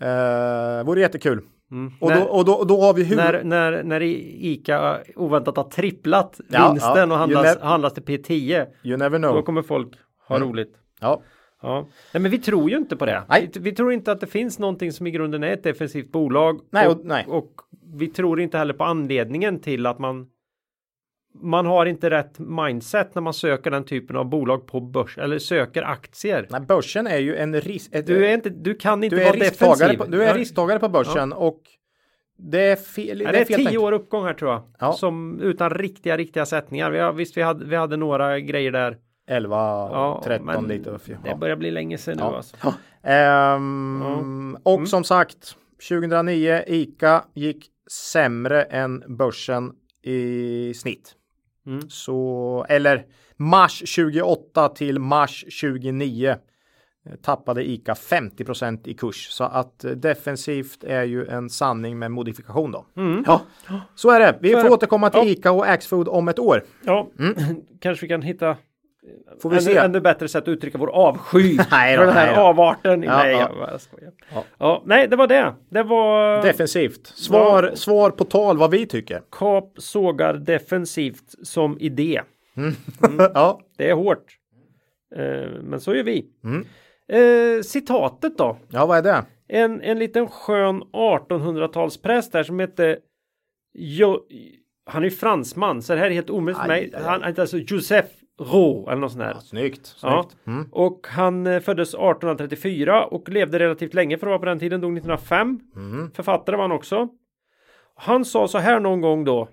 Eh, 0.00 0.84
vore 0.86 1.00
jättekul. 1.00 1.40
Mm. 1.70 1.92
Och, 2.00 2.10
när, 2.10 2.20
då, 2.20 2.26
och, 2.26 2.44
då, 2.44 2.64
då 2.64 2.80
har 2.80 2.94
vi 2.94 3.04
hur... 3.04 3.16
när, 3.16 3.44
när, 3.44 3.82
när 3.82 4.02
Ica 4.02 4.98
oväntat 5.16 5.56
har 5.56 5.64
tripplat 5.64 6.40
Ja, 6.50 6.68
vinsten 6.70 6.96
ja. 6.96 7.14
och 7.14 7.18
handlas, 7.18 7.58
handlas 7.60 7.92
till 7.94 8.02
P10. 8.02 8.66
You 8.82 8.96
never 8.96 9.18
Då 9.18 9.28
know. 9.30 9.42
kommer 9.42 9.62
folk 9.62 9.88
ha 10.28 10.36
Mm. 10.36 10.48
roligt. 10.48 10.74
Ja. 11.00 11.22
Ja. 11.62 11.88
Nej, 12.14 12.20
men 12.22 12.30
vi 12.30 12.38
tror 12.38 12.70
ju 12.70 12.76
inte 12.76 12.96
på 12.96 13.06
det. 13.06 13.22
Nej. 13.28 13.50
Vi, 13.54 13.60
vi 13.60 13.72
tror 13.72 13.92
inte 13.92 14.12
att 14.12 14.20
det 14.20 14.26
finns 14.26 14.58
någonting 14.58 14.92
som 14.92 15.06
i 15.06 15.10
grunden 15.10 15.42
är 15.42 15.52
ett 15.52 15.62
defensivt 15.62 16.12
bolag. 16.12 16.60
Nej, 16.70 16.86
och, 16.86 16.92
och- 16.92 17.04
nej. 17.04 17.24
och 17.28 17.50
vi 17.94 18.08
tror 18.08 18.40
inte 18.40 18.58
heller 18.58 18.74
på 18.74 18.84
anledningen 18.84 19.60
till 19.60 19.86
att 19.86 19.98
man 19.98 20.26
man 21.42 21.66
har 21.66 21.86
inte 21.86 22.10
rätt 22.10 22.38
mindset 22.38 23.14
när 23.14 23.22
man 23.22 23.34
söker 23.34 23.70
den 23.70 23.84
typen 23.84 24.16
av 24.16 24.24
bolag 24.28 24.66
på 24.66 24.80
börs 24.80 25.18
eller 25.18 25.38
söker 25.38 25.82
aktier. 25.82 26.46
Nej, 26.50 26.60
börsen 26.60 27.06
är 27.06 27.18
ju 27.18 27.36
en 27.36 27.60
risk... 27.60 27.92
Du, 28.06 28.26
är 28.26 28.34
inte, 28.34 28.48
du 28.50 28.74
kan 28.74 29.04
inte 29.04 29.16
du 29.16 29.22
är 29.22 29.26
vara 29.26 29.36
risktagare 29.36 29.76
defensiv. 29.78 29.98
på, 29.98 30.04
du 30.04 30.22
är 30.22 30.28
Ja. 30.28 30.34
risktagare 30.36 30.78
på 30.78 30.88
börsen 30.88 31.32
och 31.32 31.60
det 32.38 32.60
är 32.60 32.76
fel. 32.76 33.20
Ja, 33.20 33.32
det 33.32 33.38
är 33.38 33.44
fel 33.44 33.56
tio 33.56 33.64
tänkt. 33.66 33.78
år 33.78 33.92
uppgång 33.92 34.24
här 34.24 34.34
tror 34.34 34.50
jag. 34.50 34.62
Ja. 34.78 34.92
Som 34.92 35.40
utan 35.40 35.70
riktiga, 35.70 36.16
riktiga 36.16 36.46
sättningar. 36.46 36.90
Vi 36.90 36.98
har, 36.98 37.12
visst, 37.12 37.36
vi 37.36 37.42
hade, 37.42 37.64
vi 37.64 37.76
hade 37.76 37.96
några 37.96 38.40
grejer 38.40 38.72
där. 38.72 38.96
11, 39.28 39.56
Ja, 39.56 40.22
13 40.24 40.46
men 40.46 40.64
lite. 40.64 40.98
Ja. 41.06 41.16
Det 41.24 41.36
börjar 41.40 41.56
bli 41.56 41.70
länge 41.70 41.98
sedan 41.98 42.16
Ja. 42.18 42.30
nu 42.30 42.36
alltså. 42.36 42.56
Ehm, 43.02 44.56
Och 44.62 44.74
Mm. 44.74 44.86
som 44.86 45.04
sagt, 45.04 45.56
2009 45.88 46.62
ICA 46.66 47.24
gick 47.34 47.66
sämre 47.90 48.62
än 48.62 49.02
börsen 49.08 49.72
i 50.02 50.74
snitt. 50.74 51.12
Mm. 51.66 51.88
Så, 51.90 52.66
eller 52.68 53.06
mars 53.36 53.82
28 53.86 54.68
till 54.68 54.98
mars 54.98 55.44
29 55.48 56.28
eh, 56.30 56.36
tappade 57.22 57.70
ICA 57.70 57.94
50% 57.94 58.88
i 58.88 58.94
kurs. 58.94 59.28
Så 59.30 59.44
att 59.44 59.84
eh, 59.84 59.90
defensivt 59.90 60.84
är 60.84 61.02
ju 61.04 61.26
en 61.26 61.50
sanning 61.50 61.98
med 61.98 62.10
modifikation 62.10 62.72
då. 62.72 62.86
Ja, 63.26 63.40
så 63.94 64.10
är 64.10 64.20
det. 64.20 64.38
Vi 64.40 64.48
Mm. 64.48 64.60
Så 64.60 64.62
får 64.62 64.68
det. 64.68 64.74
återkomma 64.74 65.10
till 65.10 65.20
Ja. 65.20 65.26
ICA 65.26 65.52
och 65.52 65.66
Axfood 65.68 66.08
om 66.08 66.28
ett 66.28 66.38
år. 66.38 66.62
Ja, 66.84 67.08
kanske 67.80 68.04
vi 68.04 68.08
kan 68.08 68.22
hitta 68.22 68.56
Får 69.42 69.50
vi 69.50 69.56
ännu, 69.56 69.64
se. 69.64 69.76
ännu 69.76 70.00
bättre 70.00 70.28
sätt 70.28 70.42
att 70.42 70.48
uttrycka 70.48 70.78
vår 70.78 70.90
avsky 70.90 71.58
Nej 71.70 71.96
då, 71.96 72.00
för 72.00 72.06
den 72.06 72.14
här 72.16 72.26
nej 72.26 72.34
då. 72.36 72.40
avarten. 72.40 73.02
Ja, 73.02 73.16
nej, 73.16 73.32
ja. 73.32 73.68
jag 73.70 73.80
skojar. 73.80 74.12
Ja. 74.34 74.44
Ja. 74.58 74.82
nej, 74.86 75.08
det 75.08 75.16
var 75.16 75.26
det. 75.26 75.54
Det 75.70 75.82
var 75.82 76.42
Defensivt. 76.42 77.06
Svar, 77.06 77.72
svar 77.74 78.10
på 78.10 78.24
tal 78.24 78.58
vad 78.58 78.70
vi 78.70 78.86
tycker. 78.86 79.22
kap 79.30 79.72
sågar 79.76 80.34
defensivt 80.34 81.34
som 81.46 81.78
idé. 81.80 82.20
ja. 83.34 83.60
Det 83.78 83.90
är 83.90 83.94
hårt. 83.94 84.24
Eh, 85.16 85.50
men 85.62 85.80
så 85.80 85.94
gör 85.94 86.02
vi. 86.04 86.26
Mm. 86.44 86.66
Eh, 87.08 87.62
citatet 87.62 88.38
då? 88.38 88.56
ja, 88.68 88.86
vad 88.86 88.98
är 88.98 89.02
det? 89.02 89.24
En, 89.48 89.80
en 89.80 89.98
liten 89.98 90.28
skön 90.28 90.82
1800-talspräst 90.92 92.32
där 92.32 92.42
som 92.42 92.58
hette 92.58 92.98
jo, 93.74 94.18
Han 94.86 95.04
är 95.04 95.10
fransman 95.10 95.82
så 95.82 95.92
det 95.92 95.98
här 95.98 96.06
är 96.06 96.10
helt 96.10 96.30
omöjligt 96.30 96.60
för 96.60 96.68
mig. 96.68 96.92
Han 97.04 97.22
heter 97.22 97.42
alltså 97.42 97.58
Joseph 97.58 98.08
Rau 98.40 98.86
eller 98.88 99.00
något 99.00 99.12
sånt 99.12 99.24
där. 99.24 99.36
Snyggt. 99.40 99.96
Ja. 100.02 100.22
snyggt. 100.22 100.46
Mm. 100.46 100.68
Och 100.72 101.06
han 101.10 101.46
eh, 101.46 101.60
föddes 101.60 101.88
1834 101.88 103.04
och 103.04 103.28
levde 103.28 103.58
relativt 103.58 103.94
länge 103.94 104.18
för 104.18 104.26
att 104.26 104.30
vara 104.30 104.38
på 104.38 104.44
den 104.44 104.58
tiden, 104.58 104.80
dog 104.80 104.92
1905. 104.92 105.60
Mm. 105.76 106.10
Författare 106.10 106.56
var 106.56 106.64
han 106.64 106.72
också. 106.72 107.08
Han 107.96 108.24
sa 108.24 108.48
så 108.48 108.58
här 108.58 108.80
någon 108.80 109.00
gång 109.00 109.24
då. 109.24 109.48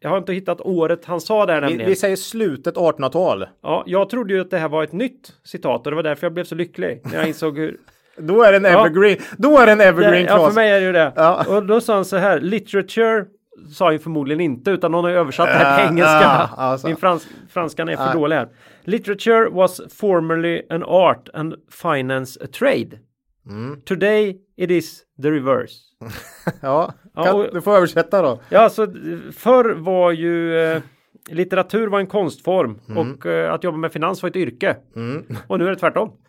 Jag 0.00 0.10
har 0.10 0.18
inte 0.18 0.32
hittat 0.32 0.60
året 0.60 1.04
han 1.04 1.20
sa 1.20 1.46
det 1.46 1.52
här 1.52 1.60
Vi, 1.60 1.66
nämligen. 1.68 1.88
vi 1.90 1.96
säger 1.96 2.16
slutet 2.16 2.74
1800-tal. 2.74 3.46
Ja, 3.62 3.82
jag 3.86 4.08
trodde 4.10 4.34
ju 4.34 4.40
att 4.40 4.50
det 4.50 4.58
här 4.58 4.68
var 4.68 4.84
ett 4.84 4.92
nytt 4.92 5.32
citat 5.44 5.86
och 5.86 5.90
det 5.92 5.96
var 5.96 6.02
därför 6.02 6.26
jag 6.26 6.32
blev 6.34 6.44
så 6.44 6.54
lycklig 6.54 7.00
när 7.04 7.14
jag 7.18 7.28
insåg 7.28 7.58
hur 7.58 7.76
Då 8.18 8.42
är 8.42 8.50
det 8.52 8.56
en 8.56 8.64
Ja. 8.64 8.86
evergreen. 8.86 9.18
Då 9.38 9.58
är 9.58 9.66
det 9.66 9.72
en 9.72 9.80
evergreen 9.80 10.26
det, 10.26 10.32
Ja, 10.32 10.48
för 10.48 10.54
mig 10.54 10.70
är 10.70 10.80
det 10.80 10.86
ju 10.86 10.92
det. 10.92 11.12
Ja. 11.16 11.44
Och 11.56 11.66
då 11.66 11.80
sa 11.80 11.94
han 11.94 12.04
så 12.04 12.16
här, 12.16 12.40
literature 12.40 13.24
sa 13.72 13.90
han 13.90 13.98
förmodligen 13.98 14.40
inte 14.40 14.70
utan 14.70 14.92
någon 14.92 15.04
har 15.04 15.10
översatt 15.10 15.46
det 15.46 15.52
här 15.52 15.80
Ja, 15.80 15.86
på 15.86 15.92
engelska. 15.92 16.20
ja, 16.22 16.48
alltså. 16.56 16.86
Min 16.86 16.96
frans, 16.96 17.28
franskan 17.50 17.88
är 17.88 17.96
för 17.96 18.04
Nej. 18.04 18.14
dålig 18.14 18.36
här. 18.36 18.48
Literature 18.84 19.48
was 19.50 19.80
formerly 19.94 20.62
an 20.70 20.82
art 20.82 21.28
and 21.34 21.54
finance 21.82 22.40
a 22.44 22.46
trade. 22.58 22.98
Mm. 23.50 23.80
Today 23.80 24.36
it 24.56 24.70
is 24.70 25.02
the 25.22 25.30
reverse. 25.30 25.74
Ja, 26.60 26.92
Ja, 27.14 27.24
kan, 27.24 27.34
och- 27.36 27.46
du 27.52 27.60
får 27.60 27.76
översätta 27.76 28.22
då. 28.22 28.40
Ja, 28.48 28.60
alltså 28.60 28.86
förr 29.36 29.74
var 29.74 30.10
ju 30.12 30.58
eh, 30.60 30.82
litteratur 31.30 31.86
var 31.88 32.00
en 32.00 32.06
konstform 32.06 32.78
Mm. 32.88 32.98
och 33.12 33.26
eh, 33.26 33.52
att 33.52 33.64
jobba 33.64 33.78
med 33.78 33.92
finans 33.92 34.22
var 34.22 34.30
ett 34.30 34.36
yrke. 34.36 34.76
Och 35.46 35.58
nu 35.58 35.66
är 35.66 35.70
det 35.70 35.76
tvärtom. 35.76 36.12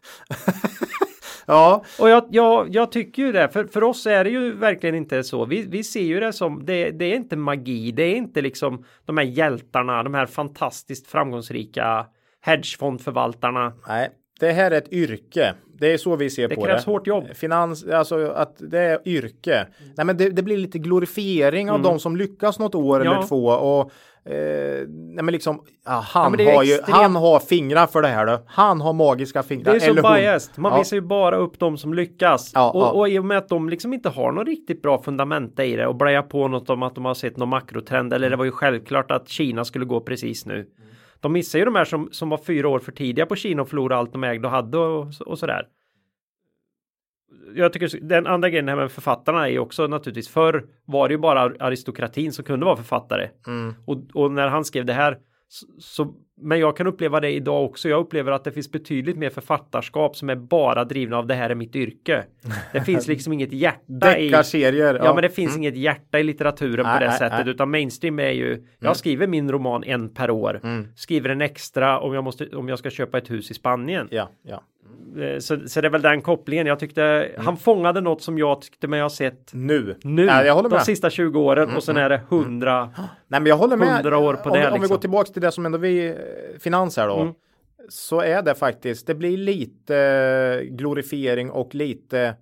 Ja, 1.46 1.84
Och 2.00 2.10
jag, 2.10 2.24
jag, 2.30 2.76
jag 2.76 2.92
tycker 2.92 3.22
ju 3.24 3.32
det, 3.32 3.50
för, 3.50 3.66
för 3.66 3.84
oss 3.84 4.06
är 4.08 4.24
det 4.24 4.30
ju 4.30 4.54
verkligen 4.54 4.96
inte 4.96 5.24
så. 5.24 5.46
Vi, 5.46 5.62
vi 5.70 5.84
ser 5.84 6.02
ju 6.02 6.20
det 6.20 6.34
som, 6.34 6.66
det, 6.66 6.92
det 6.92 7.06
är 7.06 7.16
inte 7.16 7.36
magi, 7.36 7.92
det 7.92 8.04
är 8.04 8.16
inte 8.16 8.42
liksom 8.42 8.84
de 9.06 9.18
här 9.18 9.26
hjältarna, 9.26 10.04
de 10.04 10.14
här 10.14 10.26
fantastiskt 10.26 11.08
framgångsrika 11.08 12.06
hedgefondförvaltarna. 12.42 13.74
nej. 13.88 14.10
Det 14.40 14.52
här 14.52 14.72
är 14.72 14.78
ett 14.78 14.94
yrke. 14.94 15.54
Det 15.80 15.94
är 15.94 15.98
så 15.98 16.16
vi 16.16 16.30
ser 16.30 16.48
Det 16.48 16.56
på 16.56 16.62
krävs 16.62 16.86
det. 16.86 16.92
hårt 16.92 17.08
jobb. 17.08 17.26
Finans, 17.36 17.86
alltså 17.86 18.28
att 18.32 18.56
det 18.72 18.80
är 18.80 19.08
yrke. 19.08 19.68
Nej, 19.98 20.06
men 20.06 20.18
det, 20.18 20.30
det 20.30 20.42
blir 20.44 20.58
lite 20.58 20.80
glorifiering 20.80 21.72
av 21.72 21.82
de 21.82 22.00
som 22.00 22.16
lyckas 22.16 22.60
något 22.60 22.76
år 22.76 22.96
Mm. 22.96 23.06
Ja. 23.08 23.18
eller 23.18 23.28
två 23.28 23.46
och 23.46 23.92
eh, 24.30 24.88
nej, 24.88 25.24
men 25.24 25.32
liksom 25.32 25.62
ja, 25.86 26.04
han 26.08 26.32
men 26.32 26.38
det 26.38 26.44
är 26.44 26.50
ju 26.50 26.56
har 26.56 26.64
ju, 26.64 26.78
han 26.88 27.16
har 27.16 27.40
fingrar 27.40 27.88
för 27.88 28.02
det 28.02 28.08
här 28.08 28.26
då. 28.26 28.40
Han 28.48 28.82
har 28.82 28.94
magiska 28.94 29.44
fingrar. 29.44 29.72
Det 29.72 29.78
är 29.78 29.80
så 29.80 30.02
hon. 30.02 30.16
biased. 30.16 30.60
Man 30.60 30.72
Ja. 30.72 30.78
visar 30.78 30.98
ju 30.98 31.02
bara 31.02 31.36
upp 31.36 31.60
de 31.60 31.78
som 31.78 31.94
lyckas. 31.94 32.52
Ja, 32.56 32.72
och, 32.72 32.82
ja. 32.82 32.92
och 32.92 33.10
i 33.10 33.20
och 33.20 33.26
med 33.26 33.38
att 33.38 33.50
de 33.50 33.70
liksom 33.70 33.94
inte 33.94 34.10
har 34.10 34.32
någon 34.32 34.46
riktigt 34.46 34.82
bra 34.82 35.02
fundamenta 35.02 35.66
i 35.66 35.76
det 35.76 35.88
och 35.88 35.96
blöja 35.96 36.22
på 36.22 36.48
något 36.48 36.70
om 36.70 36.84
att 36.84 36.96
de 36.96 37.06
har 37.06 37.14
sett 37.14 37.38
någon 37.38 37.50
makrotrend 37.50 38.14
eller 38.14 38.30
det 38.30 38.36
var 38.36 38.46
ju 38.46 38.52
självklart 38.52 39.12
att 39.12 39.30
Kina 39.30 39.66
skulle 39.66 39.86
gå 39.86 40.00
precis 40.02 40.46
nu. 40.46 40.66
De 41.20 41.34
missar 41.34 41.60
ju 41.60 41.66
de 41.66 41.76
här 41.76 41.86
som, 41.86 42.10
som 42.12 42.30
var 42.30 42.38
fyra 42.38 42.70
år 42.70 42.80
för 42.80 42.92
tidiga 42.92 43.26
på 43.26 43.36
Kina 43.36 43.62
och 43.62 43.70
förlorade 43.70 44.00
allt 44.00 44.12
de 44.12 44.24
ägde 44.24 44.48
och 44.48 44.54
hade 44.54 44.78
och, 44.78 45.08
och 45.26 45.40
sådär. 45.40 45.68
Jag 47.56 47.74
tycker 47.74 48.00
den 48.02 48.28
andra 48.28 48.50
grejen 48.50 48.68
här 48.68 48.76
med 48.76 48.92
författarna 48.92 49.50
är 49.50 49.60
också 49.60 49.88
naturligtvis 49.88 50.30
förr 50.30 50.66
var 50.86 51.08
det 51.08 51.14
ju 51.14 51.18
bara 51.18 51.42
aristokratin 51.60 52.34
som 52.34 52.46
kunde 52.46 52.66
vara 52.66 52.76
författare. 52.76 53.30
Mm. 53.48 53.74
Och, 53.86 53.98
och 54.14 54.32
när 54.32 54.48
han 54.48 54.66
skrev 54.66 54.86
det 54.86 54.94
här 54.94 55.18
så, 55.48 55.66
så 55.80 56.14
Men 56.42 56.60
jag 56.60 56.78
kan 56.78 56.88
uppleva 56.88 57.20
det 57.20 57.30
idag 57.32 57.66
också. 57.66 57.90
Jag 57.90 58.00
upplever 58.00 58.32
att 58.32 58.44
det 58.44 58.52
finns 58.52 58.72
betydligt 58.72 59.18
mer 59.18 59.30
författarskap 59.30 60.16
som 60.16 60.30
är 60.30 60.36
bara 60.36 60.84
drivna 60.86 61.18
av 61.18 61.28
det 61.28 61.34
här 61.34 61.50
är 61.50 61.56
mitt 61.56 61.76
yrke. 61.76 62.24
Det 62.74 62.82
finns 62.82 63.08
liksom 63.08 63.34
inget 63.34 63.52
hjärta 63.54 64.18
i... 64.18 64.26
Deckarserier. 64.30 65.02
Ja, 65.04 65.14
men 65.14 65.22
det 65.22 65.30
finns 65.30 65.58
inget 65.58 65.76
hjärta 65.78 66.20
i 66.20 66.24
litteraturen 66.24 66.86
Nej, 66.86 66.94
på 66.96 67.00
det 67.04 67.10
nej, 67.10 67.18
sättet 67.20 67.46
nej. 67.46 67.50
utan 67.54 67.72
mainstream 67.72 68.20
är 68.20 68.32
ju 68.32 68.64
jag 68.80 68.98
skriver 68.98 69.28
min 69.28 69.52
roman 69.52 69.84
en 69.84 70.10
per 70.10 70.30
år. 70.32 70.62
Skriver 70.96 71.30
en 71.30 71.42
extra 71.42 72.00
om 72.00 72.14
jag 72.14 72.24
måste 72.24 72.46
om 72.48 72.70
jag 72.70 72.80
ska 72.80 72.90
köpa 72.90 73.18
ett 73.18 73.32
hus 73.32 73.52
i 73.52 73.54
Spanien. 73.54 74.08
Ja, 74.12 74.30
ja. 74.44 74.64
Eh, 75.22 75.40
Så, 75.40 75.60
så 75.68 75.82
det 75.82 75.88
är 75.88 75.92
väl 75.92 76.02
den 76.02 76.22
kopplingen. 76.22 76.68
Jag 76.68 76.80
tyckte 76.80 77.32
han 77.38 77.58
fångade 77.58 78.02
något 78.02 78.22
som 78.22 78.38
jag 78.38 78.62
tyckte 78.62 78.88
mig 78.88 79.02
ha 79.02 79.10
sett 79.10 79.50
Nu. 79.54 79.96
nu 80.04 80.26
Ja, 80.26 80.44
jag 80.46 80.54
håller 80.54 80.70
de 80.70 80.76
med. 80.76 80.86
sista 80.86 81.10
20 81.10 81.40
åren 81.40 81.76
och 81.76 81.84
sen 81.84 81.98
är 81.98 82.10
det 82.10 82.22
100. 82.30 82.90
Nej, 82.98 83.08
men 83.42 83.46
jag 83.46 83.58
håller 83.58 83.78
med. 83.78 83.88
100 83.96 84.18
år 84.18 84.34
på 84.34 84.50
om, 84.50 84.60
det, 84.60 84.68
Om 84.68 84.74
vi 84.74 84.80
liksom. 84.80 84.96
går 84.96 85.02
tillbaks 85.02 85.32
till 85.32 85.42
det 85.42 85.52
som 85.52 85.66
ändå 85.66 85.78
vi 85.78 86.16
finans 86.60 86.98
här 86.98 87.08
då. 87.08 87.20
Mm. 87.20 87.34
Så 87.90 88.22
är 88.22 88.42
det 88.42 88.56
faktiskt, 88.56 89.08
det 89.08 89.16
blir 89.16 89.38
lite 89.38 89.98
eh, 89.98 90.62
glorifiering 90.62 91.52
och 91.52 91.76
lite 91.76 92.22
eh, 92.22 92.36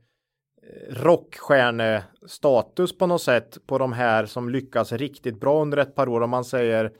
rockstjärnestatus 0.89 2.97
på 2.97 3.07
något 3.07 3.21
sätt 3.21 3.57
på 3.65 3.77
de 3.77 3.93
här 3.93 4.25
som 4.25 4.49
lyckas 4.49 4.91
riktigt 4.91 5.39
bra 5.39 5.61
under 5.61 5.77
ett 5.77 5.95
par 5.95 6.09
år. 6.09 6.21
Om 6.21 6.29
man 6.29 6.45
säger 6.45 6.91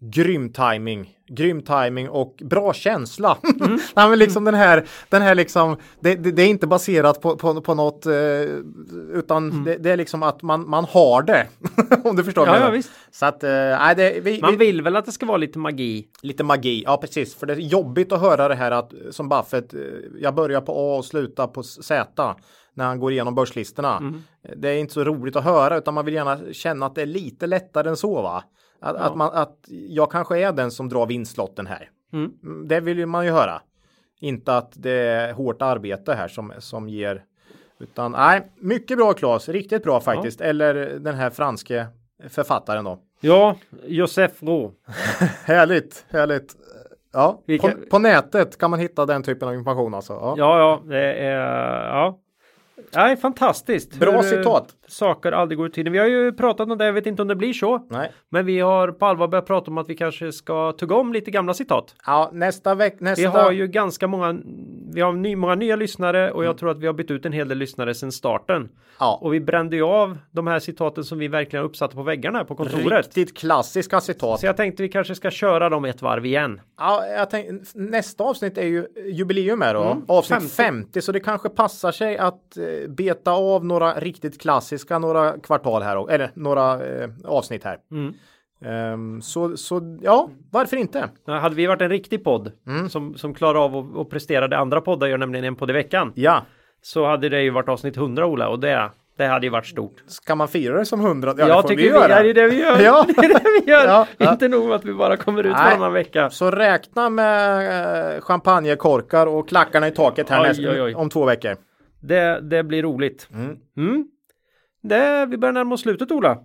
grym 0.00 0.52
timing, 0.52 1.17
grym 1.28 1.62
timing 1.62 2.08
och 2.08 2.34
bra 2.44 2.72
känsla. 2.72 3.38
Mm. 3.60 3.78
Nej, 3.96 4.08
men 4.08 4.18
liksom 4.18 4.44
den 4.44 4.54
här, 4.54 4.86
den 5.08 5.22
här 5.22 5.34
liksom, 5.34 5.76
det, 6.00 6.14
det, 6.14 6.32
det 6.32 6.42
är 6.42 6.48
inte 6.48 6.66
baserat 6.66 7.20
på, 7.20 7.36
på, 7.36 7.60
på 7.60 7.74
något, 7.74 8.06
eh, 8.06 8.12
utan 9.12 9.64
det, 9.64 9.76
det 9.76 9.90
är 9.90 9.96
liksom 9.96 10.22
att 10.22 10.42
man, 10.42 10.70
man 10.70 10.84
har 10.84 11.22
det. 11.22 11.46
Om 12.04 12.16
du 12.16 12.24
förstår 12.24 12.48
Mm. 12.48 12.60
Ja, 12.60 12.66
jag 12.66 12.68
ja 12.68 12.76
visst. 12.76 12.90
Så 13.10 13.26
att, 13.26 13.44
eh, 13.44 13.94
det, 13.96 14.20
vi, 14.22 14.40
Man 14.40 14.50
vi, 14.50 14.56
vill 14.56 14.82
väl 14.82 14.96
att 14.96 15.06
det 15.06 15.12
ska 15.12 15.26
vara 15.26 15.36
lite 15.36 15.58
magi. 15.58 16.08
lite 16.22 16.44
magi, 16.44 16.82
ja 16.86 16.96
precis, 16.96 17.34
för 17.34 17.46
det 17.46 17.52
är 17.52 17.56
jobbigt 17.56 18.12
att 18.12 18.20
höra 18.20 18.48
det 18.48 18.54
här 18.54 18.70
att 18.70 18.92
som 19.10 19.28
Buffett, 19.28 19.74
eh, 19.74 19.80
jag 20.20 20.34
börjar 20.34 20.60
på 20.60 20.72
A 20.72 20.96
och 20.98 21.04
slutar 21.04 21.46
på 21.46 21.62
Z 21.62 22.34
när 22.74 22.84
han 22.84 23.00
går 23.00 23.12
igenom 23.12 23.34
börslistorna. 23.34 23.96
Mm. 23.96 24.22
Det 24.56 24.68
är 24.68 24.78
inte 24.78 24.94
så 24.94 25.04
roligt 25.04 25.36
att 25.36 25.44
höra 25.44 25.78
utan 25.78 25.94
man 25.94 26.04
vill 26.04 26.14
gärna 26.14 26.38
känna 26.52 26.86
att 26.86 26.94
det 26.94 27.02
är 27.02 27.06
lite 27.06 27.46
lättare 27.46 27.88
än 27.88 27.96
så 27.96 28.22
va. 28.22 28.44
Att, 28.80 28.96
att, 28.96 29.16
man, 29.16 29.30
att 29.34 29.56
jag 29.68 30.10
kanske 30.10 30.38
är 30.38 30.52
den 30.52 30.70
som 30.70 30.88
drar 30.88 31.06
vinstlotten 31.06 31.66
här. 31.66 31.90
Mm. 32.12 32.32
Mm, 32.42 32.68
Det 32.68 32.80
vill 32.80 33.06
man 33.06 33.24
ju 33.24 33.30
höra. 33.32 33.62
Inte 34.20 34.56
att 34.56 34.72
det 34.74 34.90
är 34.92 35.32
hårt 35.32 35.62
arbete 35.62 36.14
här 36.14 36.28
som, 36.28 36.52
som 36.58 36.88
ger. 36.88 37.24
Utan 37.80 38.12
nej, 38.12 38.50
mycket 38.56 38.98
bra 38.98 39.12
Claes, 39.12 39.48
riktigt 39.48 39.82
bra 39.82 40.00
faktiskt. 40.00 40.40
Eller 40.40 40.74
den 40.98 41.14
här 41.14 41.30
franske 41.30 41.86
författaren 42.28 42.84
då. 42.84 42.98
Ja, 43.20 43.56
Josef 43.84 44.42
Rå. 44.42 44.72
Härligt, 45.44 46.04
härligt. 46.10 46.56
Ja, 47.12 47.42
Vilka- 47.46 47.68
på, 47.70 47.74
på 47.90 47.98
nätet 47.98 48.58
kan 48.58 48.70
man 48.70 48.80
hitta 48.80 49.06
den 49.06 49.22
typen 49.22 49.48
av 49.48 49.54
information 49.54 49.94
alltså. 49.94 50.12
Ja. 50.12 50.34
Ja, 50.38 50.58
ja, 50.58 50.82
det 50.84 51.14
är 51.14 51.40
ja. 51.88 52.18
Nej, 52.94 53.16
fantastiskt. 53.16 53.94
Bra 53.94 54.12
Hur, 54.12 54.22
citat. 54.22 54.68
Saker 54.88 55.32
aldrig 55.32 55.58
går 55.58 55.66
ur 55.66 55.70
tiden. 55.70 55.92
Vi 55.92 55.98
har 55.98 56.06
ju 56.06 56.32
pratat 56.32 56.70
om 56.70 56.78
det, 56.78 56.84
jag 56.86 56.92
vet 56.92 57.06
inte 57.06 57.22
om 57.22 57.28
det 57.28 57.36
blir 57.36 57.52
så. 57.52 57.86
Nej. 57.90 58.12
Men 58.30 58.46
vi 58.46 58.60
har 58.60 58.92
på 58.92 59.06
allvar 59.06 59.28
börjat 59.28 59.46
prata 59.46 59.70
om 59.70 59.78
att 59.78 59.88
vi 59.88 59.94
kanske 59.96 60.32
ska 60.32 60.72
tugga 60.72 60.96
om 60.96 61.12
lite 61.12 61.30
gamla 61.30 61.54
citat. 61.54 61.94
Ja, 62.06 62.30
nästa 62.32 62.74
vecka, 62.74 62.96
Vi 63.00 63.04
nästa. 63.04 63.28
har 63.30 63.52
ju 63.52 63.66
ganska 63.66 64.06
många, 64.06 64.38
vi 64.94 65.00
har 65.00 65.12
ny, 65.12 65.36
många 65.36 65.54
nya 65.54 65.76
lyssnare 65.76 66.30
och 66.30 66.44
jag 66.44 66.58
tror 66.58 66.70
att 66.70 66.78
vi 66.78 66.86
har 66.86 66.94
bytt 66.94 67.10
ut 67.10 67.26
en 67.26 67.32
hel 67.32 67.48
del 67.48 67.58
lyssnare 67.58 67.94
sedan 67.94 68.12
starten. 68.12 68.68
ja, 69.00 69.18
Och 69.22 69.34
vi 69.34 69.40
brände 69.40 69.76
ju 69.76 69.82
av 69.82 70.18
de 70.30 70.46
här 70.46 70.58
citaten 70.58 71.04
som 71.04 71.18
vi 71.18 71.28
verkligen 71.28 71.62
har 71.62 71.68
uppsatta 71.68 71.94
på 71.94 72.02
väggarna 72.02 72.38
här 72.38 72.44
på 72.44 72.54
kontoret. 72.54 73.06
riktigt 73.06 73.36
klassiska 73.38 74.00
citat. 74.00 74.40
Så 74.40 74.46
jag 74.46 74.56
tänkte 74.56 74.82
vi 74.82 74.88
kanske 74.88 75.14
ska 75.14 75.30
köra 75.30 75.68
dem 75.68 75.84
ett 75.84 76.02
varv 76.02 76.26
igen. 76.26 76.60
Ja, 76.78 77.06
jag 77.06 77.30
tänk, 77.30 77.46
nästa 77.74 78.24
avsnitt 78.24 78.58
är 78.58 78.66
ju 78.66 78.86
jubileum 79.12 79.60
här 79.62 79.74
då. 79.74 79.82
Mm, 79.82 80.04
avsnitt 80.08 80.38
50. 80.40 80.54
50. 80.54 81.02
så 81.02 81.12
det 81.12 81.20
kanske 81.20 81.48
passar 81.48 81.92
sig 81.92 82.18
att 82.18 82.56
eh, 82.56 82.88
beta 82.90 83.32
av 83.32 83.64
några 83.64 83.92
riktigt 83.94 84.40
klassiska 84.40 84.77
några 84.98 85.38
kvartal 85.38 85.82
här 85.82 86.10
eller 86.10 86.30
några 86.34 86.86
eh, 86.86 87.08
avsnitt 87.24 87.64
här. 87.64 87.78
Mm. 87.92 88.14
Ehm, 88.64 89.22
så, 89.22 89.56
så 89.56 89.98
ja, 90.02 90.30
varför 90.50 90.76
inte? 90.76 91.08
Hade 91.26 91.54
vi 91.54 91.66
varit 91.66 91.82
en 91.82 91.88
riktig 91.90 92.24
podd 92.24 92.52
Mm. 92.66 92.88
som, 92.88 93.14
som 93.14 93.34
klarar 93.34 93.64
av 93.64 93.98
att, 94.00 94.10
prestera 94.10 94.48
det 94.48 94.58
andra 94.58 94.80
poddar 94.80 95.06
gör, 95.06 95.18
nämligen 95.18 95.44
en 95.44 95.56
podd 95.56 95.70
i 95.70 95.72
veckan. 95.72 96.12
Ja, 96.14 96.42
Så 96.82 97.06
hade 97.06 97.28
det 97.28 97.42
ju 97.42 97.50
varit 97.50 97.68
avsnitt 97.68 97.96
100 97.96 98.26
Ola 98.26 98.48
och 98.48 98.58
det, 98.60 98.90
det 99.16 99.26
hade 99.26 99.46
ju 99.46 99.50
varit 99.50 99.66
stort. 99.66 100.02
ska 100.06 100.34
man 100.34 100.48
fira 100.48 100.78
det 100.78 100.84
som 100.84 101.00
100? 101.00 101.28
Ja, 101.38 101.44
det 101.44 101.48
jag 101.50 101.62
får 101.62 101.68
tycker 101.68 101.82
vi 101.82 101.88
vi, 101.88 101.94
göra. 101.94 102.08
ja, 102.16 102.22
det 102.22 102.30
är 102.30 102.34
det 102.34 102.48
vi 102.48 102.60
gör. 102.60 102.78
Ja. 102.84 103.04
det 103.16 103.24
är 103.24 103.28
det 103.28 103.60
vi 103.64 103.70
gör. 103.72 104.06
Ja. 104.18 104.32
Inte 104.32 104.48
nog 104.48 104.72
att 104.72 104.84
vi 104.84 104.94
bara 104.94 105.16
kommer 105.16 105.44
ut 105.46 105.52
Nej. 105.52 105.64
varannan 105.64 105.92
vecka. 105.92 106.30
Så 106.30 106.50
räkna 106.50 107.10
med 107.10 108.14
eh, 108.16 108.20
champagnekorkar 108.20 109.26
och 109.26 109.48
klackarna 109.48 109.88
i 109.88 109.90
taket 109.90 110.28
här 110.28 110.42
Oj, 110.42 110.48
nästa, 110.48 110.70
oj, 110.70 110.82
oj. 110.82 110.94
om 110.94 111.10
två 111.10 111.24
veckor. 111.24 111.56
Det, 112.00 112.40
det 112.40 112.62
blir 112.62 112.82
roligt. 112.82 113.28
Mm. 113.34 113.56
Mm. 113.76 114.04
Det, 114.80 115.26
vi 115.26 115.36
börjar 115.38 115.52
närma 115.52 115.74
oss 115.74 115.80
slutet 115.80 116.12
Ola. 116.12 116.38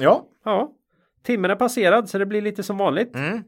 Ja, 0.00 0.24
Ja. 0.44 0.70
Timmen 1.26 1.50
är 1.50 1.54
passerad 1.56 2.08
så 2.08 2.18
det 2.18 2.26
blir 2.26 2.42
lite 2.42 2.62
som 2.62 2.78
vanligt. 2.78 3.14
Mm. 3.14 3.34
Eh, 3.34 3.42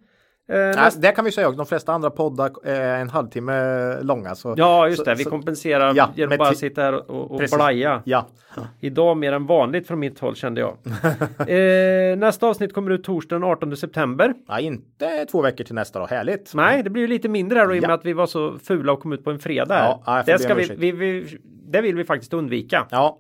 Nej, 0.59 0.75
nästa- 0.77 1.01
det 1.01 1.13
kan 1.13 1.25
vi 1.25 1.33
säga 1.33 1.49
också. 1.49 1.57
De 1.57 1.67
flesta 1.67 1.93
andra 1.93 2.11
poddar 2.11 2.51
är 2.67 3.01
en 3.01 3.09
halvtimme 3.11 3.97
långa. 4.03 4.35
Så, 4.35 4.55
Ja, 4.57 4.89
just 4.89 5.05
det. 5.05 5.15
Vi 5.15 5.25
så- 5.25 5.31
kompenserar 5.31 5.93
Ja, 5.97 6.11
genom 6.17 6.33
att 6.33 6.39
bara 6.39 6.55
sitta 6.55 6.83
här 6.83 7.11
och, 7.11 7.31
och 7.31 7.39
Precis. 7.41 7.57
blaja. 7.57 8.03
Ja, 8.05 8.27
Idag 8.81 9.17
mer 9.17 9.33
än 9.33 9.47
vanligt 9.47 9.87
från 9.87 9.99
mitt 9.99 10.19
håll 10.19 10.35
kände 10.37 10.61
jag. 10.61 10.71
eh, 11.49 12.17
nästa 12.19 12.47
avsnitt 12.47 12.75
kommer 12.75 12.91
ut 12.91 13.05
torsdagen 13.05 13.41
den 13.41 13.51
18 13.51 13.77
september. 13.77 14.35
ja, 14.49 14.61
inte 14.61 15.25
två 15.31 15.43
veckor 15.43 15.65
till 15.65 15.75
nästa 15.75 15.99
då. 15.99 16.07
Härligt. 16.07 16.55
Nej, 16.55 16.83
det 16.83 16.91
blir 16.91 17.03
ju 17.03 17.09
lite 17.09 17.29
mindre 17.29 17.59
här 17.59 17.67
då, 17.67 17.75
i 17.75 17.79
och 17.79 17.83
med 17.83 17.95
att 17.95 18.05
vi 18.07 18.13
var 18.13 18.27
så 18.27 18.59
fula 18.59 18.93
och 18.93 19.01
kom 19.03 19.13
ut 19.13 19.25
på 19.25 19.31
en 19.31 19.39
fredag. 19.39 20.01
Ja, 20.07 20.23
det, 20.27 20.39
ska 20.39 20.55
vi, 20.55 20.75
vi, 20.77 20.93
vi, 20.93 21.39
det 21.73 21.81
vill 21.81 21.97
vi 21.97 22.05
faktiskt 22.05 22.33
undvika. 22.35 22.87
Ja, 22.91 23.19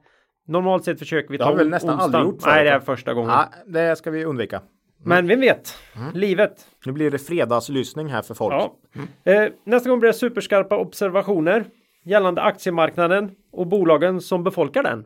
Normalt 0.48 0.84
sett 0.84 0.98
försöker 0.98 1.28
vi 1.30 1.36
Det 1.36 1.44
ta 1.44 1.50
har 1.50 1.56
vi 1.56 1.58
väl 1.58 1.68
nästan 1.68 1.90
onsdagen. 1.90 2.14
aldrig 2.14 2.24
gjort 2.34 2.42
förut, 2.42 2.54
Nej, 2.54 2.64
det 2.64 2.70
är 2.70 2.80
första 2.80 3.14
gången. 3.14 3.30
ja, 3.30 3.48
det 3.66 3.96
ska 3.96 4.10
vi 4.10 4.24
undvika. 4.24 4.60
Men 5.04 5.26
vem 5.26 5.40
vet? 5.40 5.74
Livet. 6.14 6.66
Nu 6.86 6.92
blir 6.92 7.10
det 7.10 7.18
fredagslyssning 7.18 8.06
här 8.08 8.22
för 8.22 8.34
folk. 8.34 8.54
Ja. 8.54 9.32
Eh, 9.32 9.48
nästa 9.64 9.90
gång 9.90 10.00
blir 10.00 10.08
det 10.08 10.14
superskarpa 10.18 10.76
observationer 10.76 11.64
gällande 12.04 12.42
aktiemarknaden 12.42 13.30
och 13.52 13.66
bolagen 13.66 14.20
som 14.20 14.44
befolkar 14.44 14.82
den. 14.82 15.04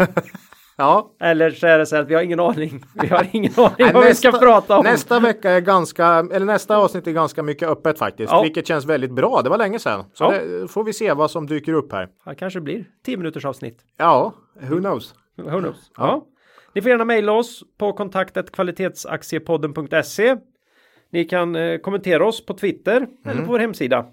Ja. 0.80 1.10
Eller 1.20 1.50
så 1.50 1.66
är 1.66 1.78
det 1.78 1.86
så 1.86 1.96
här 1.96 2.02
att 2.02 2.08
vi 2.08 2.14
har 2.14 2.22
ingen 2.22 2.40
aning. 2.40 2.84
Vi 3.02 3.08
har 3.08 3.26
ingen 3.32 3.52
aning 3.56 3.72
Nej, 3.78 3.92
vad 3.92 4.04
vi 4.04 4.14
ska 4.14 4.32
prata 4.32 4.78
om. 4.78 4.84
nästa 4.84 5.20
vecka 5.20 5.50
är 5.50 5.60
ganska, 5.60 6.06
eller 6.06 6.46
nästa 6.46 6.76
avsnitt 6.76 7.06
är 7.06 7.12
ganska 7.12 7.42
mycket 7.42 7.68
öppet 7.68 7.98
faktiskt. 7.98 8.32
Ja. 8.32 8.42
Vilket 8.42 8.66
känns 8.66 8.84
väldigt 8.86 9.10
bra. 9.12 9.42
Det 9.42 9.50
var 9.50 9.58
länge 9.58 9.78
sedan. 9.78 10.04
Så 10.14 10.24
Ja. 10.24 10.30
det 10.30 10.68
får 10.68 10.84
vi 10.84 10.92
se 10.92 11.12
vad 11.12 11.30
som 11.30 11.46
dyker 11.46 11.72
upp 11.72 11.92
här. 11.92 12.08
Ja, 12.24 12.34
kanske 12.34 12.60
blir 12.60 12.84
10 13.04 13.16
minuters 13.16 13.44
avsnitt. 13.44 13.78
Ja, 13.96 14.34
who 14.60 14.76
knows? 14.78 15.14
Who 15.36 15.60
knows? 15.60 15.90
Ja. 15.96 16.24
Ni 16.74 16.82
får 16.82 16.90
gärna 16.90 17.04
mejla 17.04 17.32
oss 17.32 17.62
på 17.78 17.92
kontaktet 17.92 18.50
kvalitetsaktiepodden.se. 18.52 20.36
Ni 21.12 21.24
kan 21.24 21.56
eh, 21.56 21.78
kommentera 21.78 22.26
oss 22.26 22.46
på 22.46 22.54
Twitter 22.54 23.06
eller 23.26 23.42
på 23.42 23.52
vår 23.52 23.58
hemsida. 23.58 24.06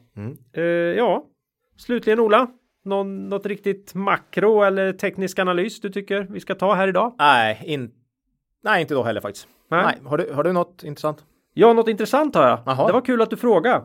Eh, 0.58 0.64
ja, 0.64 1.24
slutligen 1.78 2.20
Ola. 2.20 2.48
Någon, 2.86 3.30
något 3.30 3.46
riktigt 3.46 3.94
makro 3.96 4.62
eller 4.64 4.94
teknisk 4.94 5.40
analys 5.40 5.82
du 5.82 5.90
tycker 5.90 6.28
vi 6.30 6.40
ska 6.40 6.56
ta 6.56 6.74
här 6.74 6.88
idag? 6.88 7.16
Nej, 7.20 7.62
in... 7.66 7.92
Nej, 8.64 8.82
inte 8.82 8.94
då 8.94 9.04
heller 9.04 9.22
faktiskt. 9.22 9.48
Nej. 9.72 9.86
Nej. 9.86 9.96
Har, 10.10 10.18
du, 10.18 10.34
har 10.34 10.44
du 10.44 10.54
något 10.54 10.84
intressant? 10.84 11.26
Ja, 11.54 11.74
något 11.74 11.88
intressant 11.88 12.36
har 12.36 12.48
jag. 12.48 12.60
Jaha. 12.66 12.88
Det 12.88 12.94
var 12.94 13.02
kul 13.02 13.22
att 13.22 13.30
du 13.30 13.38
frågade. 13.38 13.76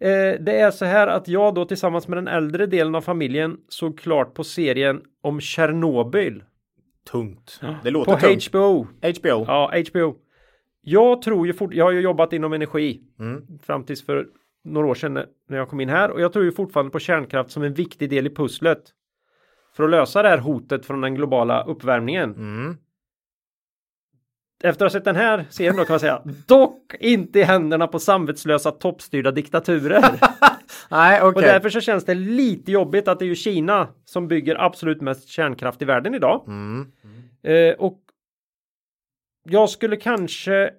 Eh, 0.00 0.40
det 0.40 0.60
är 0.60 0.70
så 0.70 0.84
här 0.84 1.06
att 1.08 1.28
jag 1.28 1.54
då 1.54 1.64
tillsammans 1.64 2.08
med 2.08 2.18
den 2.18 2.28
äldre 2.28 2.66
delen 2.66 2.94
av 2.94 3.00
familjen 3.00 3.56
såg 3.68 3.98
klart 3.98 4.34
på 4.34 4.44
serien 4.44 5.00
om 5.22 5.40
Tjernobyl. 5.40 6.42
Tungt. 7.10 7.60
Det 7.82 7.90
låter 7.90 8.12
På 8.14 8.20
tungt. 8.20 8.48
HBO. 8.48 8.86
HBO. 9.00 9.44
Ja, 9.46 9.72
HBO. 9.90 10.14
Jag 10.82 11.22
tror 11.22 11.46
ju 11.46 11.52
fort, 11.52 11.74
jag 11.74 11.84
har 11.84 11.92
ju 11.92 12.00
jobbat 12.00 12.32
inom 12.32 12.52
energi 12.52 13.00
Mm. 13.18 13.42
fram 13.62 13.84
tills 13.84 14.06
för 14.06 14.26
några 14.64 14.86
år 14.86 14.94
sedan 14.94 15.14
när 15.48 15.56
jag 15.58 15.68
kom 15.68 15.80
in 15.80 15.88
här 15.88 16.10
och 16.10 16.20
jag 16.20 16.32
tror 16.32 16.44
ju 16.44 16.52
fortfarande 16.52 16.92
på 16.92 16.98
kärnkraft 16.98 17.50
som 17.50 17.62
en 17.62 17.74
viktig 17.74 18.10
del 18.10 18.26
i 18.26 18.30
pusslet. 18.30 18.82
För 19.76 19.84
att 19.84 19.90
lösa 19.90 20.22
det 20.22 20.28
här 20.28 20.38
hotet 20.38 20.86
från 20.86 21.00
den 21.00 21.14
globala 21.14 21.64
uppvärmningen. 21.64 22.34
Mm. 22.34 22.76
Efter 24.62 24.86
att 24.86 24.92
ha 24.92 24.98
sett 24.98 25.04
den 25.04 25.16
här 25.16 25.46
serien 25.50 25.76
då 25.76 25.84
kan 25.84 25.92
man 25.92 26.00
säga 26.00 26.22
dock 26.46 26.94
inte 27.00 27.38
i 27.38 27.42
händerna 27.42 27.86
på 27.86 27.98
samvetslösa 27.98 28.70
toppstyrda 28.70 29.30
diktaturer. 29.30 30.02
Nej, 30.90 31.22
okej. 31.22 31.28
Och 31.28 31.42
därför 31.42 31.68
så 31.68 31.80
känns 31.80 32.04
det 32.04 32.14
lite 32.14 32.72
jobbigt 32.72 33.08
att 33.08 33.18
det 33.18 33.24
är 33.24 33.28
ju 33.28 33.34
Kina 33.34 33.88
som 34.04 34.28
bygger 34.28 34.64
absolut 34.64 35.00
mest 35.00 35.28
kärnkraft 35.28 35.82
i 35.82 35.84
världen 35.84 36.14
idag. 36.14 36.44
Mm. 36.46 36.92
Eh, 37.42 37.74
och 37.74 38.00
jag 39.44 39.70
skulle 39.70 39.96
kanske 39.96 40.70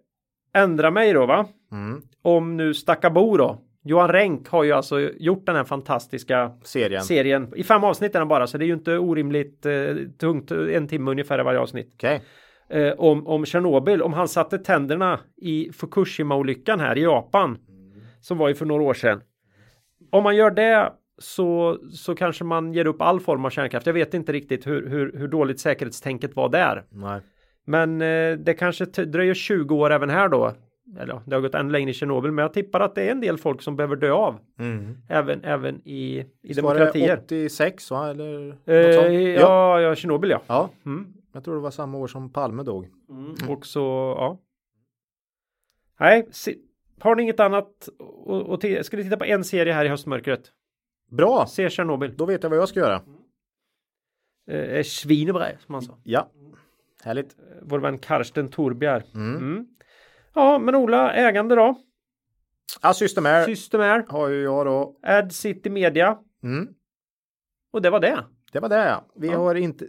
ändra 0.53 0.91
mig 0.91 1.13
då 1.13 1.25
va? 1.25 1.47
Mm. 1.71 2.01
Om 2.21 2.57
nu 2.57 2.73
Stackabo 2.73 3.37
då. 3.37 3.61
Johan 3.83 4.09
Renck 4.09 4.47
har 4.47 4.63
ju 4.63 4.71
alltså 4.71 4.99
gjort 4.99 5.45
den 5.45 5.55
här 5.55 5.63
fantastiska 5.63 6.51
Serien. 6.63 7.03
serien. 7.03 7.53
I 7.55 7.63
fem 7.63 7.83
avsnitt 7.83 8.15
är 8.15 8.19
den 8.19 8.27
bara 8.27 8.47
så 8.47 8.57
det 8.57 8.65
är 8.65 8.67
ju 8.67 8.73
inte 8.73 8.97
orimligt 8.97 9.65
eh, 9.65 9.95
tungt. 10.19 10.51
En 10.51 10.87
timme 10.87 11.11
ungefär 11.11 11.39
i 11.39 11.43
varje 11.43 11.59
avsnitt. 11.59 11.91
Okej. 11.95 12.21
Eh, 12.69 12.93
om, 12.97 13.27
om 13.27 13.45
Tjernobyl. 13.45 14.01
Om 14.01 14.13
han 14.13 14.27
satte 14.27 14.57
tänderna 14.57 15.19
i 15.37 15.71
Fukushima-olyckan 15.71 16.79
här 16.79 16.97
i 16.97 17.01
Japan. 17.01 17.57
Som 18.19 18.37
var 18.37 18.47
ju 18.47 18.55
för 18.55 18.65
några 18.65 18.83
år 18.83 18.93
sedan. 18.93 19.21
Om 20.09 20.23
man 20.23 20.35
gör 20.35 20.51
det 20.51 20.93
så, 21.17 21.77
så 21.91 22.15
kanske 22.15 22.43
man 22.43 22.73
ger 22.73 22.87
upp 22.87 23.01
all 23.01 23.19
form 23.19 23.45
av 23.45 23.49
kärnkraft. 23.49 23.85
Jag 23.85 23.93
vet 23.93 24.13
inte 24.13 24.31
riktigt 24.31 24.67
hur, 24.67 24.89
hur, 24.89 25.17
hur 25.17 25.27
dåligt 25.27 25.59
säkerhetstänket 25.59 26.35
var 26.35 26.49
där. 26.49 26.83
Nej. 26.89 27.21
Men 27.65 28.01
eh, 28.01 28.37
det 28.37 28.53
kanske 28.53 28.85
dröjer 28.85 29.33
20 29.33 29.75
år 29.75 29.91
även 29.91 30.09
här 30.09 30.29
då. 30.29 30.53
Eller 30.99 31.21
det 31.25 31.35
har 31.35 31.41
gått 31.41 31.55
ännu 31.55 31.71
längre 31.71 31.89
i 31.89 31.93
Tjernobyl, 31.93 32.31
men 32.31 32.43
jag 32.43 32.53
tippar 32.53 32.79
att 32.79 32.95
det 32.95 33.03
är 33.07 33.11
en 33.11 33.21
del 33.21 33.37
folk 33.37 33.61
som 33.61 33.75
behöver 33.75 33.95
dö 33.95 34.11
av. 34.11 34.39
Mm. 34.59 34.97
Även, 35.09 35.43
även 35.43 35.81
i, 35.87 36.25
i 36.41 36.53
Så 36.53 36.61
var 36.61 36.73
det 36.73 36.79
demokratier. 36.79 37.17
86 37.25 37.91
va? 37.91 38.09
Eller 38.09 38.57
Eh, 38.65 38.75
ja, 39.39 39.81
ja, 39.81 39.95
Tjernobyl 39.95 40.29
ja. 40.29 40.41
ja. 40.47 40.69
Mm. 40.85 41.13
Jag 41.33 41.43
tror 41.43 41.55
det 41.55 41.61
var 41.61 41.71
samma 41.71 41.97
år 41.97 42.07
som 42.07 42.29
Palme 42.33 42.63
dog. 42.63 42.87
Och 43.49 43.65
så, 43.65 43.79
ja. 44.17 44.39
Nej, 45.99 46.27
se, 46.31 46.55
har 46.99 47.15
ni 47.15 47.23
inget 47.23 47.39
annat? 47.39 47.89
Och, 47.99 48.41
och 48.41 48.61
t- 48.61 48.83
ska 48.83 48.97
ni 48.97 49.03
titta 49.03 49.17
på 49.17 49.25
en 49.25 49.43
serie 49.43 49.73
här 49.73 49.85
i 49.85 49.87
höstmörkret? 49.87 50.51
Bra! 51.11 51.45
Se 51.47 51.69
Tjernobyl. 51.69 52.13
Då 52.17 52.25
vet 52.25 52.43
jag 52.43 52.49
vad 52.49 52.59
jag 52.59 52.69
ska 52.69 52.79
göra. 52.79 53.01
Eh, 54.51 54.83
Svinebrä, 54.83 55.57
som 55.59 55.73
han 55.73 55.81
sa. 55.81 55.97
Ja. 56.03 56.29
Härligt. 57.03 57.35
Vår 57.61 57.79
vän 57.79 57.97
Karsten 57.97 58.47
Torbjer. 58.49 59.03
Mm. 59.15 59.67
Ja, 60.35 60.57
men 60.59 60.75
Ola, 60.75 61.13
ägande 61.13 61.55
då? 61.55 61.75
Ja, 62.81 62.93
Systemair 62.93 63.45
Systemair, 63.45 64.05
har 64.09 64.27
ju 64.29 64.43
jag 64.43 64.65
då. 64.65 64.95
Ad 65.03 65.29
City 65.33 65.69
Media. 65.69 66.17
Mm. 66.43 66.67
Och 67.73 67.81
det 67.81 67.89
var 67.89 67.99
det. 67.99 68.23
Det 68.51 68.59
var 68.59 68.69
det 68.69 68.85
ja. 68.85 69.05
Vi 69.15 69.27
Ja. 69.27 69.37
har 69.37 69.55
inte, 69.55 69.85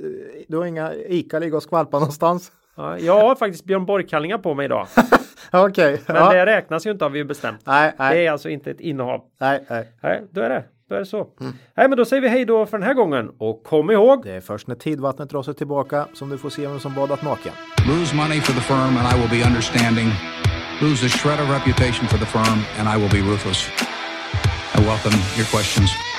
du 0.48 0.56
har 0.56 0.64
inga 0.64 0.94
ICA 0.94 1.38
ligga 1.38 1.56
och 1.56 1.62
skvalpa 1.62 1.98
någonstans? 1.98 2.52
Ja, 2.76 2.98
jag 2.98 3.20
har 3.20 3.34
faktiskt 3.34 3.64
Björn 3.64 3.86
Borg-kallingar 3.86 4.38
på 4.38 4.54
mig 4.54 4.64
idag. 4.64 4.86
Okej. 5.52 6.02
Men 6.06 6.16
Ja. 6.16 6.32
det 6.32 6.46
räknas 6.46 6.86
ju 6.86 6.90
inte 6.90 7.04
har 7.04 7.10
vi 7.10 7.18
ju 7.18 7.24
bestämt. 7.24 7.60
Nej, 7.66 7.92
nej, 7.98 8.16
Det 8.16 8.26
är 8.26 8.32
alltså 8.32 8.48
inte 8.48 8.70
ett 8.70 8.80
innehav. 8.80 9.24
nej, 9.40 9.66
nej. 9.70 9.92
Nej, 10.02 10.22
då 10.30 10.40
är 10.40 10.48
det. 10.48 10.64
Då 10.92 10.96
är 10.96 11.00
det 11.00 11.06
så. 11.06 11.26
Nej, 11.74 11.88
men 11.88 11.90
då 11.90 12.04
säger 12.04 12.22
vi 12.22 12.28
hej 12.28 12.44
då 12.44 12.66
för 12.66 12.78
den 12.78 12.86
här 12.86 12.94
gången. 12.94 13.30
Och 13.38 13.62
kom 13.64 13.90
ihåg. 13.90 14.24
Det 14.24 14.32
är 14.32 14.40
först 14.40 14.66
när 14.66 14.74
tidvattnet 14.74 15.30
drar 15.30 15.42
sig 15.42 15.54
tillbaka 15.54 16.06
som 16.12 16.30
du 16.30 16.38
får 16.38 16.50
se 16.50 16.66
vem 16.66 16.80
som 16.80 16.94
badat 16.94 17.22
naken. 17.22 17.52
Lose 17.88 18.16
money 18.16 18.40
for 18.40 18.52
the 18.52 18.60
firm 18.60 18.96
and 18.98 19.06
I 19.12 19.20
will 19.20 19.30
be 19.40 19.46
understanding. 19.46 20.08
Lose 20.80 21.06
a 21.06 21.08
shred 21.08 21.40
of 21.40 21.50
reputation 21.50 22.08
for 22.08 22.18
the 22.18 22.26
firm 22.26 22.58
and 22.78 22.88
I 22.94 23.02
will 23.02 23.10
be 23.10 23.30
ruthless. 23.30 23.68
I 24.74 24.80
welcome 24.86 25.16
your 25.38 25.46
questions. 25.54 26.11